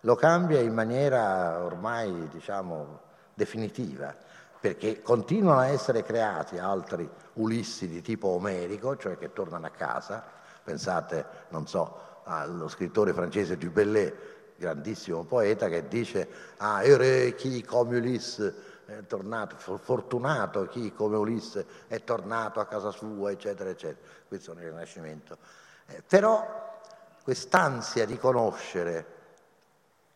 lo 0.00 0.14
cambia 0.14 0.60
in 0.60 0.72
maniera 0.72 1.62
ormai 1.64 2.28
diciamo 2.28 3.08
definitiva, 3.34 4.14
perché 4.60 5.00
continuano 5.00 5.60
a 5.60 5.68
essere 5.68 6.02
creati 6.02 6.58
altri 6.58 7.08
Ulissi 7.34 7.88
di 7.88 8.02
tipo 8.02 8.28
omerico, 8.28 8.96
cioè 8.96 9.16
che 9.16 9.32
tornano 9.32 9.66
a 9.66 9.70
casa, 9.70 10.22
pensate, 10.62 11.24
non 11.48 11.66
so, 11.66 12.22
allo 12.24 12.68
scrittore 12.68 13.14
francese 13.14 13.56
Dubellé, 13.56 14.52
grandissimo 14.56 15.24
poeta, 15.24 15.68
che 15.68 15.88
dice 15.88 16.28
ah, 16.58 16.84
heureux 16.84 17.34
chi 17.36 17.64
come 17.64 17.96
Ulisse 17.96 18.68
è 18.84 19.06
tornato, 19.06 19.56
fortunato 19.78 20.66
chi 20.66 20.92
come 20.92 21.16
Ulisse 21.16 21.64
è 21.86 22.04
tornato 22.04 22.60
a 22.60 22.66
casa 22.66 22.90
sua, 22.90 23.30
eccetera, 23.30 23.70
eccetera. 23.70 24.06
Questo 24.28 24.52
nel 24.52 24.68
Rinascimento. 24.68 25.38
Eh, 25.86 26.02
però 26.06 26.78
quest'ansia 27.22 28.04
di 28.04 28.18
conoscere, 28.18 29.06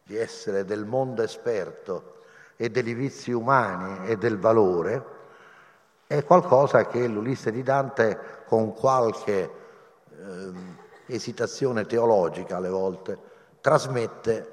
di 0.02 0.16
essere 0.16 0.66
del 0.66 0.84
mondo 0.84 1.22
esperto 1.22 2.12
e 2.64 2.70
dei 2.70 2.94
vizi 2.94 3.30
umani 3.30 4.06
e 4.08 4.16
del 4.16 4.38
valore, 4.38 5.12
è 6.06 6.24
qualcosa 6.24 6.86
che 6.86 7.06
l'Ulisse 7.06 7.52
di 7.52 7.62
Dante, 7.62 8.42
con 8.46 8.72
qualche 8.72 9.50
eh, 10.08 10.52
esitazione 11.06 11.84
teologica 11.84 12.56
alle 12.56 12.70
volte, 12.70 13.18
trasmette 13.60 14.52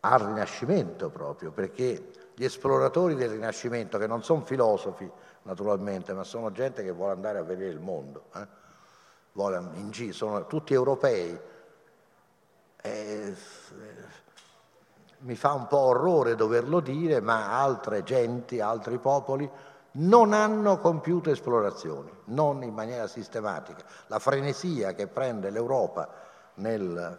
al 0.00 0.20
Rinascimento 0.20 1.10
proprio, 1.10 1.50
perché 1.50 2.10
gli 2.34 2.44
esploratori 2.44 3.16
del 3.16 3.30
Rinascimento, 3.30 3.98
che 3.98 4.06
non 4.06 4.22
sono 4.22 4.42
filosofi 4.44 5.10
naturalmente, 5.42 6.12
ma 6.12 6.22
sono 6.22 6.52
gente 6.52 6.84
che 6.84 6.92
vuole 6.92 7.12
andare 7.12 7.38
a 7.38 7.42
vedere 7.42 7.70
il 7.70 7.80
mondo, 7.80 8.26
eh? 8.36 8.46
in 9.74 9.90
giro, 9.90 10.12
sono 10.12 10.46
tutti 10.46 10.74
europei, 10.74 11.36
eh, 12.82 13.34
mi 15.20 15.34
fa 15.34 15.52
un 15.52 15.66
po' 15.66 15.78
orrore 15.78 16.34
doverlo 16.34 16.80
dire, 16.80 17.20
ma 17.20 17.60
altre 17.60 18.02
genti, 18.02 18.60
altri 18.60 18.98
popoli 18.98 19.48
non 19.90 20.32
hanno 20.32 20.78
compiuto 20.78 21.30
esplorazioni, 21.30 22.10
non 22.26 22.62
in 22.62 22.72
maniera 22.72 23.06
sistematica. 23.06 23.82
La 24.06 24.18
frenesia 24.18 24.94
che 24.94 25.06
prende 25.06 25.50
l'Europa 25.50 26.08
nel 26.54 27.18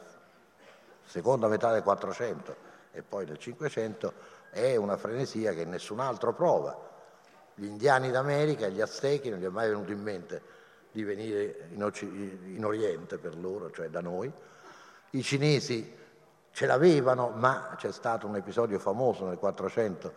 seconda 1.09 1.47
metà 1.47 1.71
del 1.71 1.81
400 1.81 2.67
e 2.91 3.01
poi 3.01 3.25
del 3.25 3.37
500, 3.37 4.13
è 4.51 4.75
una 4.75 4.97
frenesia 4.97 5.53
che 5.53 5.65
nessun 5.65 5.99
altro 5.99 6.33
prova. 6.33 6.87
Gli 7.55 7.65
indiani 7.65 8.11
d'America 8.11 8.67
gli 8.67 8.81
aztechi 8.81 9.29
non 9.29 9.39
gli 9.39 9.45
è 9.45 9.49
mai 9.49 9.69
venuto 9.69 9.91
in 9.91 10.01
mente 10.01 10.41
di 10.91 11.03
venire 11.03 11.67
in, 11.71 11.91
in 12.55 12.65
Oriente 12.65 13.17
per 13.17 13.35
loro, 13.35 13.71
cioè 13.71 13.89
da 13.89 14.01
noi. 14.01 14.31
I 15.11 15.23
cinesi 15.23 15.97
ce 16.51 16.65
l'avevano, 16.65 17.29
ma 17.35 17.73
c'è 17.77 17.91
stato 17.91 18.27
un 18.27 18.35
episodio 18.35 18.79
famoso 18.79 19.25
nel 19.25 19.37
400 19.37 20.13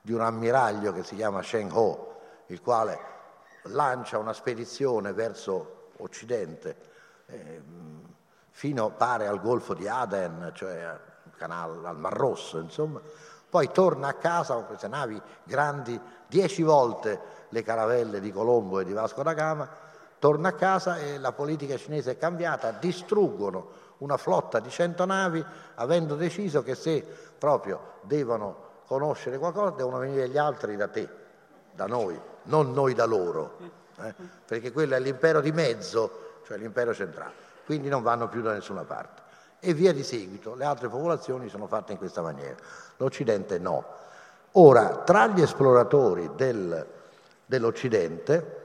di 0.00 0.12
un 0.12 0.20
ammiraglio 0.20 0.92
che 0.92 1.02
si 1.04 1.16
chiama 1.16 1.42
Shen 1.42 1.70
Ho, 1.72 2.20
il 2.46 2.60
quale 2.60 2.98
lancia 3.64 4.18
una 4.18 4.32
spedizione 4.32 5.12
verso 5.12 5.90
Occidente. 5.98 6.76
Eh, 7.26 7.62
fino 8.50 8.90
pare 8.90 9.26
al 9.26 9.40
Golfo 9.40 9.74
di 9.74 9.88
Aden, 9.88 10.52
cioè 10.54 10.82
al, 10.82 11.00
canale, 11.36 11.86
al 11.86 11.98
Mar 11.98 12.12
Rosso, 12.12 12.58
insomma. 12.58 13.00
Poi 13.48 13.70
torna 13.70 14.08
a 14.08 14.14
casa 14.14 14.54
con 14.54 14.66
queste 14.66 14.88
navi 14.88 15.20
grandi, 15.44 15.98
dieci 16.26 16.62
volte 16.62 17.20
le 17.48 17.62
caravelle 17.62 18.20
di 18.20 18.32
Colombo 18.32 18.80
e 18.80 18.84
di 18.84 18.92
Vasco 18.92 19.22
da 19.22 19.34
Gama, 19.34 19.68
torna 20.18 20.48
a 20.48 20.52
casa 20.52 20.98
e 20.98 21.18
la 21.18 21.32
politica 21.32 21.76
cinese 21.76 22.12
è 22.12 22.18
cambiata, 22.18 22.70
distruggono 22.72 23.81
una 24.02 24.16
flotta 24.16 24.58
di 24.60 24.70
cento 24.70 25.04
navi, 25.04 25.44
avendo 25.76 26.14
deciso 26.14 26.62
che 26.62 26.74
se 26.74 27.04
proprio 27.38 27.98
devono 28.02 28.70
conoscere 28.86 29.38
qualcosa, 29.38 29.70
devono 29.70 29.98
venire 29.98 30.28
gli 30.28 30.38
altri 30.38 30.76
da 30.76 30.88
te, 30.88 31.08
da 31.72 31.86
noi, 31.86 32.20
non 32.44 32.72
noi 32.72 32.94
da 32.94 33.04
loro, 33.04 33.56
eh? 34.00 34.14
perché 34.44 34.72
quello 34.72 34.94
è 34.94 35.00
l'impero 35.00 35.40
di 35.40 35.52
mezzo, 35.52 36.40
cioè 36.44 36.58
l'impero 36.58 36.92
centrale 36.92 37.50
quindi 37.64 37.88
non 37.88 38.02
vanno 38.02 38.28
più 38.28 38.42
da 38.42 38.52
nessuna 38.52 38.82
parte. 38.82 39.22
E 39.60 39.74
via 39.74 39.92
di 39.92 40.02
seguito, 40.02 40.54
le 40.54 40.64
altre 40.64 40.88
popolazioni 40.88 41.48
sono 41.48 41.66
fatte 41.66 41.92
in 41.92 41.98
questa 41.98 42.20
maniera, 42.20 42.56
l'Occidente 42.96 43.58
no. 43.58 43.84
Ora, 44.52 44.98
tra 44.98 45.28
gli 45.28 45.40
esploratori 45.40 46.30
del, 46.34 46.86
dell'Occidente, 47.46 48.60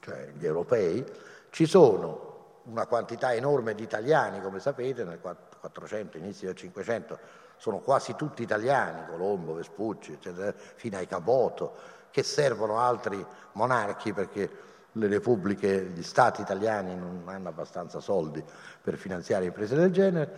cioè 0.00 0.32
gli 0.36 0.46
europei, 0.46 1.04
ci 1.50 1.66
sono 1.66 2.23
una 2.64 2.86
quantità 2.86 3.34
enorme 3.34 3.74
di 3.74 3.82
italiani, 3.82 4.40
come 4.40 4.60
sapete, 4.60 5.04
nel 5.04 5.20
400, 5.20 6.16
inizio 6.16 6.46
del 6.48 6.56
500, 6.56 7.18
sono 7.56 7.78
quasi 7.78 8.14
tutti 8.14 8.42
italiani, 8.42 9.06
Colombo, 9.08 9.54
Vespucci, 9.54 10.12
eccetera, 10.12 10.52
fino 10.56 10.96
ai 10.96 11.06
Capoto, 11.06 11.74
che 12.10 12.22
servono 12.22 12.78
altri 12.78 13.24
monarchi 13.52 14.12
perché 14.12 14.50
le 14.92 15.06
repubbliche, 15.08 15.84
gli 15.86 16.02
stati 16.02 16.40
italiani 16.40 16.94
non 16.94 17.22
hanno 17.26 17.48
abbastanza 17.48 18.00
soldi 18.00 18.42
per 18.80 18.96
finanziare 18.96 19.46
imprese 19.46 19.74
del 19.74 19.90
genere, 19.90 20.32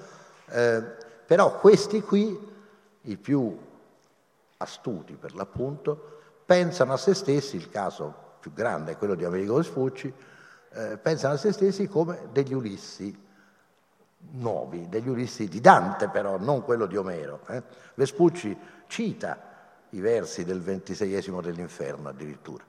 eh, 0.48 0.82
però 1.26 1.58
questi 1.58 2.00
qui, 2.00 2.54
i 3.02 3.16
più 3.16 3.58
astuti 4.56 5.14
per 5.14 5.34
l'appunto, 5.34 6.20
pensano 6.46 6.92
a 6.92 6.96
se 6.96 7.14
stessi, 7.14 7.56
il 7.56 7.68
caso 7.68 8.14
più 8.40 8.52
grande 8.52 8.92
è 8.92 8.96
quello 8.96 9.14
di 9.14 9.24
Amerigo 9.24 9.56
Vespucci, 9.56 10.12
eh, 10.72 10.98
pensano 10.98 11.34
a 11.34 11.36
se 11.36 11.52
stessi 11.52 11.88
come 11.88 12.28
degli 12.32 12.54
Ulissi 12.54 13.24
nuovi, 14.32 14.88
degli 14.88 15.08
Ulissi 15.08 15.48
di 15.48 15.60
Dante 15.60 16.08
però, 16.08 16.38
non 16.38 16.62
quello 16.62 16.86
di 16.86 16.96
Omero. 16.96 17.40
Eh. 17.48 17.62
Vespucci 17.94 18.56
cita 18.86 19.38
i 19.90 20.00
versi 20.00 20.44
del 20.44 20.60
ventiseiesimo 20.60 21.40
dell'inferno 21.40 22.08
addirittura 22.08 22.64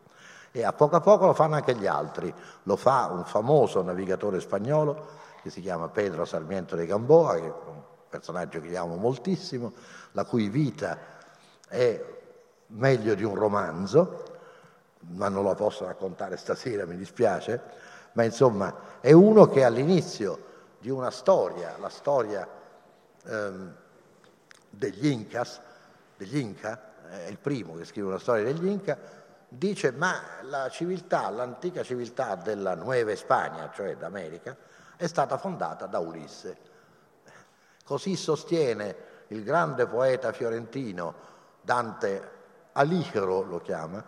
e 0.57 0.63
a 0.63 0.73
poco 0.73 0.95
a 0.95 1.01
poco 1.01 1.27
lo 1.27 1.33
fanno 1.33 1.55
anche 1.55 1.75
gli 1.75 1.85
altri. 1.85 2.33
Lo 2.63 2.75
fa 2.75 3.09
un 3.11 3.23
famoso 3.25 3.83
navigatore 3.83 4.39
spagnolo 4.39 5.25
che 5.43 5.51
si 5.51 5.61
chiama 5.61 5.87
Pedro 5.89 6.25
Sarmiento 6.25 6.75
de 6.75 6.87
Gamboa, 6.87 7.35
che 7.35 7.45
è 7.45 7.53
un 7.67 7.81
personaggio 8.09 8.59
che 8.59 8.75
amo 8.75 8.95
moltissimo, 8.95 9.73
la 10.13 10.25
cui 10.25 10.49
vita 10.49 10.97
è 11.67 12.03
meglio 12.67 13.13
di 13.13 13.23
un 13.23 13.35
romanzo, 13.35 14.23
ma 15.15 15.29
non 15.29 15.43
lo 15.43 15.53
posso 15.53 15.85
raccontare 15.85 16.37
stasera, 16.37 16.85
mi 16.85 16.97
dispiace, 16.97 17.61
ma 18.17 18.23
insomma 18.23 18.75
è 18.99 19.11
uno 19.11 19.47
che 19.47 19.63
all'inizio 19.63 20.45
di 20.79 20.89
una 20.89 21.11
storia, 21.11 21.77
la 21.77 21.89
storia 21.89 22.47
ehm, 23.23 23.75
degli 24.71 25.05
Incas, 25.05 25.61
degli 26.17 26.37
Inca, 26.37 26.95
è 27.09 27.27
il 27.27 27.37
primo 27.37 27.75
che 27.75 27.85
scrive 27.85 28.07
una 28.07 28.17
storia 28.17 28.43
degli 28.43 28.65
Inca, 28.65 28.97
dice 29.47 29.91
ma 29.91 30.19
la 30.41 30.67
civiltà, 30.69 31.29
l'antica 31.29 31.83
civiltà 31.83 32.33
della 32.33 32.73
Nuova 32.73 33.15
Spagna, 33.15 33.69
cioè 33.71 33.95
d'America, 33.95 34.57
è 34.95 35.05
stata 35.05 35.37
fondata 35.37 35.85
da 35.85 35.99
Ulisse. 35.99 36.57
Così 37.85 38.15
sostiene 38.15 38.95
il 39.27 39.43
grande 39.43 39.85
poeta 39.85 40.33
fiorentino 40.33 41.13
Dante 41.61 42.31
Alighiero 42.71 43.43
lo 43.43 43.61
chiama, 43.61 44.03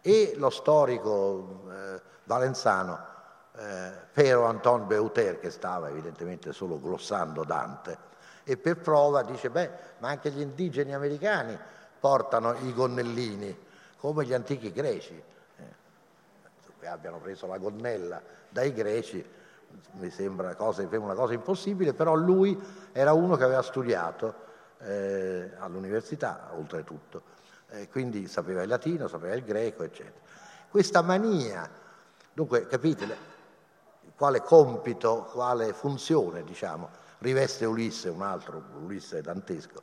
e 0.00 0.34
lo 0.36 0.50
storico 0.50 1.62
eh, 1.70 2.02
valenzano 2.24 3.14
eh, 3.56 3.92
Pero 4.12 4.44
Anton 4.44 4.86
Beuter, 4.86 5.38
che 5.38 5.50
stava 5.50 5.88
evidentemente 5.88 6.52
solo 6.52 6.80
glossando 6.80 7.44
Dante, 7.44 7.98
e 8.44 8.56
per 8.56 8.78
prova 8.78 9.22
dice, 9.22 9.50
beh, 9.50 9.70
ma 9.98 10.08
anche 10.08 10.30
gli 10.30 10.40
indigeni 10.40 10.94
americani 10.94 11.58
portano 11.98 12.54
i 12.62 12.72
gonnellini, 12.72 13.64
come 13.98 14.24
gli 14.24 14.32
antichi 14.32 14.72
greci, 14.72 15.14
eh, 15.56 15.62
che 16.78 16.86
abbiano 16.86 17.18
preso 17.18 17.46
la 17.46 17.58
gonnella 17.58 18.22
dai 18.48 18.72
greci, 18.72 19.24
mi 19.92 20.10
sembra 20.10 20.54
cosa, 20.54 20.86
una 20.90 21.14
cosa 21.14 21.32
impossibile, 21.32 21.92
però 21.92 22.14
lui 22.14 22.58
era 22.92 23.12
uno 23.12 23.36
che 23.36 23.44
aveva 23.44 23.62
studiato 23.62 24.34
eh, 24.78 25.50
all'università, 25.58 26.50
oltretutto, 26.54 27.22
eh, 27.70 27.88
quindi 27.88 28.28
sapeva 28.28 28.62
il 28.62 28.68
latino, 28.68 29.08
sapeva 29.08 29.34
il 29.34 29.44
greco, 29.44 29.82
eccetera. 29.82 30.24
Questa 30.68 31.02
mania, 31.02 31.68
dunque 32.32 32.66
capite 32.66 33.34
quale 34.16 34.40
compito, 34.42 35.28
quale 35.30 35.72
funzione, 35.72 36.42
diciamo, 36.42 36.88
riveste 37.18 37.64
Ulisse, 37.64 38.08
un 38.08 38.22
altro 38.22 38.62
Ulisse 38.82 39.20
dantesco, 39.20 39.82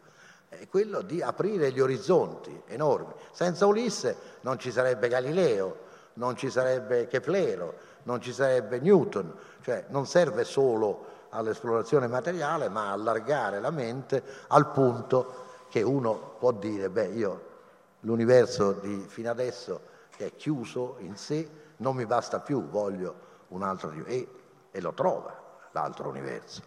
è 0.49 0.67
quello 0.67 1.01
di 1.01 1.21
aprire 1.21 1.71
gli 1.71 1.79
orizzonti 1.79 2.63
enormi. 2.67 3.13
Senza 3.31 3.65
Ulisse 3.65 4.15
non 4.41 4.59
ci 4.59 4.71
sarebbe 4.71 5.07
Galileo, 5.07 5.77
non 6.13 6.36
ci 6.36 6.49
sarebbe 6.49 7.07
Keplero, 7.07 7.75
non 8.03 8.21
ci 8.21 8.34
sarebbe 8.34 8.79
Newton, 8.79 9.34
cioè 9.61 9.86
non 9.89 10.05
serve 10.05 10.43
solo 10.43 11.11
all'esplorazione 11.29 12.07
materiale, 12.07 12.69
ma 12.69 12.91
allargare 12.91 13.59
la 13.59 13.71
mente 13.71 14.23
al 14.47 14.71
punto 14.71 15.41
che 15.69 15.81
uno 15.81 16.36
può 16.38 16.51
dire, 16.51 16.89
beh, 16.89 17.07
io 17.07 17.51
l'universo 18.01 18.73
di 18.73 19.05
fino 19.07 19.31
adesso 19.31 19.81
è 20.17 20.31
chiuso 20.36 20.97
in 20.99 21.15
sé 21.15 21.49
non 21.77 21.95
mi 21.95 22.05
basta 22.05 22.39
più, 22.39 22.67
voglio 22.69 23.31
un 23.54 23.64
altro 23.64 23.91
e, 24.06 24.28
e 24.72 24.82
lo 24.82 24.93
trova 24.93 25.41
l'altro 25.72 26.10
universo. 26.10 26.62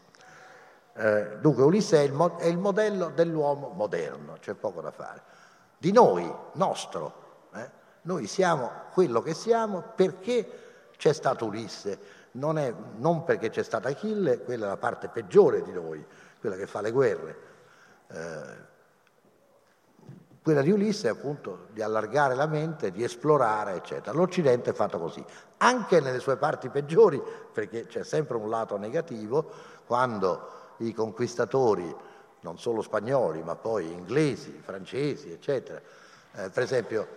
Eh, 0.95 1.39
dunque 1.41 1.62
Ulisse 1.62 1.99
è 1.99 2.03
il, 2.03 2.16
è 2.39 2.47
il, 2.47 2.59
modello 2.59 3.11
dell'uomo 3.11 3.68
moderno, 3.68 4.39
c'è 4.41 4.55
poco 4.55 4.80
da 4.80 4.91
fare. 4.91 5.22
Di 5.76 5.93
noi, 5.93 6.32
nostro. 6.53 7.49
Eh? 7.55 7.70
Noi 8.03 8.26
siamo 8.26 8.70
quello 8.93 9.20
che 9.20 9.34
siamo 9.34 9.82
perché 9.95 10.89
c'è 10.97 11.12
stato 11.12 11.45
Ulisse, 11.45 11.99
non, 12.32 12.57
è, 12.59 12.72
non 12.97 13.24
perché 13.24 13.51
c'è 13.51 13.62
stata 13.62 13.89
Achille, 13.89 14.43
quella 14.43 14.66
è 14.66 14.68
la 14.68 14.76
parte 14.78 15.09
peggiore 15.09 15.62
di 15.62 15.72
noi, 15.72 16.05
quella 16.41 16.57
che 16.57 16.66
fa 16.66 16.80
le 16.80 16.91
guerre. 16.93 17.39
Eh, 18.09 18.74
quella 20.47 20.62
di 20.62 20.70
Ulisse 20.70 21.09
è 21.09 21.11
appunto 21.11 21.66
di 21.72 21.82
allargare 21.82 22.36
la 22.36 22.47
mente, 22.47 22.92
di 22.92 23.03
esplorare, 23.03 23.74
eccetera. 23.74 24.16
L'Occidente 24.16 24.70
è 24.70 24.74
fatto 24.74 24.97
così, 24.97 25.20
anche 25.57 25.99
nelle 25.99 26.20
sue 26.20 26.36
parti 26.36 26.68
peggiori, 26.68 27.20
perché 27.53 27.86
c'è 27.86 28.05
sempre 28.05 28.36
un 28.36 28.49
lato 28.49 28.76
negativo, 28.76 29.51
quando 29.86 30.74
i 30.76 30.94
conquistatori, 30.94 31.92
non 32.42 32.61
solo 32.61 32.80
spagnoli, 32.80 33.42
ma 33.42 33.57
poi 33.57 33.90
inglesi, 33.90 34.57
francesi, 34.62 35.32
eccetera, 35.32 35.80
eh, 36.36 36.49
per 36.51 36.62
esempio 36.62 37.09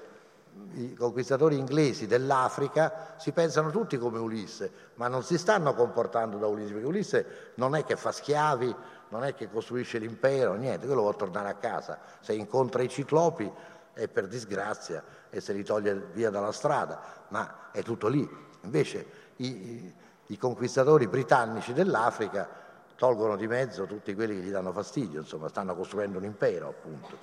i 0.74 0.96
conquistatori 0.96 1.56
inglesi 1.56 2.08
dell'Africa 2.08 3.14
si 3.20 3.32
pensano 3.32 3.70
tutti 3.70 4.00
come 4.00 4.18
Ulisse, 4.18 4.72
ma 4.96 5.08
non 5.08 5.22
si 5.22 5.38
stanno 5.38 5.76
comportando 5.76 6.40
da 6.40 6.48
Ulisse, 6.48 6.72
perché 6.72 6.88
Ulisse 6.88 7.26
non 7.58 7.76
è 7.76 7.86
che 7.86 7.96
fa 7.96 8.12
schiavi 8.12 8.76
non 9.10 9.24
è 9.24 9.34
che 9.34 9.50
costruisce 9.50 9.98
l'impero, 9.98 10.54
niente, 10.54 10.86
quello 10.86 11.02
vuole 11.02 11.18
tornare 11.18 11.50
a 11.50 11.56
casa. 11.56 12.00
Se 12.20 12.34
incontra 12.34 12.82
i 12.82 12.90
ciclopi 12.90 13.52
è 13.94 14.08
per 14.08 14.28
disgrazia 14.28 15.04
e 15.30 15.42
se 15.42 15.54
li 15.54 15.64
toglie 15.64 15.96
via 16.14 16.30
dalla 16.30 16.52
strada, 16.52 17.02
ma 17.30 17.72
è 17.72 17.82
tutto 17.82 18.08
lì. 18.08 18.28
Invece 18.62 19.06
i, 19.38 19.94
i, 20.28 20.38
conquistatori 20.38 21.08
britannici 21.08 21.74
dell'Africa 21.74 22.48
tolgono 22.96 23.36
di 23.36 23.48
mezzo 23.48 23.86
tutti 23.86 24.14
quelli 24.14 24.36
che 24.36 24.42
gli 24.42 24.52
danno 24.52 24.72
fastidio, 24.72 25.22
insomma, 25.22 25.48
stanno 25.48 25.76
costruendo 25.76 26.18
un 26.18 26.26
impero, 26.26 26.70
appunto. 26.70 27.18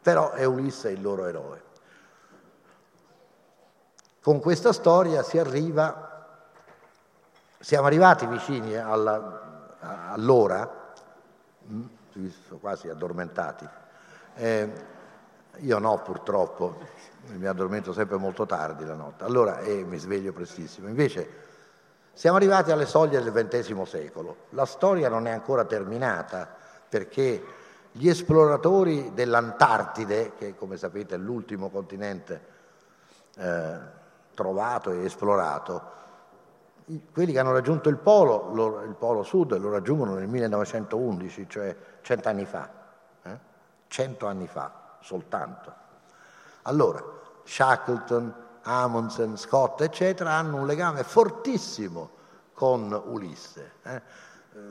Però 0.00 0.32
è 0.32 0.44
Ulisse 0.44 0.90
il 0.90 1.02
loro 1.02 1.26
eroe. 1.26 1.62
Con 4.22 4.40
questa 4.40 4.72
storia 4.72 5.22
si 5.22 5.38
arriva, 5.38 6.38
siamo 7.58 7.86
arrivati 7.86 8.26
vicini 8.26 8.76
alla, 8.76 9.76
all'ora 9.80 10.86
quasi 12.60 12.88
addormentati. 12.88 13.68
Eh, 14.34 14.96
io 15.58 15.78
no, 15.78 16.00
purtroppo, 16.02 16.78
mi 17.36 17.46
addormento 17.46 17.92
sempre 17.92 18.16
molto 18.16 18.46
tardi 18.46 18.84
la 18.84 18.94
notte, 18.94 19.24
allora 19.24 19.58
eh, 19.60 19.84
mi 19.84 19.98
sveglio 19.98 20.32
prestissimo. 20.32 20.88
Invece 20.88 21.46
siamo 22.12 22.36
arrivati 22.36 22.70
alle 22.70 22.86
soglie 22.86 23.22
del 23.22 23.32
XX 23.32 23.82
secolo. 23.82 24.36
La 24.50 24.64
storia 24.64 25.08
non 25.08 25.26
è 25.26 25.30
ancora 25.30 25.64
terminata 25.64 26.48
perché 26.88 27.44
gli 27.92 28.08
esploratori 28.08 29.12
dell'Antartide, 29.14 30.32
che 30.36 30.54
come 30.56 30.76
sapete 30.76 31.16
è 31.16 31.18
l'ultimo 31.18 31.68
continente 31.68 32.40
eh, 33.36 33.78
trovato 34.34 34.90
e 34.90 35.04
esplorato, 35.04 35.96
quelli 37.12 37.32
che 37.32 37.38
hanno 37.38 37.52
raggiunto 37.52 37.88
il 37.88 37.96
polo, 37.96 38.52
lo, 38.52 38.82
il 38.82 38.94
polo 38.94 39.22
sud, 39.22 39.56
lo 39.58 39.70
raggiungono 39.70 40.14
nel 40.14 40.28
1911, 40.28 41.48
cioè 41.48 41.76
cent'anni 42.00 42.44
fa, 42.44 42.70
eh? 43.22 43.38
cento 43.88 44.26
anni 44.26 44.46
fa 44.46 44.96
soltanto. 45.00 45.72
Allora, 46.62 47.02
Shackleton, 47.44 48.34
Amundsen, 48.62 49.36
Scott, 49.36 49.80
eccetera, 49.80 50.32
hanno 50.32 50.56
un 50.56 50.66
legame 50.66 51.02
fortissimo 51.02 52.10
con 52.52 52.90
Ulisse. 53.06 53.72
Eh? 53.82 54.02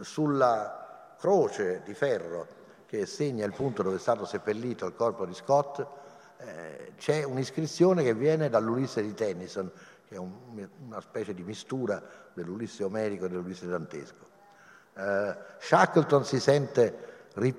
Sulla 0.02 1.16
croce 1.18 1.82
di 1.84 1.94
ferro 1.94 2.56
che 2.86 3.06
segna 3.06 3.46
il 3.46 3.54
punto 3.54 3.84
dove 3.84 3.96
è 3.96 4.00
stato 4.00 4.26
seppellito 4.26 4.86
il 4.86 4.96
corpo 4.96 5.26
di 5.26 5.34
Scott, 5.34 5.86
eh, 6.38 6.94
c'è 6.98 7.24
un'iscrizione 7.24 8.04
che 8.04 8.14
viene 8.14 8.50
dall'Ulisse 8.50 9.02
di 9.02 9.14
Tennyson, 9.14 9.72
che 10.08 10.16
è 10.16 10.18
un, 10.18 10.68
una 10.86 11.02
specie 11.02 11.34
di 11.34 11.44
mistura 11.44 12.02
dell'Ulisse 12.34 12.84
omerico 12.84 13.26
e 13.26 13.30
dell'Ulisse 13.30 13.68
dantesco. 13.68 14.26
Eh, 14.94 15.36
Shackleton 15.60 16.26
si 16.26 16.40
sente 16.40 17.30
ri, 17.34 17.54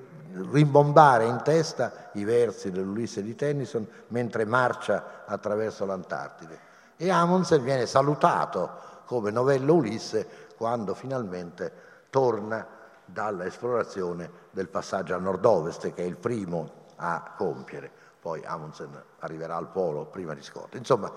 rimbombare 0.50 1.26
in 1.26 1.40
testa 1.42 2.10
i 2.14 2.24
versi 2.24 2.70
dell'Ulisse 2.70 3.22
di 3.22 3.34
Tennyson 3.34 3.86
mentre 4.08 4.44
marcia 4.44 5.24
attraverso 5.26 5.84
l'Antartide 5.84 6.66
e 7.00 7.10
Amundsen 7.10 7.62
viene 7.62 7.86
salutato 7.86 8.86
come 9.04 9.30
novello 9.30 9.74
Ulisse 9.74 10.48
quando 10.56 10.94
finalmente 10.94 11.72
torna 12.10 12.66
dall'esplorazione 13.04 14.30
del 14.50 14.68
passaggio 14.68 15.14
a 15.14 15.18
nord-ovest 15.18 15.94
che 15.94 16.02
è 16.02 16.06
il 16.06 16.16
primo 16.16 16.86
a 16.96 17.34
compiere. 17.36 17.90
Poi 18.20 18.44
Amundsen 18.44 19.00
arriverà 19.20 19.54
al 19.54 19.68
polo 19.68 20.06
prima 20.06 20.34
di 20.34 20.42
Scott. 20.42 20.74
Insomma, 20.74 21.10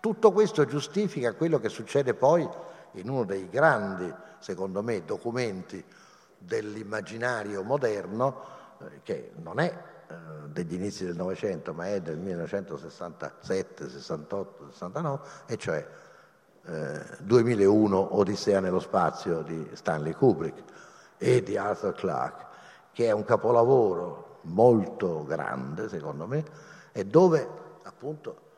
tutto 0.00 0.32
questo 0.32 0.64
giustifica 0.64 1.34
quello 1.34 1.60
che 1.60 1.68
succede 1.68 2.14
poi 2.14 2.48
in 2.92 3.08
uno 3.08 3.24
dei 3.24 3.48
grandi, 3.48 4.12
secondo 4.38 4.82
me, 4.82 5.04
documenti 5.04 5.84
dell'immaginario 6.38 7.62
moderno, 7.62 8.40
eh, 8.80 9.00
che 9.02 9.32
non 9.36 9.60
è 9.60 9.66
eh, 10.08 10.14
degli 10.46 10.74
inizi 10.74 11.04
del 11.04 11.16
Novecento, 11.16 11.74
ma 11.74 11.86
è 11.88 12.00
del 12.00 12.16
1967, 12.16 13.88
68, 13.90 14.70
69, 14.70 15.26
e 15.46 15.56
cioè 15.58 15.86
eh, 16.64 17.00
2001 17.20 18.16
Odissea 18.16 18.60
nello 18.60 18.80
spazio 18.80 19.42
di 19.42 19.70
Stanley 19.74 20.14
Kubrick 20.14 20.62
e 21.18 21.42
di 21.42 21.56
Arthur 21.56 21.92
Clarke, 21.92 22.46
che 22.92 23.06
è 23.06 23.12
un 23.12 23.24
capolavoro 23.24 24.38
molto 24.44 25.24
grande, 25.24 25.88
secondo 25.88 26.26
me, 26.26 26.42
e 26.92 27.04
dove 27.04 27.46
appunto 27.82 28.48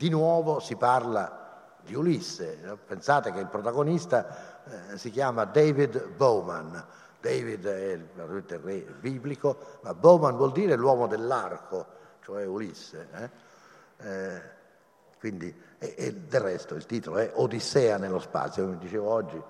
di 0.00 0.08
nuovo 0.08 0.60
si 0.60 0.76
parla 0.76 1.76
di 1.82 1.94
Ulisse. 1.94 2.58
Pensate 2.86 3.32
che 3.32 3.38
il 3.38 3.48
protagonista 3.48 4.62
eh, 4.64 4.96
si 4.96 5.10
chiama 5.10 5.44
David 5.44 6.14
Bowman. 6.16 6.82
David 7.20 7.66
è 7.66 7.92
il, 7.92 8.08
re 8.16 8.80
biblico, 8.98 9.78
ma 9.82 9.92
Bowman 9.92 10.36
vuol 10.36 10.52
dire 10.52 10.74
l'uomo 10.74 11.06
dell'arco, 11.06 11.84
cioè 12.22 12.46
Ulisse. 12.46 13.08
Eh? 13.12 13.30
Eh, 14.08 14.42
quindi, 15.18 15.54
e, 15.76 15.94
e, 15.98 16.14
del 16.14 16.40
resto 16.40 16.74
il 16.76 16.86
titolo 16.86 17.18
è 17.18 17.32
Odissea 17.34 17.98
nello 17.98 18.20
spazio, 18.20 18.64
come 18.64 18.78
dicevo 18.78 19.06
oggi 19.06 19.42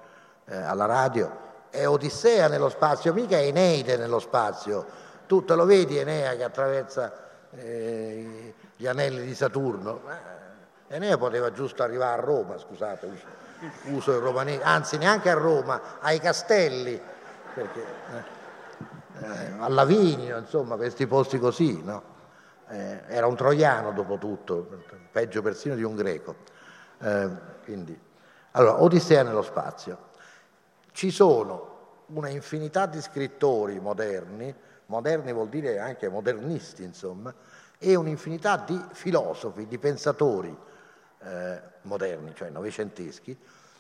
eh, 0.47 0.57
alla 0.57 0.87
radio, 0.87 1.31
è 1.71 1.87
Odissea 1.87 2.49
nello 2.49 2.71
spazio, 2.71 3.13
mica 3.13 3.37
è 3.37 3.47
Eneide 3.47 3.97
nello 3.97 4.19
spazio. 4.19 4.85
Tu 5.29 5.45
te 5.45 5.55
lo 5.55 5.65
vedi 5.65 5.97
Enea 5.97 6.35
che 6.35 6.43
attraversa 6.43 7.29
eh, 7.53 8.55
gli 8.77 8.87
anelli 8.87 9.25
di 9.25 9.35
Saturno? 9.35 10.03
Enea 10.89 11.17
poteva 11.19 11.53
giusto 11.53 11.83
arrivare 11.83 12.21
a 12.21 12.25
Roma, 12.25 12.59
scusate, 12.59 13.07
uso, 13.07 13.27
uso 13.95 14.13
il 14.17 14.21
romanesimo, 14.21 14.65
anzi 14.65 14.99
neanche 14.99 15.31
a 15.31 15.35
Roma, 15.35 16.01
ai 16.01 16.19
castelli, 16.19 17.01
perché, 17.55 17.81
eh, 17.81 19.25
eh, 19.25 19.53
a 19.59 19.69
Lavinio, 19.69 20.37
insomma, 20.37 20.77
questi 20.77 21.07
posti 21.07 21.39
così, 21.39 21.81
no? 21.83 22.03
eh, 22.71 23.03
era 23.09 23.27
un 23.27 23.37
troiano 23.37 23.93
dopo 23.93 24.17
tutto, 24.19 24.83
peggio 25.11 25.43
persino 25.43 25.75
di 25.75 25.83
un 25.83 25.95
greco. 25.95 26.37
Eh, 26.99 27.29
quindi, 27.65 27.99
allora, 28.53 28.83
Odissea 28.83 29.23
nello 29.23 29.43
spazio. 29.43 30.09
Ci 30.93 31.11
sono 31.11 31.69
una 32.07 32.29
infinità 32.29 32.87
di 32.87 33.01
scrittori 33.01 33.79
moderni, 33.79 34.55
moderni 34.91 35.33
vuol 35.33 35.49
dire 35.49 35.79
anche 35.79 36.09
modernisti, 36.09 36.83
insomma, 36.83 37.33
e 37.79 37.95
un'infinità 37.95 38.57
di 38.57 38.79
filosofi, 38.93 39.67
di 39.67 39.79
pensatori 39.79 40.55
eh, 41.23 41.61
moderni, 41.83 42.35
cioè 42.35 42.51
novecenteschi, 42.51 43.39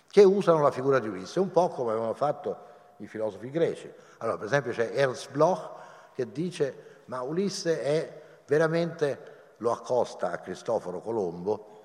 che 0.09 0.23
usano 0.23 0.63
la 0.63 0.71
figura 0.71 1.01
di 1.01 1.09
Ulisse, 1.09 1.41
un 1.41 1.51
po' 1.51 1.69
come 1.69 1.91
avevano 1.91 2.15
fatto 2.15 2.69
i 2.99 3.07
filosofi 3.09 3.51
greci. 3.51 3.93
Allora, 4.19 4.39
per 4.39 4.47
esempio 4.47 4.73
c'è 4.73 4.93
Ernst 4.95 5.31
Bloch 5.33 5.79
che 6.15 6.31
dice 6.31 7.03
ma 7.07 7.23
Ulisse 7.23 7.83
è 7.83 8.23
veramente, 8.47 9.55
lo 9.59 9.73
accosta 9.73 10.31
a 10.31 10.39
Cristoforo 10.39 11.01
Colombo, 11.01 11.83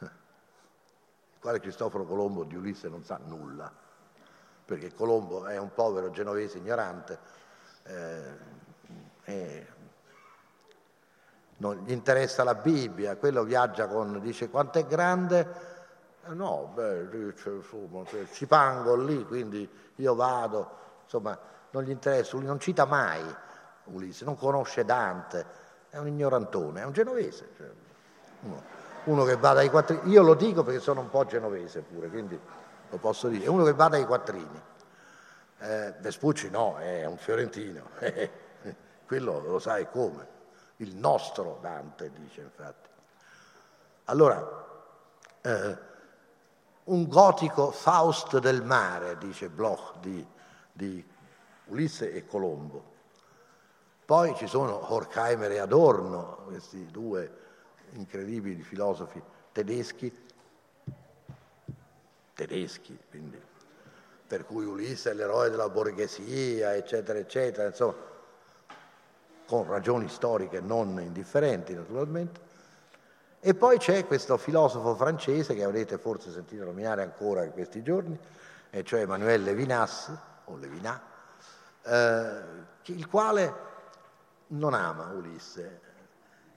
quale 1.38 1.60
Cristoforo 1.60 2.04
Colombo 2.04 2.42
di 2.42 2.56
Ulisse 2.56 2.88
non 2.88 3.04
sa 3.04 3.20
nulla, 3.24 3.72
perché 4.66 4.92
Colombo 4.92 5.46
è 5.46 5.56
un 5.56 5.72
povero 5.72 6.10
genovese 6.10 6.58
ignorante 6.58 7.18
eh, 9.24 9.66
non 11.58 11.82
gli 11.84 11.92
interessa 11.92 12.44
la 12.44 12.54
Bibbia, 12.54 13.16
quello 13.16 13.42
viaggia 13.42 13.86
con, 13.86 14.20
dice 14.20 14.50
quanto 14.50 14.78
è 14.78 14.86
grande, 14.86 15.74
eh, 16.26 16.34
no, 16.34 16.70
beh, 16.74 17.08
dice, 17.08 17.50
insomma, 17.50 18.04
ci 18.32 18.46
pango 18.46 18.94
lì, 18.94 19.24
quindi 19.24 19.68
io 19.96 20.14
vado, 20.14 20.70
insomma, 21.04 21.38
non 21.70 21.82
gli 21.82 21.90
interessa, 21.90 22.36
lui 22.36 22.46
non 22.46 22.60
cita 22.60 22.84
mai 22.84 23.22
Ulisse, 23.84 24.24
non 24.24 24.36
conosce 24.36 24.84
Dante, 24.84 25.46
è 25.88 25.98
un 25.98 26.08
ignorantone, 26.08 26.82
è 26.82 26.84
un 26.84 26.92
genovese. 26.92 27.48
Cioè, 27.56 27.70
uno, 28.40 28.62
uno, 29.04 29.24
che 29.24 29.36
va 29.36 29.52
dai 29.54 29.70
quattrini, 29.70 30.10
io 30.10 30.22
lo 30.22 30.34
dico 30.34 30.62
perché 30.62 30.80
sono 30.80 31.00
un 31.00 31.08
po' 31.08 31.24
genovese 31.24 31.80
pure, 31.80 32.08
quindi 32.08 32.38
lo 32.88 32.98
posso 32.98 33.28
dire, 33.28 33.44
è 33.44 33.48
uno 33.48 33.64
che 33.64 33.72
va 33.72 33.88
dai 33.88 34.04
quattrini. 34.04 34.62
Eh, 35.58 35.94
Vespucci 36.00 36.50
no, 36.50 36.78
è 36.78 37.04
un 37.06 37.16
fiorentino, 37.16 37.90
quello 39.06 39.40
lo 39.40 39.58
sai 39.58 39.88
come, 39.88 40.26
il 40.76 40.94
nostro 40.94 41.58
Dante 41.60 42.10
dice 42.12 42.42
infatti. 42.42 42.88
Allora, 44.04 44.64
eh, 45.40 45.78
un 46.84 47.08
gotico 47.08 47.70
Faust 47.70 48.38
del 48.38 48.62
mare, 48.62 49.18
dice 49.18 49.48
Bloch 49.48 49.98
di, 49.98 50.24
di 50.72 51.04
Ulisse 51.66 52.12
e 52.12 52.26
Colombo. 52.26 52.94
Poi 54.04 54.36
ci 54.36 54.46
sono 54.46 54.92
Horkheimer 54.92 55.50
e 55.50 55.58
Adorno, 55.58 56.42
questi 56.44 56.86
due 56.86 57.44
incredibili 57.92 58.62
filosofi 58.62 59.20
tedeschi, 59.50 60.25
tedeschi, 62.36 62.96
quindi, 63.08 63.40
per 64.26 64.44
cui 64.44 64.66
Ulisse 64.66 65.10
è 65.10 65.14
l'eroe 65.14 65.48
della 65.48 65.70
borghesia, 65.70 66.76
eccetera, 66.76 67.18
eccetera, 67.18 67.66
insomma, 67.66 67.94
con 69.46 69.66
ragioni 69.66 70.08
storiche 70.08 70.60
non 70.60 71.00
indifferenti 71.00 71.74
naturalmente. 71.74 72.40
E 73.40 73.54
poi 73.54 73.78
c'è 73.78 74.06
questo 74.06 74.36
filosofo 74.36 74.94
francese 74.94 75.54
che 75.54 75.64
avrete 75.64 75.98
forse 75.98 76.30
sentito 76.30 76.64
nominare 76.64 77.02
ancora 77.02 77.44
in 77.44 77.52
questi 77.52 77.82
giorni, 77.82 78.18
e 78.70 78.84
cioè 78.84 79.00
Emmanuel 79.00 79.42
Levinas, 79.42 80.12
o 80.44 80.56
Levinas, 80.56 81.00
eh, 81.84 82.42
il 82.84 83.08
quale 83.08 83.54
non 84.48 84.74
ama 84.74 85.12
Ulisse 85.12 85.80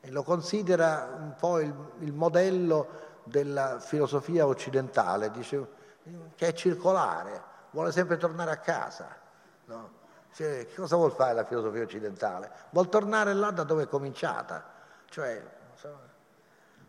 e 0.02 0.12
lo 0.12 0.24
considera 0.24 1.16
un 1.18 1.36
po' 1.38 1.60
il, 1.60 1.74
il 2.00 2.14
modello 2.14 3.08
della 3.30 3.80
filosofia 3.80 4.46
occidentale, 4.46 5.32
dice 5.32 5.78
che 6.36 6.48
è 6.48 6.54
circolare, 6.54 7.42
vuole 7.72 7.92
sempre 7.92 8.18
tornare 8.18 8.52
a 8.52 8.58
casa. 8.58 9.16
No? 9.66 9.98
Cioè, 10.34 10.66
che 10.68 10.76
cosa 10.76 10.96
vuol 10.96 11.12
fare 11.12 11.34
la 11.34 11.46
filosofia 11.46 11.84
occidentale? 11.84 12.52
Vuol 12.72 12.90
tornare 12.90 13.34
là 13.34 13.52
da 13.52 13.64
dove 13.64 13.84
è 13.84 13.88
cominciata, 13.88 14.64
cioè, 15.10 15.42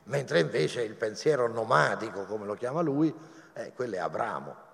mentre 0.04 0.40
invece 0.40 0.82
il 0.82 0.94
pensiero 0.94 1.46
nomadico, 1.48 2.24
come 2.24 2.46
lo 2.46 2.54
chiama 2.54 2.80
lui, 2.80 3.14
eh, 3.52 3.72
quello 3.74 3.96
è 3.96 3.98
Abramo. 3.98 4.68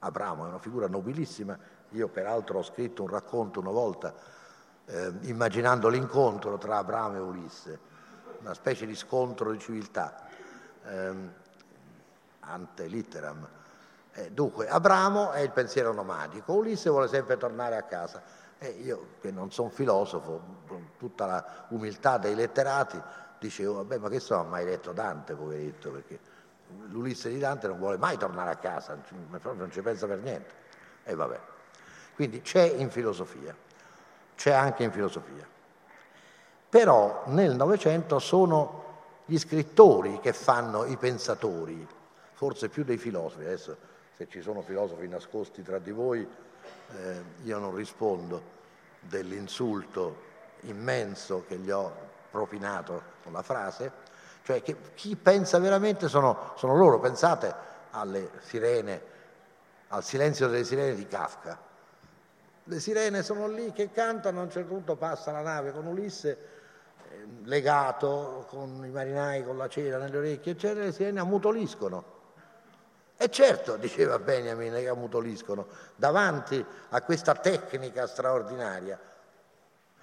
Abramo 0.00 0.44
è 0.44 0.48
una 0.48 0.58
figura 0.58 0.88
nobilissima, 0.88 1.56
io 1.90 2.08
peraltro 2.08 2.58
ho 2.58 2.62
scritto 2.62 3.02
un 3.02 3.08
racconto 3.08 3.60
una 3.60 3.70
volta 3.70 4.12
eh, 4.86 5.12
immaginando 5.22 5.88
l'incontro 5.88 6.58
tra 6.58 6.78
Abramo 6.78 7.16
e 7.16 7.20
Ulisse, 7.20 7.78
una 8.40 8.54
specie 8.54 8.86
di 8.86 8.96
scontro 8.96 9.52
di 9.52 9.58
civiltà, 9.60 10.26
ehm, 10.86 11.32
ante 12.40 12.86
litteram. 12.86 13.48
Eh, 14.12 14.30
dunque, 14.30 14.68
Abramo 14.68 15.30
è 15.32 15.40
il 15.40 15.50
pensiero 15.50 15.92
nomadico, 15.92 16.52
Ulisse 16.52 16.90
vuole 16.90 17.08
sempre 17.08 17.36
tornare 17.36 17.76
a 17.76 17.82
casa. 17.82 18.22
E 18.58 18.68
io, 18.68 19.14
che 19.20 19.30
non 19.30 19.50
sono 19.50 19.70
filosofo, 19.70 20.60
con 20.66 20.90
tutta 20.96 21.26
la 21.26 21.66
umiltà 21.70 22.18
dei 22.18 22.34
letterati, 22.34 23.00
dicevo, 23.38 23.74
vabbè, 23.74 23.98
ma 23.98 24.08
che 24.08 24.20
so, 24.20 24.36
ha 24.36 24.44
mai 24.44 24.64
letto 24.64 24.92
Dante, 24.92 25.34
poveretto, 25.34 25.90
perché 25.90 26.18
l'Ulisse 26.88 27.28
di 27.28 27.38
Dante 27.38 27.66
non 27.66 27.78
vuole 27.78 27.96
mai 27.96 28.16
tornare 28.16 28.50
a 28.50 28.56
casa, 28.56 28.96
non 29.28 29.70
ci 29.70 29.82
pensa 29.82 30.06
per 30.06 30.18
niente. 30.18 30.54
E 31.04 31.14
vabbè. 31.14 31.40
Quindi 32.14 32.40
c'è 32.42 32.62
in 32.62 32.90
filosofia 32.90 33.54
c'è 34.42 34.50
anche 34.50 34.82
in 34.82 34.90
filosofia. 34.90 35.46
Però 36.68 37.22
nel 37.26 37.54
Novecento 37.54 38.18
sono 38.18 38.81
gli 39.32 39.38
scrittori 39.38 40.20
che 40.20 40.34
fanno 40.34 40.84
i 40.84 40.98
pensatori, 40.98 41.88
forse 42.34 42.68
più 42.68 42.84
dei 42.84 42.98
filosofi. 42.98 43.44
Adesso 43.44 43.76
se 44.14 44.28
ci 44.28 44.42
sono 44.42 44.60
filosofi 44.60 45.08
nascosti 45.08 45.62
tra 45.62 45.78
di 45.78 45.90
voi, 45.90 46.20
eh, 46.20 47.22
io 47.42 47.58
non 47.58 47.74
rispondo 47.74 48.42
dell'insulto 49.00 50.30
immenso 50.64 51.44
che 51.48 51.56
gli 51.56 51.70
ho 51.70 51.90
propinato 52.30 53.02
con 53.22 53.32
la 53.32 53.40
frase, 53.40 53.90
cioè 54.42 54.60
che 54.60 54.76
chi 54.94 55.16
pensa 55.16 55.58
veramente 55.58 56.08
sono, 56.08 56.52
sono 56.56 56.76
loro, 56.76 57.00
pensate 57.00 57.54
alle 57.92 58.32
sirene, 58.40 59.00
al 59.88 60.04
silenzio 60.04 60.46
delle 60.46 60.64
sirene 60.64 60.94
di 60.94 61.08
Kafka. 61.08 61.58
Le 62.64 62.80
sirene 62.80 63.22
sono 63.22 63.48
lì 63.48 63.72
che 63.72 63.90
cantano, 63.92 64.40
a 64.40 64.42
un 64.42 64.50
certo 64.50 64.74
punto 64.74 64.96
passa 64.96 65.32
la 65.32 65.40
nave 65.40 65.72
con 65.72 65.86
Ulisse 65.86 66.51
legato 67.44 68.46
con 68.48 68.84
i 68.84 68.90
marinai 68.90 69.44
con 69.44 69.56
la 69.56 69.68
cera 69.68 69.98
nelle 69.98 70.16
orecchie, 70.16 70.52
eccetera, 70.52 70.84
le 70.84 70.92
sirene 70.92 71.20
ammutoliscono. 71.20 72.20
E 73.16 73.30
certo, 73.30 73.76
diceva 73.76 74.18
Benjamin, 74.18 74.72
che 74.72 74.88
ammutoliscono 74.88 75.66
davanti 75.94 76.64
a 76.90 77.02
questa 77.02 77.34
tecnica 77.34 78.06
straordinaria, 78.06 78.98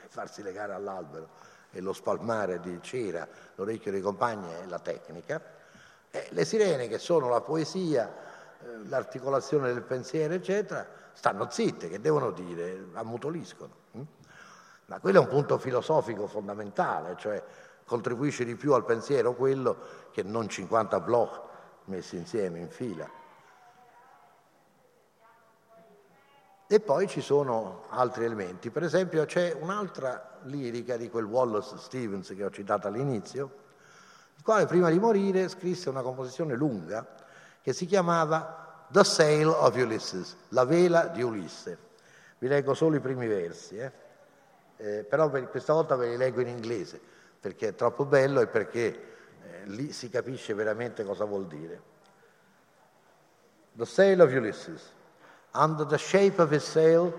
farsi 0.07 0.41
legare 0.41 0.73
all'albero 0.73 1.27
e 1.71 1.81
lo 1.81 1.93
spalmare 1.93 2.59
di 2.59 2.79
cera 2.81 3.27
l'orecchio 3.55 3.91
dei 3.91 4.01
compagni 4.01 4.51
è 4.51 4.65
la 4.65 4.79
tecnica, 4.79 5.41
e 6.11 6.27
le 6.31 6.45
sirene 6.45 6.87
che 6.87 6.97
sono 6.97 7.29
la 7.29 7.41
poesia, 7.41 8.07
eh, 8.07 8.87
l'articolazione 8.87 9.71
del 9.71 9.83
pensiero, 9.83 10.33
eccetera, 10.33 10.87
stanno 11.13 11.49
zitte, 11.49 11.89
che 11.89 11.99
devono 11.99 12.31
dire, 12.31 12.87
ammutoliscono. 12.93 13.78
Ma 14.89 14.99
quello 14.99 15.19
è 15.19 15.21
un 15.21 15.27
punto 15.27 15.59
filosofico 15.59 16.25
fondamentale, 16.25 17.15
cioè 17.17 17.43
contribuisce 17.85 18.43
di 18.43 18.55
più 18.55 18.73
al 18.73 18.85
pensiero 18.85 19.35
quello 19.35 19.77
che 20.11 20.23
non 20.23 20.49
50 20.49 20.99
blog 20.99 21.41
messi 21.85 22.17
insieme 22.17 22.57
in 22.57 22.69
fila. 22.69 23.07
E 26.71 26.79
poi 26.79 27.07
ci 27.07 27.21
sono 27.21 27.85
altri 27.89 28.25
elementi, 28.25 28.71
per 28.71 28.83
esempio 28.83 29.25
c'è 29.25 29.55
un'altra 29.59 30.39
lirica 30.43 30.97
di 30.97 31.07
quel 31.09 31.25
Wallace 31.25 31.77
Stevens 31.77 32.33
che 32.35 32.43
ho 32.43 32.49
citato 32.49 32.87
all'inizio, 32.87 33.51
il 34.35 34.43
quale 34.43 34.65
prima 34.65 34.89
di 34.89 34.97
morire 34.97 35.49
scrisse 35.49 35.89
una 35.89 36.01
composizione 36.01 36.55
lunga 36.55 37.07
che 37.61 37.73
si 37.73 37.85
chiamava 37.85 38.85
The 38.87 39.03
Sail 39.03 39.47
of 39.49 39.75
Ulysses, 39.75 40.35
la 40.49 40.65
vela 40.65 41.05
di 41.07 41.21
Ulisse. 41.21 41.77
Vi 42.39 42.47
leggo 42.47 42.73
solo 42.73 42.95
i 42.95 42.99
primi 42.99 43.27
versi, 43.27 43.77
eh? 43.77 44.07
Eh, 44.81 45.03
però 45.03 45.29
per 45.29 45.49
questa 45.49 45.73
volta 45.73 45.97
ve 45.97 46.07
li 46.07 46.15
leggo 46.15 46.39
in 46.39 46.47
inglese 46.47 47.01
perché 47.37 47.69
è 47.69 47.75
troppo 47.75 48.05
bello 48.05 48.39
e 48.39 48.47
perché 48.47 48.85
eh, 49.43 49.65
lì 49.65 49.91
si 49.91 50.09
capisce 50.09 50.53
veramente 50.53 51.03
cosa 51.03 51.25
vuol 51.25 51.47
dire. 51.47 51.81
The 53.73 53.85
Sail 53.85 54.21
of 54.21 54.31
Ulysses. 54.31 54.93
Under 55.53 55.85
the 55.85 55.97
shape 55.97 56.41
of 56.41 56.51
his 56.51 56.63
sail, 56.63 57.13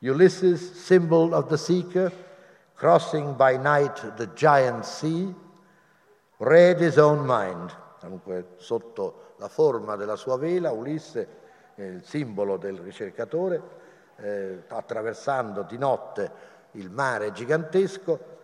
Ulysses, 0.00 0.84
symbol 0.84 1.32
of 1.32 1.48
the 1.48 1.56
seeker, 1.56 2.12
crossing 2.74 3.34
by 3.34 3.56
night 3.56 4.14
the 4.16 4.32
giant 4.34 4.84
sea, 4.84 5.32
read 6.38 6.80
his 6.80 6.98
own 6.98 7.24
mind. 7.24 7.74
Comunque 8.00 8.54
sotto 8.56 9.34
la 9.38 9.48
forma 9.48 9.96
della 9.96 10.16
sua 10.16 10.36
vela, 10.36 10.70
Ulisse, 10.70 11.28
eh, 11.74 11.86
il 11.86 12.04
simbolo 12.04 12.56
del 12.56 12.78
ricercatore, 12.78 13.62
eh, 14.16 14.62
attraversando 14.68 15.62
di 15.62 15.78
notte 15.78 16.54
il 16.76 16.90
mare 16.90 17.32
gigantesco, 17.32 18.34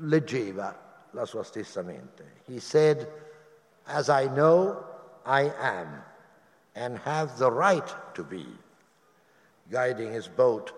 leggeva 0.00 0.74
la 1.10 1.24
sua 1.24 1.42
stessa 1.42 1.82
mente. 1.82 2.42
He 2.46 2.60
said, 2.60 3.08
As 3.84 4.08
I 4.08 4.28
know, 4.28 4.84
I 5.24 5.52
am, 5.58 6.02
and 6.74 6.98
have 7.04 7.36
the 7.38 7.50
right 7.50 7.94
to 8.14 8.22
be. 8.22 8.46
Guiding 9.68 10.12
his 10.12 10.28
boat 10.28 10.72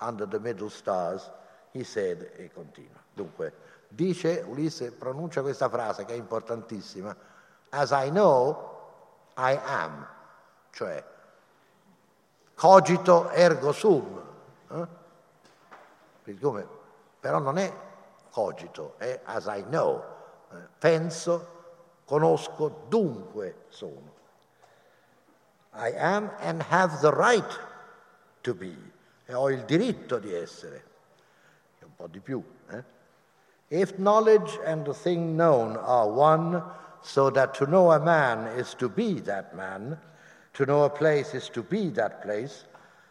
under 0.00 0.26
the 0.26 0.38
middle 0.38 0.70
stars, 0.70 1.30
he 1.72 1.84
said, 1.84 2.30
e 2.36 2.50
continua. 2.52 3.02
Dunque, 3.14 3.52
dice 3.88 4.44
Ulisse, 4.46 4.92
pronuncia 4.92 5.42
questa 5.42 5.68
frase 5.68 6.04
che 6.04 6.12
è 6.12 6.16
importantissima, 6.16 7.16
As 7.70 7.90
I 7.90 8.10
know, 8.10 8.74
I 9.36 9.58
am, 9.64 10.06
cioè 10.70 11.02
cogito 12.54 13.30
ergo 13.30 13.72
sum. 13.72 14.22
Eh? 14.70 14.86
Come, 16.34 16.66
però 17.20 17.38
non 17.38 17.58
è 17.58 17.72
cogito, 18.30 18.94
è 18.98 19.20
as 19.24 19.46
I 19.46 19.62
know. 19.68 20.02
Eh? 20.50 20.56
Penso, 20.78 21.48
conosco, 22.04 22.86
dunque 22.88 23.64
sono. 23.68 24.14
I 25.72 25.92
am 25.96 26.32
and 26.38 26.62
have 26.70 26.98
the 27.00 27.12
right 27.12 27.60
to 28.42 28.54
be. 28.54 28.94
e 29.26 29.34
ho 29.34 29.50
il 29.50 29.64
diritto 29.64 30.18
di 30.18 30.32
essere, 30.32 30.84
è 31.78 31.84
un 31.84 31.94
po' 31.96 32.06
di 32.06 32.20
più. 32.20 32.42
Eh? 32.70 32.84
If 33.68 33.96
knowledge 33.96 34.60
and 34.64 34.84
the 34.84 34.94
thing 34.94 35.34
known 35.34 35.76
are 35.76 36.08
one, 36.08 36.62
so 37.02 37.30
that 37.30 37.52
to 37.54 37.66
know 37.66 37.90
a 37.90 37.98
man 37.98 38.46
is 38.56 38.74
to 38.74 38.88
be 38.88 39.20
that 39.22 39.54
man, 39.54 39.98
to 40.52 40.64
know 40.64 40.84
a 40.84 40.90
place 40.90 41.34
is 41.34 41.50
to 41.50 41.62
be 41.62 41.90
that 41.90 42.22
place, 42.22 42.66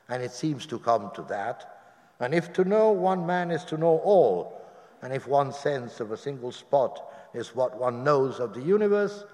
and 0.07 0.23
it 0.23 0.31
seems 0.31 0.65
to 0.67 0.79
come 0.79 1.11
to 1.13 1.21
that. 1.23 1.74
And 2.19 2.33
if 2.33 2.53
to 2.53 2.63
know 2.63 2.91
one 2.91 3.25
man 3.25 3.51
is 3.51 3.63
to 3.65 3.77
know 3.77 3.99
all, 4.03 4.61
and 5.01 5.13
if 5.13 5.27
one 5.27 5.51
sense 5.51 5.99
of 5.99 6.11
a 6.11 6.17
single 6.17 6.51
spot 6.51 7.11
is 7.33 7.55
what 7.55 7.77
one 7.77 8.03
knows 8.03 8.39
of 8.39 8.53
the 8.53 8.61
universe, 8.61 9.25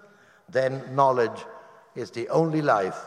then 0.50 0.96
knowledge 0.96 1.46
is 1.96 2.12
the 2.12 2.28
only 2.30 2.62
life. 2.62 2.98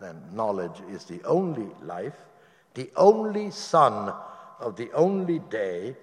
Then 0.00 0.20
knowledge 0.32 0.80
is 0.90 1.04
the 1.04 1.22
only 1.24 1.68
life, 1.82 2.16
the 2.74 2.90
only 2.96 3.50
sun 3.50 4.12
of 4.58 4.76
the 4.76 4.90
only 4.92 5.38
day, 5.38 5.96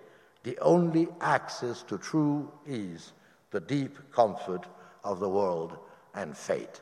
the 0.43 0.57
only 0.59 1.07
access 1.21 1.83
to 1.83 1.97
true 1.97 2.51
ease, 2.67 3.13
the 3.51 3.59
deep 3.59 3.97
comfort 4.11 4.65
of 5.03 5.19
the 5.19 5.29
world 5.29 5.77
and 6.13 6.35
fate. 6.35 6.81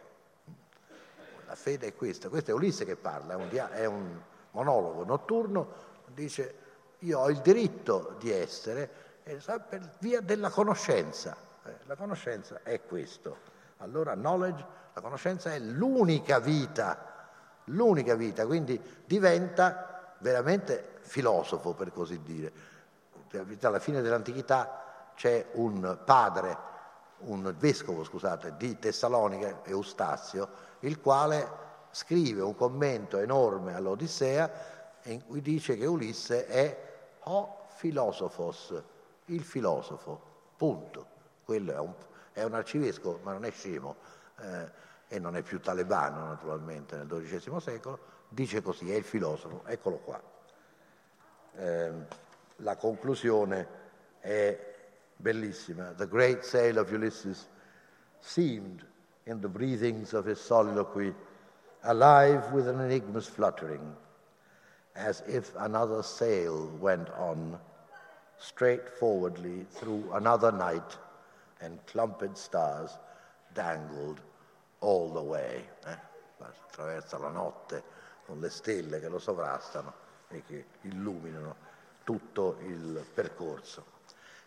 La 1.47 1.55
fede 1.55 1.88
è 1.88 1.95
questa, 1.95 2.30
questo 2.30 2.51
è 2.51 2.53
Ulisse 2.53 2.86
che 2.86 2.95
parla, 2.95 3.34
è 3.34 3.36
un, 3.36 3.47
dia- 3.49 3.72
è 3.72 3.86
un 3.86 4.20
monologo 4.51 5.05
notturno, 5.05 5.68
dice 6.14 6.55
io 6.99 7.20
ho 7.20 7.30
il 7.30 7.39
diritto 7.39 8.16
di 8.20 8.32
essere 8.32 8.89
per 9.24 9.95
via 9.99 10.22
della 10.22 10.49
conoscenza. 10.49 11.36
Eh, 11.66 11.76
la 11.86 11.95
conoscenza 11.95 12.62
è 12.64 12.82
questo. 12.82 13.55
Allora 13.78 14.14
knowledge, 14.14 14.66
la 14.93 15.01
conoscenza 15.01 15.53
è 15.53 15.60
l'unica 15.60 16.39
vita, 16.39 17.30
l'unica 17.66 18.16
vita, 18.16 18.45
quindi 18.45 18.82
diventa 19.05 20.16
veramente 20.20 20.95
filosofo 21.01 21.74
per 21.74 21.91
così 21.91 22.22
dire. 22.24 22.76
Alla 23.62 23.80
fine 23.80 24.01
dell'antichità 24.01 25.12
c'è 25.14 25.47
un 25.53 25.99
padre, 26.05 26.58
un 27.20 27.53
vescovo, 27.58 28.03
scusate, 28.03 28.53
di 28.58 28.80
Tessalonica, 28.80 29.60
Eustazio, 29.66 30.49
il 30.80 30.99
quale 31.01 31.66
scrive 31.91 32.41
un 32.41 32.55
commento 32.55 33.18
enorme 33.18 33.76
all'Odissea 33.76 34.76
in 35.12 35.26
cui 35.26 35.41
dice 35.41 35.78
che 35.78 35.86
Ulisse 35.86 36.45
è 36.47 36.86
o 37.24 37.66
filosofos, 37.76 38.82
il 39.26 39.43
filosofo, 39.43 40.22
punto. 40.55 41.16
Quello 41.43 41.72
è 41.72 41.80
un, 41.80 41.93
è 42.34 42.43
un 42.43 42.53
arcivescovo, 42.53 43.20
ma 43.24 43.34
non 43.34 43.45
è 43.45 43.51
scemo 43.51 43.95
eh, 44.39 44.70
e 45.08 45.20
non 45.20 45.36
è 45.36 45.41
più 45.41 45.60
talebano 45.60 46.28
naturalmente 46.28 46.95
nel 46.95 47.08
XII 47.08 47.60
secolo, 47.60 47.99
dice 48.30 48.62
così, 48.62 48.91
è 48.91 48.95
il 48.95 49.03
filosofo, 49.03 49.64
eccolo 49.66 49.97
qua. 49.97 50.22
Eh, 51.55 51.91
la 52.58 52.76
conclusione 52.76 53.68
è 54.20 54.76
bellissima. 55.16 55.93
The 55.93 56.08
great 56.08 56.43
sail 56.43 56.78
of 56.78 56.91
Ulysses 56.91 57.47
seemed 58.20 58.86
in 59.24 59.39
the 59.39 59.47
breathings 59.47 60.14
of 60.14 60.26
his 60.26 60.39
soliloquy 60.39 61.14
alive 61.82 62.51
with 62.51 62.68
an 62.68 62.82
enigma's 62.82 63.28
fluttering, 63.28 63.95
as 64.97 65.23
if 65.27 65.53
another 65.57 66.01
sail 66.01 66.69
went 66.79 67.09
on 67.17 67.57
straightforwardly 68.37 69.65
through 69.69 70.09
another 70.13 70.51
night 70.51 70.97
and 71.61 71.79
clumped 71.85 72.37
stars 72.37 72.97
dangled 73.53 74.19
all 74.79 75.11
the 75.11 75.21
way. 75.21 75.63
Eh? 75.85 75.97
Attraversa 76.39 77.17
la 77.17 77.29
notte 77.29 77.83
con 78.25 78.39
le 78.39 78.49
stelle 78.49 78.99
che 78.99 79.07
lo 79.07 79.19
sovrastano 79.19 79.93
e 80.29 80.43
che 80.45 80.65
illuminano 80.81 81.55
tutto 82.03 82.57
il 82.61 83.05
percorso. 83.13 83.95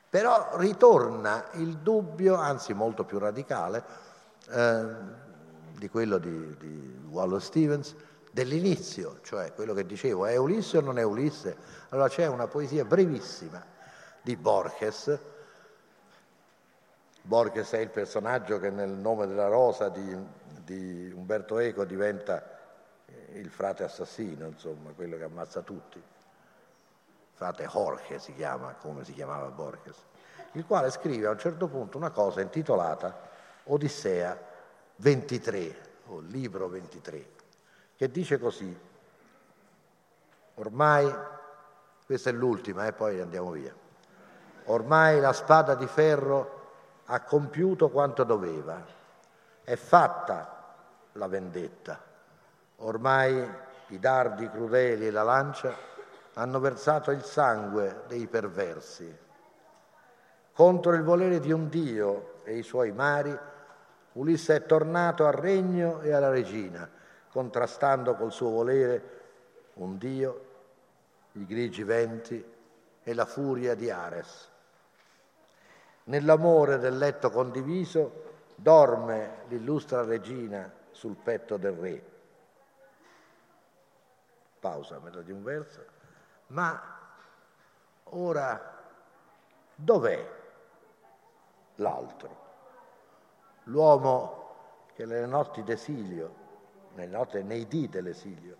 Però 0.08 0.56
ritorna 0.56 1.50
il 1.54 1.78
dubbio, 1.78 2.34
anzi 2.34 2.74
molto 2.74 3.04
più 3.04 3.18
radicale, 3.18 3.84
eh, 4.50 4.86
di 5.76 5.88
quello 5.88 6.18
di, 6.18 6.56
di 6.56 7.06
Wallace 7.08 7.46
Stevens, 7.46 7.94
dell'inizio, 8.30 9.20
cioè 9.22 9.52
quello 9.52 9.74
che 9.74 9.84
dicevo, 9.84 10.26
è 10.26 10.36
Ulisse 10.36 10.78
o 10.78 10.80
non 10.80 10.98
è 10.98 11.02
Ulisse? 11.02 11.56
Allora 11.90 12.08
c'è 12.08 12.26
una 12.26 12.46
poesia 12.46 12.84
brevissima 12.84 13.64
di 14.22 14.36
Borges, 14.36 15.18
Borges 17.22 17.70
è 17.72 17.78
il 17.78 17.90
personaggio 17.90 18.58
che 18.58 18.70
nel 18.70 18.90
nome 18.90 19.26
della 19.26 19.48
rosa 19.48 19.88
di, 19.88 20.16
di 20.64 21.12
Umberto 21.14 21.58
Eco 21.58 21.84
diventa 21.84 22.58
il 23.32 23.50
frate 23.50 23.84
assassino, 23.84 24.46
insomma, 24.46 24.90
quello 24.90 25.16
che 25.16 25.24
ammazza 25.24 25.60
tutti. 25.60 26.02
Frate 27.34 27.66
Jorge 27.66 28.18
si 28.18 28.34
chiama, 28.34 28.74
come 28.74 29.04
si 29.04 29.12
chiamava 29.12 29.48
Borges, 29.48 29.96
il 30.52 30.66
quale 30.66 30.90
scrive 30.90 31.26
a 31.26 31.30
un 31.30 31.38
certo 31.38 31.68
punto 31.68 31.96
una 31.96 32.10
cosa 32.10 32.40
intitolata 32.40 33.28
Odissea 33.64 34.38
23, 34.96 35.76
o 36.06 36.20
libro 36.20 36.68
23, 36.68 37.26
che 38.00 38.10
dice 38.10 38.38
così, 38.38 38.74
ormai, 40.54 41.14
questa 42.06 42.30
è 42.30 42.32
l'ultima 42.32 42.86
e 42.86 42.88
eh, 42.88 42.92
poi 42.94 43.20
andiamo 43.20 43.50
via, 43.50 43.74
ormai 44.64 45.20
la 45.20 45.34
spada 45.34 45.74
di 45.74 45.86
ferro 45.86 47.02
ha 47.04 47.20
compiuto 47.20 47.90
quanto 47.90 48.24
doveva, 48.24 48.82
è 49.62 49.76
fatta 49.76 50.76
la 51.12 51.28
vendetta. 51.28 52.00
Ormai 52.76 53.46
i 53.88 53.98
dardi 53.98 54.48
crudeli 54.48 55.08
e 55.08 55.10
la 55.10 55.22
lancia 55.22 55.76
hanno 56.32 56.58
versato 56.58 57.10
il 57.10 57.22
sangue 57.22 58.04
dei 58.06 58.26
perversi. 58.28 59.14
Contro 60.54 60.94
il 60.94 61.02
volere 61.02 61.38
di 61.38 61.52
un 61.52 61.68
Dio 61.68 62.40
e 62.44 62.56
i 62.56 62.62
suoi 62.62 62.92
mari, 62.92 63.38
Ulisse 64.12 64.56
è 64.56 64.64
tornato 64.64 65.26
al 65.26 65.34
regno 65.34 66.00
e 66.00 66.12
alla 66.12 66.30
regina, 66.30 66.96
contrastando 67.30 68.14
col 68.14 68.32
suo 68.32 68.50
volere 68.50 69.18
un 69.74 69.96
Dio, 69.98 70.48
i 71.32 71.46
grigi 71.46 71.84
venti 71.84 72.44
e 73.02 73.14
la 73.14 73.24
furia 73.24 73.74
di 73.74 73.90
Ares. 73.90 74.48
Nell'amore 76.04 76.78
del 76.78 76.98
letto 76.98 77.30
condiviso 77.30 78.28
dorme 78.56 79.44
l'illustra 79.48 80.02
regina 80.02 80.70
sul 80.90 81.14
petto 81.14 81.56
del 81.56 81.72
re. 81.72 82.04
Pausa, 84.58 84.98
metà 84.98 85.22
di 85.22 85.32
un 85.32 85.42
verso. 85.42 85.84
Ma 86.48 86.98
ora 88.04 88.78
dov'è 89.74 90.30
l'altro? 91.76 92.48
L'uomo 93.64 94.38
che 94.94 95.06
nelle 95.06 95.26
notti 95.26 95.62
d'esilio, 95.62 96.39
nelle 96.94 97.16
notti, 97.16 97.42
nei 97.42 97.66
dì 97.66 97.88
dell'esilio, 97.88 98.56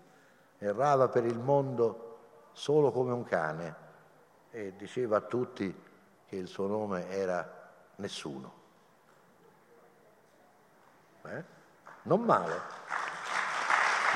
errava 0.57 1.07
per 1.07 1.25
il 1.25 1.39
mondo 1.39 2.49
solo 2.53 2.91
come 2.91 3.11
un 3.11 3.23
cane 3.23 3.75
e 4.51 4.73
diceva 4.75 5.17
a 5.17 5.21
tutti 5.21 5.83
che 6.25 6.35
il 6.35 6.47
suo 6.47 6.67
nome 6.67 7.09
era 7.09 7.69
nessuno. 7.95 8.59
Eh? 11.23 11.43
Non 12.03 12.21
male, 12.21 12.61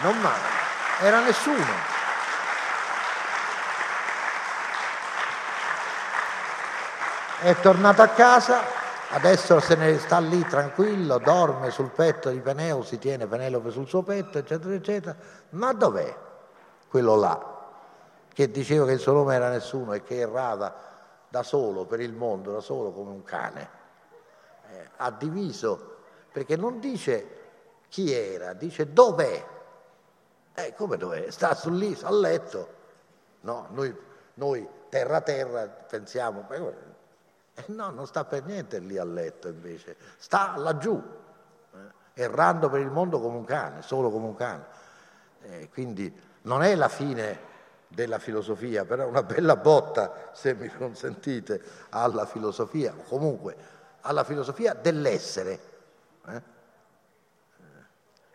non 0.02 0.20
male, 0.20 0.48
era 1.02 1.24
nessuno. 1.24 1.94
È 7.42 7.60
tornato 7.60 8.02
a 8.02 8.08
casa, 8.08 8.64
adesso 9.12 9.60
se 9.60 9.76
ne 9.76 9.98
sta 10.00 10.20
lì 10.20 10.44
tranquillo, 10.46 11.18
dorme 11.20 11.70
sul 11.72 11.92
petto 11.92 12.30
di 12.30 12.40
Peneo, 12.40 12.84
si 12.84 12.98
tiene 12.98 13.28
Penelope 13.28 13.72
sul 13.72 13.88
suo 13.88 14.04
petto, 14.04 14.38
eccetera, 14.38 14.74
eccetera. 14.74 15.16
Ma 15.50 15.74
dov'è 15.74 16.16
quello 16.88 17.16
là 17.16 17.54
che 18.34 18.52
diceva 18.52 18.86
che 18.86 18.94
il 18.94 19.00
suo 19.00 19.14
nome 19.14 19.36
era 19.36 19.50
nessuno 19.50 19.94
e 19.94 20.04
che 20.04 20.20
errava 20.20 20.74
da 21.30 21.44
solo 21.44 21.86
per 21.86 22.00
il 22.02 22.14
mondo, 22.14 22.52
da 22.52 22.60
solo 22.60 22.92
come 22.92 23.12
un 23.12 23.24
cane. 23.24 23.70
Eh, 24.70 24.90
ha 24.98 25.12
diviso, 25.12 25.98
perché 26.32 26.56
non 26.58 26.80
dice 26.80 27.28
chi 27.88 28.12
era, 28.12 28.54
dice 28.54 28.92
dov'è. 28.92 29.46
Eh, 30.54 30.74
come 30.74 30.98
dov'è? 30.98 31.30
Sta 31.30 31.54
su 31.54 31.70
lì, 31.70 31.98
a 32.02 32.12
letto. 32.12 32.68
No, 33.42 33.68
noi, 33.72 33.96
noi 34.36 34.68
terra 34.90 35.22
terra 35.22 35.66
pensiamo, 35.68 36.46
eh, 37.56 37.64
no, 37.68 37.90
non 37.90 38.06
sta 38.06 38.26
per 38.26 38.44
niente 38.44 38.80
lì 38.80 38.98
a 38.98 39.04
letto 39.04 39.48
invece, 39.48 39.96
sta 40.18 40.56
laggiù, 40.58 41.02
eh, 41.74 42.22
errando 42.22 42.70
per 42.70 42.82
il 42.82 42.92
mondo 42.92 43.20
come 43.20 43.38
un 43.38 43.46
cane, 43.46 43.82
solo 43.82 44.12
come 44.12 44.26
un 44.26 44.36
cane. 44.36 44.66
Eh, 45.42 45.70
quindi 45.70 46.14
non 46.44 46.64
è 46.64 46.76
la 46.76 46.90
fine 46.90 47.54
della 47.88 48.20
filosofia, 48.20 48.84
però 48.84 49.08
una 49.08 49.24
bella 49.24 49.56
botta, 49.56 50.30
se 50.34 50.54
mi 50.54 50.68
consentite, 50.68 51.62
alla 51.90 52.26
filosofia, 52.26 52.94
o 52.96 53.04
comunque 53.04 53.56
alla 54.02 54.24
filosofia 54.24 54.74
dell'essere. 54.74 55.60
Eh? 56.28 56.54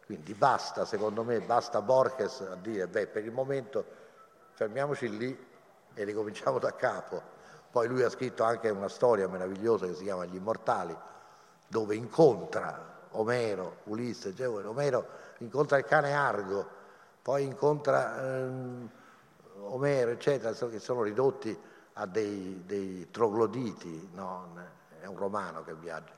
Quindi 0.07 0.35
basta, 0.35 0.85
secondo 0.85 1.23
me, 1.23 1.41
basta 1.41 1.83
Borges 1.83 2.41
a 2.41 2.57
dire, 2.57 2.89
beh, 2.89 3.07
per 3.07 3.25
il 3.25 3.31
momento 3.31 3.85
fermiamoci 4.55 5.17
lì 5.17 5.47
e 5.95 6.05
ricominciamo 6.05 6.59
da 6.59 6.75
capo. 6.75 7.39
Poi 7.71 7.87
lui 7.87 8.03
ha 8.03 8.11
scritto 8.11 8.43
anche 8.43 8.69
una 8.71 8.89
storia 8.89 9.29
meravigliosa 9.29 9.87
che 9.87 9.95
si 9.95 10.05
chiama 10.05 10.25
Gli 10.25 10.35
Immortali, 10.35 10.97
dove 11.69 11.95
incontra 11.95 12.99
Omero, 13.13 13.79
Ulisse, 13.85 14.35
cioè 14.35 14.49
Omero 14.49 15.07
incontra 15.39 15.79
il 15.79 15.85
cane 15.85 16.13
Argo, 16.13 16.69
poi 17.23 17.45
incontra 17.45 18.21
ehm, 18.21 18.91
Omero, 19.63 20.11
eccetera, 20.11 20.53
che 20.53 20.79
sono 20.79 21.03
ridotti 21.03 21.57
a 21.95 22.07
dei, 22.07 22.63
dei 22.65 23.09
trogloditi, 23.11 24.11
no? 24.15 24.55
è 25.01 25.07
un 25.07 25.17
romano 25.17 25.63
che 25.63 25.75
viaggia. 25.75 26.13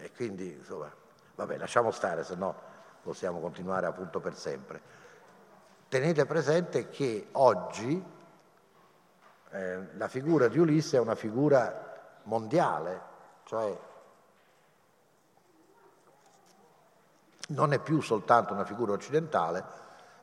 E 0.00 0.12
quindi, 0.12 0.52
insomma, 0.52 0.90
vabbè, 1.34 1.56
lasciamo 1.58 1.90
stare, 1.90 2.24
se 2.24 2.34
no 2.34 2.72
possiamo 3.02 3.38
continuare 3.38 3.86
appunto 3.86 4.18
per 4.18 4.34
sempre. 4.34 4.80
Tenete 5.88 6.24
presente 6.24 6.88
che 6.88 7.28
oggi 7.32 8.02
eh, 9.54 9.78
la 9.96 10.08
figura 10.08 10.48
di 10.48 10.58
Ulisse 10.58 10.96
è 10.96 11.00
una 11.00 11.14
figura 11.14 12.18
mondiale, 12.24 13.00
cioè 13.44 13.78
non 17.48 17.72
è 17.72 17.78
più 17.78 18.00
soltanto 18.00 18.52
una 18.52 18.64
figura 18.64 18.94
occidentale, 18.94 19.64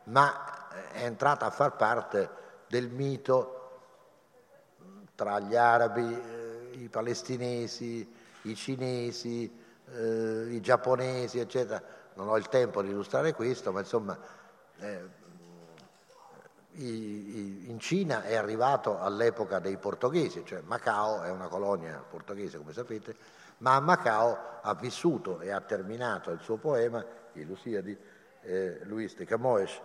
ma 0.05 0.67
è 0.91 1.05
entrata 1.05 1.45
a 1.45 1.49
far 1.49 1.77
parte 1.77 2.29
del 2.67 2.89
mito 2.89 3.59
tra 5.15 5.39
gli 5.39 5.55
arabi, 5.55 6.13
eh, 6.13 6.71
i 6.73 6.89
palestinesi, 6.89 8.13
i 8.41 8.55
cinesi, 8.55 9.49
eh, 9.93 10.47
i 10.49 10.59
giapponesi, 10.59 11.39
eccetera. 11.39 11.81
Non 12.15 12.27
ho 12.27 12.35
il 12.35 12.49
tempo 12.49 12.81
di 12.81 12.89
illustrare 12.89 13.33
questo, 13.33 13.71
ma 13.71 13.79
insomma 13.79 14.17
eh, 14.79 15.07
in 16.73 17.77
Cina 17.79 18.23
è 18.23 18.35
arrivato 18.35 18.99
all'epoca 18.99 19.59
dei 19.59 19.77
portoghesi, 19.77 20.43
cioè 20.45 20.61
Macao 20.61 21.21
è 21.21 21.29
una 21.29 21.47
colonia 21.47 22.03
portoghese 22.07 22.57
come 22.57 22.73
sapete, 22.73 23.15
ma 23.57 23.75
a 23.75 23.79
Macao 23.79 24.37
ha 24.61 24.73
vissuto 24.75 25.41
e 25.41 25.51
ha 25.51 25.61
terminato 25.61 26.31
il 26.31 26.39
suo 26.39 26.57
poema, 26.57 27.03
il 27.33 27.45
Lucia 27.45 27.81
di 27.81 27.95
eh, 28.41 28.79
Luis 28.83 29.15
de 29.15 29.25
Camões, 29.25 29.79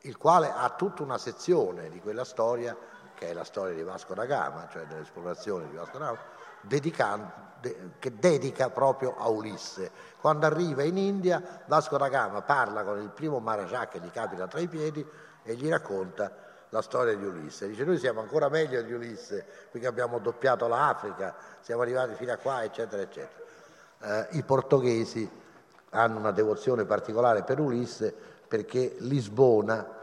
il 0.00 0.16
quale 0.16 0.52
ha 0.52 0.68
tutta 0.70 1.02
una 1.02 1.18
sezione 1.18 1.88
di 1.88 2.00
quella 2.00 2.24
storia, 2.24 2.76
che 3.14 3.28
è 3.28 3.32
la 3.32 3.44
storia 3.44 3.74
di 3.74 3.82
Vasco 3.82 4.12
da 4.12 4.26
Gama, 4.26 4.68
cioè 4.70 4.84
dell'esplorazione 4.86 5.68
di 5.68 5.76
Vasco 5.76 5.98
da 5.98 6.16
Gama, 6.60 7.52
de, 7.60 7.90
che 7.98 8.18
dedica 8.18 8.70
proprio 8.70 9.16
a 9.16 9.28
Ulisse. 9.28 9.90
Quando 10.20 10.46
arriva 10.46 10.82
in 10.82 10.98
India, 10.98 11.62
Vasco 11.66 11.96
da 11.96 12.08
Gama 12.08 12.42
parla 12.42 12.82
con 12.82 13.00
il 13.00 13.10
primo 13.10 13.38
Maharaja 13.38 13.88
che 13.88 14.00
gli 14.00 14.10
capita 14.10 14.46
tra 14.46 14.60
i 14.60 14.68
piedi 14.68 15.06
e 15.44 15.54
gli 15.54 15.68
racconta 15.68 16.32
la 16.70 16.82
storia 16.82 17.14
di 17.14 17.24
Ulisse. 17.24 17.68
Dice 17.68 17.84
noi 17.84 17.98
siamo 17.98 18.20
ancora 18.20 18.48
meglio 18.48 18.82
di 18.82 18.92
Ulisse 18.92 19.46
perché 19.70 19.86
abbiamo 19.86 20.18
doppiato 20.18 20.66
l'Africa, 20.66 21.34
siamo 21.60 21.82
arrivati 21.82 22.14
fino 22.14 22.32
a 22.32 22.36
qua, 22.36 22.64
eccetera, 22.64 23.00
eccetera. 23.00 23.42
Eh, 24.00 24.36
I 24.38 24.42
portoghesi 24.42 25.30
hanno 25.90 26.18
una 26.18 26.32
devozione 26.32 26.84
particolare 26.84 27.44
per 27.44 27.60
Ulisse 27.60 28.12
perché 28.48 28.96
Lisbona 28.98 30.02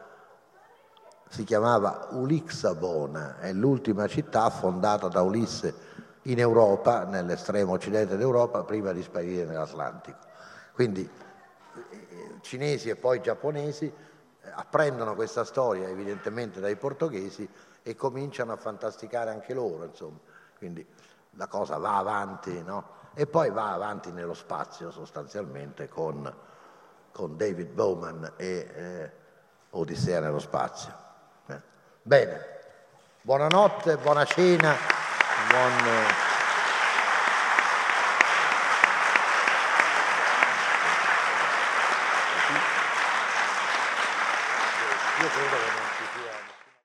si 1.28 1.44
chiamava 1.44 2.10
Ulixabona, 2.12 3.40
è 3.40 3.52
l'ultima 3.54 4.08
città 4.08 4.50
fondata 4.50 5.08
da 5.08 5.22
Ulisse 5.22 5.90
in 6.24 6.40
Europa, 6.40 7.06
nell'estremo 7.06 7.74
occidente 7.74 8.18
d'Europa, 8.18 8.64
prima 8.64 8.92
di 8.92 9.02
sparire 9.02 9.46
nell'Atlantico. 9.46 10.18
Quindi 10.74 11.10
eh, 11.90 12.08
cinesi 12.42 12.90
e 12.90 12.96
poi 12.96 13.22
giapponesi 13.22 13.92
apprendono 14.54 15.16
questa 15.16 15.44
storia 15.44 15.88
evidentemente 15.88 16.60
dai 16.60 16.76
portoghesi 16.76 17.48
e 17.84 17.96
cominciano 17.96 18.54
a 18.54 18.58
fantasticare 18.58 19.30
anche 19.30 19.54
loro, 19.54 19.86
insomma. 19.86 20.20
Quindi 20.58 20.86
la 21.32 21.48
cosa 21.48 21.78
va 21.78 21.98
avanti, 21.98 22.62
no? 22.64 23.00
E 23.14 23.28
poi 23.28 23.50
va 23.52 23.72
avanti 23.72 24.12
nello 24.12 24.34
spazio 24.34 24.92
sostanzialmente 24.92 25.88
con, 25.88 26.34
con 27.12 27.36
David 27.36 27.70
Bowman 27.70 28.34
e 28.38 28.72
eh, 28.74 29.12
Odissea 29.72 30.20
nello 30.20 30.40
spazio. 30.40 30.94
Eh. 31.48 31.62
Bene, 32.02 32.46
buonanotte, 33.22 33.98
buona 33.98 34.26
cena, 34.26 34.76
buon... 35.50 36.31